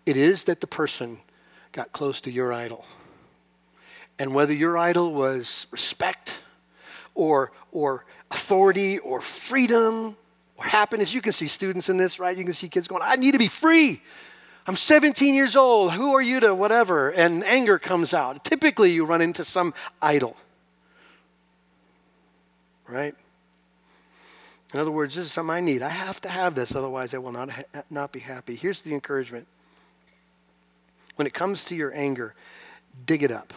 It 0.05 0.17
is 0.17 0.45
that 0.45 0.59
the 0.59 0.67
person 0.67 1.19
got 1.71 1.93
close 1.93 2.19
to 2.21 2.31
your 2.31 2.51
idol. 2.51 2.85
And 4.19 4.33
whether 4.33 4.53
your 4.53 4.77
idol 4.77 5.13
was 5.13 5.67
respect 5.71 6.39
or, 7.13 7.51
or 7.71 8.05
authority 8.31 8.97
or 8.99 9.21
freedom 9.21 10.17
or 10.57 10.65
happiness, 10.65 11.13
you 11.13 11.21
can 11.21 11.31
see 11.31 11.47
students 11.47 11.89
in 11.89 11.97
this, 11.97 12.19
right? 12.19 12.35
You 12.35 12.43
can 12.43 12.53
see 12.53 12.67
kids 12.67 12.87
going, 12.87 13.03
I 13.05 13.15
need 13.15 13.33
to 13.33 13.37
be 13.37 13.47
free. 13.47 14.01
I'm 14.67 14.75
17 14.75 15.33
years 15.33 15.55
old. 15.55 15.93
Who 15.93 16.13
are 16.13 16.21
you 16.21 16.41
to 16.41 16.53
whatever? 16.53 17.09
And 17.09 17.43
anger 17.45 17.79
comes 17.79 18.13
out. 18.13 18.43
Typically, 18.43 18.91
you 18.91 19.05
run 19.05 19.21
into 19.21 19.45
some 19.45 19.73
idol, 20.01 20.35
right? 22.85 23.15
In 24.73 24.79
other 24.81 24.91
words, 24.91 25.15
this 25.15 25.25
is 25.25 25.31
something 25.31 25.55
I 25.55 25.61
need. 25.61 25.81
I 25.81 25.89
have 25.89 26.19
to 26.21 26.29
have 26.29 26.53
this, 26.53 26.75
otherwise, 26.75 27.13
I 27.13 27.19
will 27.19 27.31
not, 27.31 27.49
ha- 27.49 27.83
not 27.89 28.11
be 28.11 28.19
happy. 28.19 28.55
Here's 28.55 28.81
the 28.81 28.93
encouragement 28.93 29.47
when 31.15 31.25
it 31.25 31.33
comes 31.33 31.65
to 31.65 31.75
your 31.75 31.93
anger, 31.95 32.35
dig 33.05 33.23
it 33.23 33.31
up, 33.31 33.53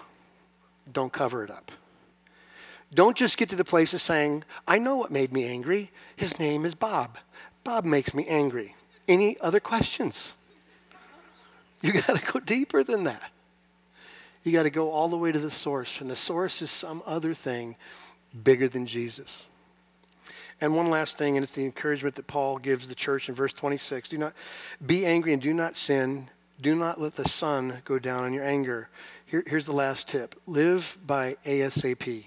don't 0.90 1.12
cover 1.12 1.44
it 1.44 1.50
up. 1.50 1.72
Don't 2.94 3.16
just 3.16 3.36
get 3.36 3.48
to 3.50 3.56
the 3.56 3.64
place 3.64 3.92
of 3.92 4.00
saying, 4.00 4.44
I 4.66 4.78
know 4.78 4.96
what 4.96 5.11
made 5.11 5.32
me 5.32 5.44
angry. 5.44 5.90
His 6.16 6.38
name 6.38 6.64
is 6.64 6.74
Bob. 6.74 7.18
Bob 7.62 7.84
makes 7.84 8.14
me 8.14 8.26
angry. 8.26 8.74
Any 9.06 9.38
other 9.40 9.61
questions? 9.61 10.32
You 11.83 11.93
got 11.95 12.20
to 12.20 12.33
go 12.33 12.41
deeper 12.41 12.85
than 12.85 13.05
that. 13.05 13.31
You 14.43 14.53
got 14.53 14.64
to 14.64 14.70
go 14.70 14.91
all 14.91 15.09
the 15.09 15.16
way 15.16 15.33
to 15.33 15.39
the 15.39 15.51
source, 15.51 16.03
and 16.03 16.11
the 16.11 16.16
source 16.16 16.61
is 16.61 16.70
some 16.70 17.03
other 17.07 17.33
thing 17.33 17.76
bigger 18.45 18.68
than 18.68 18.87
Jesus. 18.87 19.47
And 20.61 20.76
one 20.76 20.91
last 20.91 21.16
thing, 21.16 21.37
and 21.37 21.43
it's 21.43 21.55
the 21.55 21.64
encouragement 21.64 22.16
that 22.16 22.26
Paul 22.26 22.59
gives 22.59 22.87
the 22.87 22.95
church 22.95 23.28
in 23.28 23.35
verse 23.35 23.53
26 23.55 24.11
do 24.11 24.18
not 24.18 24.35
be 24.85 25.07
angry 25.07 25.33
and 25.33 25.41
do 25.41 25.55
not 25.55 25.76
sin. 25.76 26.28
Do 26.61 26.74
not 26.74 27.01
let 27.01 27.14
the 27.14 27.26
sun 27.26 27.81
go 27.87 27.99
down 27.99 28.24
on 28.24 28.35
your 28.35 28.45
anger. 28.45 28.91
Here, 29.24 29.43
here's 29.47 29.64
the 29.64 29.72
last 29.72 30.09
tip 30.09 30.35
live 30.47 30.99
by 31.07 31.37
ASAP. 31.47 32.26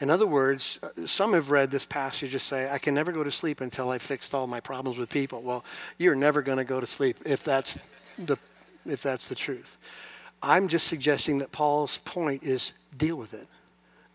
In 0.00 0.08
other 0.08 0.26
words, 0.26 0.78
some 1.06 1.34
have 1.34 1.50
read 1.50 1.70
this 1.70 1.84
passage 1.84 2.30
just 2.30 2.46
say, 2.46 2.70
I 2.70 2.78
can 2.78 2.94
never 2.94 3.12
go 3.12 3.22
to 3.24 3.30
sleep 3.30 3.60
until 3.60 3.90
I 3.90 3.98
fixed 3.98 4.34
all 4.34 4.46
my 4.46 4.60
problems 4.60 4.96
with 4.96 5.10
people. 5.10 5.42
Well, 5.42 5.64
you're 5.98 6.14
never 6.14 6.40
going 6.40 6.58
to 6.58 6.64
go 6.64 6.80
to 6.80 6.86
sleep 6.86 7.18
if 7.26 7.44
that's 7.44 7.78
the, 8.16 8.38
if 8.86 9.02
that's 9.02 9.28
the 9.28 9.34
truth. 9.34 9.78
I'm 10.42 10.68
just 10.68 10.86
suggesting 10.86 11.38
that 11.38 11.52
Paul's 11.52 11.98
point 11.98 12.42
is 12.42 12.72
deal 12.96 13.16
with 13.16 13.34
it. 13.34 13.46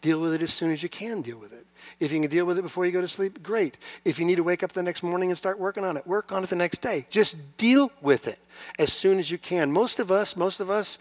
Deal 0.01 0.19
with 0.19 0.33
it 0.33 0.41
as 0.41 0.53
soon 0.53 0.71
as 0.71 0.83
you 0.83 0.89
can 0.89 1.21
deal 1.21 1.37
with 1.37 1.51
it. 1.51 1.65
If 1.99 2.11
you 2.11 2.19
can 2.19 2.29
deal 2.29 2.45
with 2.45 2.59
it 2.59 2.61
before 2.61 2.85
you 2.85 2.91
go 2.91 3.01
to 3.01 3.07
sleep, 3.07 3.41
great. 3.41 3.77
If 4.03 4.19
you 4.19 4.25
need 4.25 4.35
to 4.35 4.43
wake 4.43 4.63
up 4.63 4.71
the 4.71 4.83
next 4.83 5.01
morning 5.01 5.29
and 5.29 5.37
start 5.37 5.59
working 5.59 5.83
on 5.83 5.97
it, 5.97 6.05
work 6.05 6.31
on 6.31 6.43
it 6.43 6.49
the 6.49 6.55
next 6.55 6.81
day. 6.81 7.07
Just 7.09 7.57
deal 7.57 7.91
with 8.01 8.27
it 8.27 8.39
as 8.77 8.93
soon 8.93 9.17
as 9.17 9.31
you 9.31 9.37
can. 9.37 9.71
Most 9.71 9.99
of 9.99 10.11
us, 10.11 10.35
most 10.35 10.59
of 10.59 10.69
us 10.69 10.97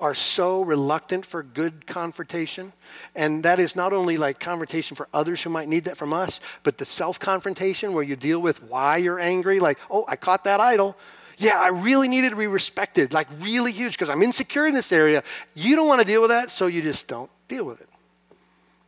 are 0.00 0.14
so 0.14 0.62
reluctant 0.62 1.26
for 1.26 1.42
good 1.42 1.86
confrontation. 1.86 2.72
And 3.14 3.42
that 3.44 3.60
is 3.60 3.76
not 3.76 3.92
only 3.92 4.16
like 4.16 4.40
confrontation 4.40 4.96
for 4.96 5.08
others 5.12 5.42
who 5.42 5.50
might 5.50 5.68
need 5.68 5.84
that 5.84 5.96
from 5.96 6.12
us, 6.12 6.40
but 6.62 6.78
the 6.78 6.84
self 6.84 7.18
confrontation 7.20 7.92
where 7.92 8.04
you 8.04 8.16
deal 8.16 8.40
with 8.40 8.62
why 8.64 8.96
you're 8.96 9.20
angry. 9.20 9.60
Like, 9.60 9.78
oh, 9.90 10.04
I 10.08 10.16
caught 10.16 10.44
that 10.44 10.60
idol. 10.60 10.96
Yeah, 11.38 11.58
I 11.60 11.68
really 11.68 12.08
needed 12.08 12.30
to 12.30 12.36
be 12.36 12.48
respected, 12.48 13.12
like 13.12 13.28
really 13.38 13.70
huge, 13.70 13.92
because 13.92 14.10
I'm 14.10 14.22
insecure 14.22 14.66
in 14.66 14.74
this 14.74 14.90
area. 14.90 15.22
You 15.54 15.76
don't 15.76 15.86
want 15.86 16.00
to 16.00 16.04
deal 16.04 16.20
with 16.20 16.30
that, 16.30 16.50
so 16.50 16.66
you 16.66 16.82
just 16.82 17.06
don't 17.06 17.30
deal 17.46 17.64
with 17.64 17.80
it. 17.80 17.88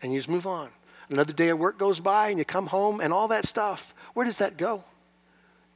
And 0.03 0.13
you 0.13 0.19
just 0.19 0.29
move 0.29 0.47
on. 0.47 0.69
Another 1.09 1.33
day 1.33 1.49
of 1.49 1.59
work 1.59 1.79
goes 1.79 2.01
by 2.01 2.29
and 2.29 2.39
you 2.39 2.45
come 2.45 2.67
home 2.67 3.01
and 3.01 3.13
all 3.13 3.29
that 3.29 3.45
stuff. 3.45 3.95
Where 4.15 4.27
does 4.27 4.39
that 4.39 4.57
go? 4.57 4.85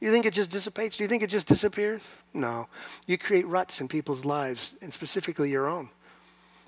You 0.01 0.11
think 0.11 0.25
it 0.25 0.33
just 0.33 0.51
dissipates? 0.51 0.97
Do 0.97 1.03
you 1.03 1.07
think 1.07 1.23
it 1.23 1.29
just 1.29 1.47
disappears? 1.47 2.07
No. 2.33 2.67
You 3.07 3.17
create 3.17 3.47
ruts 3.47 3.79
in 3.79 3.87
people's 3.87 4.25
lives, 4.25 4.73
and 4.81 4.91
specifically 4.91 5.49
your 5.49 5.67
own. 5.67 5.89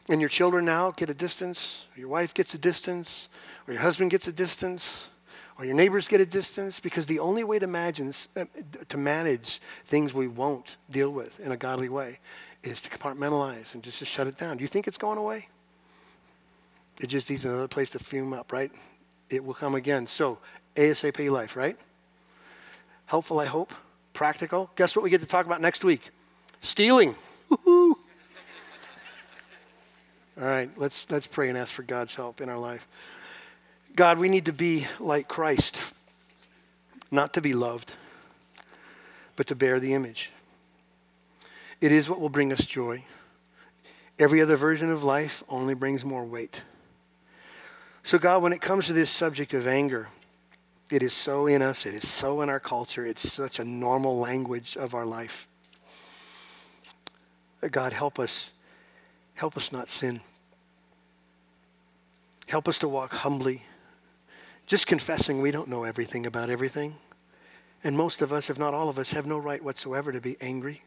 And 0.10 0.22
your 0.22 0.30
children 0.30 0.64
now 0.64 0.91
get 0.91 1.10
a 1.10 1.14
distance, 1.14 1.86
your 1.97 2.08
wife 2.08 2.34
gets 2.34 2.53
a 2.53 2.58
distance, 2.58 3.28
or 3.68 3.74
your 3.74 3.82
husband 3.82 4.12
gets 4.12 4.28
a 4.30 4.32
distance, 4.32 5.10
or 5.58 5.66
your 5.66 5.76
neighbors 5.76 6.08
get 6.08 6.22
a 6.22 6.26
distance, 6.26 6.80
because 6.80 7.08
the 7.08 7.20
only 7.20 7.43
way 7.43 7.58
to, 7.58 7.66
imagine, 7.66 8.14
uh, 8.36 8.45
to 8.89 8.97
manage 8.97 9.60
things 9.86 10.14
we 10.14 10.28
won't 10.28 10.78
deal 10.91 11.10
with 11.10 11.39
in 11.39 11.51
a 11.51 11.58
godly 11.58 11.89
way 11.89 12.20
is 12.64 12.82
to 12.82 12.89
compartmentalize 12.89 13.74
and 13.74 13.84
just 13.84 13.99
to 13.99 14.05
shut 14.05 14.28
it 14.28 14.38
down. 14.38 14.58
Do 14.58 14.64
you 14.64 14.68
think 14.68 14.88
it's 14.88 14.97
going 14.97 15.18
away? 15.18 15.47
It 17.01 17.08
just 17.08 17.30
needs 17.30 17.45
another 17.45 17.68
place 17.68 17.91
to 17.91 17.99
fume 17.99 18.34
up, 18.34 18.51
right? 18.51 18.72
It 19.30 19.43
will 19.43 19.53
come 19.53 19.76
again. 19.76 20.08
So, 20.08 20.39
ASAP 20.76 21.30
life, 21.32 21.55
right? 21.55 21.78
Helpful, 23.05 23.39
I 23.39 23.45
hope. 23.45 23.74
Practical. 24.14 24.70
Guess 24.76 24.95
what 24.95 25.03
we 25.03 25.10
get 25.10 25.22
to 25.22 25.28
talk 25.28 25.45
about 25.45 25.62
next 25.62 25.84
week? 25.84 26.10
Stealing. 26.62 27.16
Woo-hoo. 27.49 27.97
All 30.39 30.45
right, 30.45 30.70
let's, 30.78 31.10
let's 31.10 31.26
pray 31.26 31.49
and 31.49 31.58
ask 31.58 31.74
for 31.74 31.84
God's 31.84 32.14
help 32.14 32.41
in 32.41 32.49
our 32.49 32.60
life. 32.60 32.88
God, 33.98 34.20
we 34.20 34.30
need 34.30 34.45
to 34.45 34.54
be 34.54 34.86
like 35.00 35.28
Christ, 35.28 35.84
not 37.10 37.34
to 37.34 37.41
be 37.41 37.54
loved, 37.54 37.95
but 39.36 39.48
to 39.48 39.56
bear 39.56 39.80
the 39.80 39.95
image. 39.95 40.32
It 41.82 41.91
is 41.91 42.08
what 42.08 42.22
will 42.22 42.30
bring 42.30 42.54
us 42.54 42.64
joy. 42.64 43.04
Every 44.20 44.39
other 44.39 44.56
version 44.56 44.91
of 44.91 45.04
life 45.04 45.41
only 45.50 45.74
brings 45.74 46.06
more 46.06 46.24
weight. 46.24 46.62
So, 48.04 48.20
God, 48.20 48.43
when 48.43 48.54
it 48.54 48.62
comes 48.62 48.86
to 48.86 48.93
this 48.93 49.10
subject 49.10 49.56
of 49.56 49.66
anger, 49.66 50.10
it 50.91 51.02
is 51.02 51.14
so 51.14 51.48
in 51.48 51.64
us, 51.64 51.88
it 51.88 51.95
is 51.95 52.08
so 52.08 52.41
in 52.41 52.50
our 52.50 52.60
culture, 52.60 53.04
it's 53.04 53.28
such 53.28 53.58
a 53.60 53.64
normal 53.64 54.20
language 54.20 54.78
of 54.78 54.93
our 54.93 55.08
life. 55.08 55.48
God, 57.72 57.93
help 57.93 58.20
us. 58.20 58.54
Help 59.34 59.58
us 59.58 59.72
not 59.72 59.89
sin. 59.89 60.22
Help 62.48 62.68
us 62.68 62.78
to 62.80 62.88
walk 62.88 63.12
humbly, 63.12 63.64
just 64.68 64.86
confessing 64.86 65.41
we 65.41 65.51
don't 65.51 65.70
know 65.70 65.86
everything 65.86 66.26
about 66.26 66.49
everything. 66.49 66.95
And 67.84 67.95
most 67.95 68.22
of 68.22 68.34
us, 68.34 68.49
if 68.49 68.59
not 68.59 68.74
all 68.74 68.89
of 68.89 68.99
us, 68.99 69.11
have 69.11 69.26
no 69.26 69.38
right 69.38 69.63
whatsoever 69.63 70.11
to 70.11 70.22
be 70.22 70.36
angry. 70.41 70.82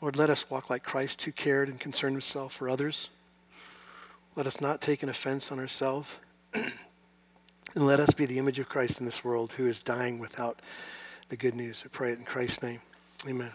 Lord, 0.00 0.16
let 0.16 0.30
us 0.30 0.48
walk 0.48 0.70
like 0.70 0.84
Christ 0.84 1.22
who 1.22 1.32
cared 1.32 1.68
and 1.68 1.80
concerned 1.80 2.14
himself 2.14 2.52
for 2.52 2.68
others. 2.68 3.10
Let 4.36 4.46
us 4.46 4.60
not 4.60 4.80
take 4.80 5.02
an 5.02 5.08
offense 5.08 5.50
on 5.50 5.58
ourselves. 5.58 6.20
and 6.54 6.72
let 7.74 8.00
us 8.00 8.10
be 8.10 8.26
the 8.26 8.38
image 8.38 8.58
of 8.58 8.68
Christ 8.68 9.00
in 9.00 9.06
this 9.06 9.24
world 9.24 9.52
who 9.56 9.66
is 9.66 9.82
dying 9.82 10.18
without 10.18 10.60
the 11.28 11.36
good 11.36 11.54
news. 11.54 11.82
I 11.84 11.88
pray 11.88 12.12
it 12.12 12.18
in 12.18 12.24
Christ's 12.24 12.62
name. 12.62 12.80
Amen. 13.28 13.50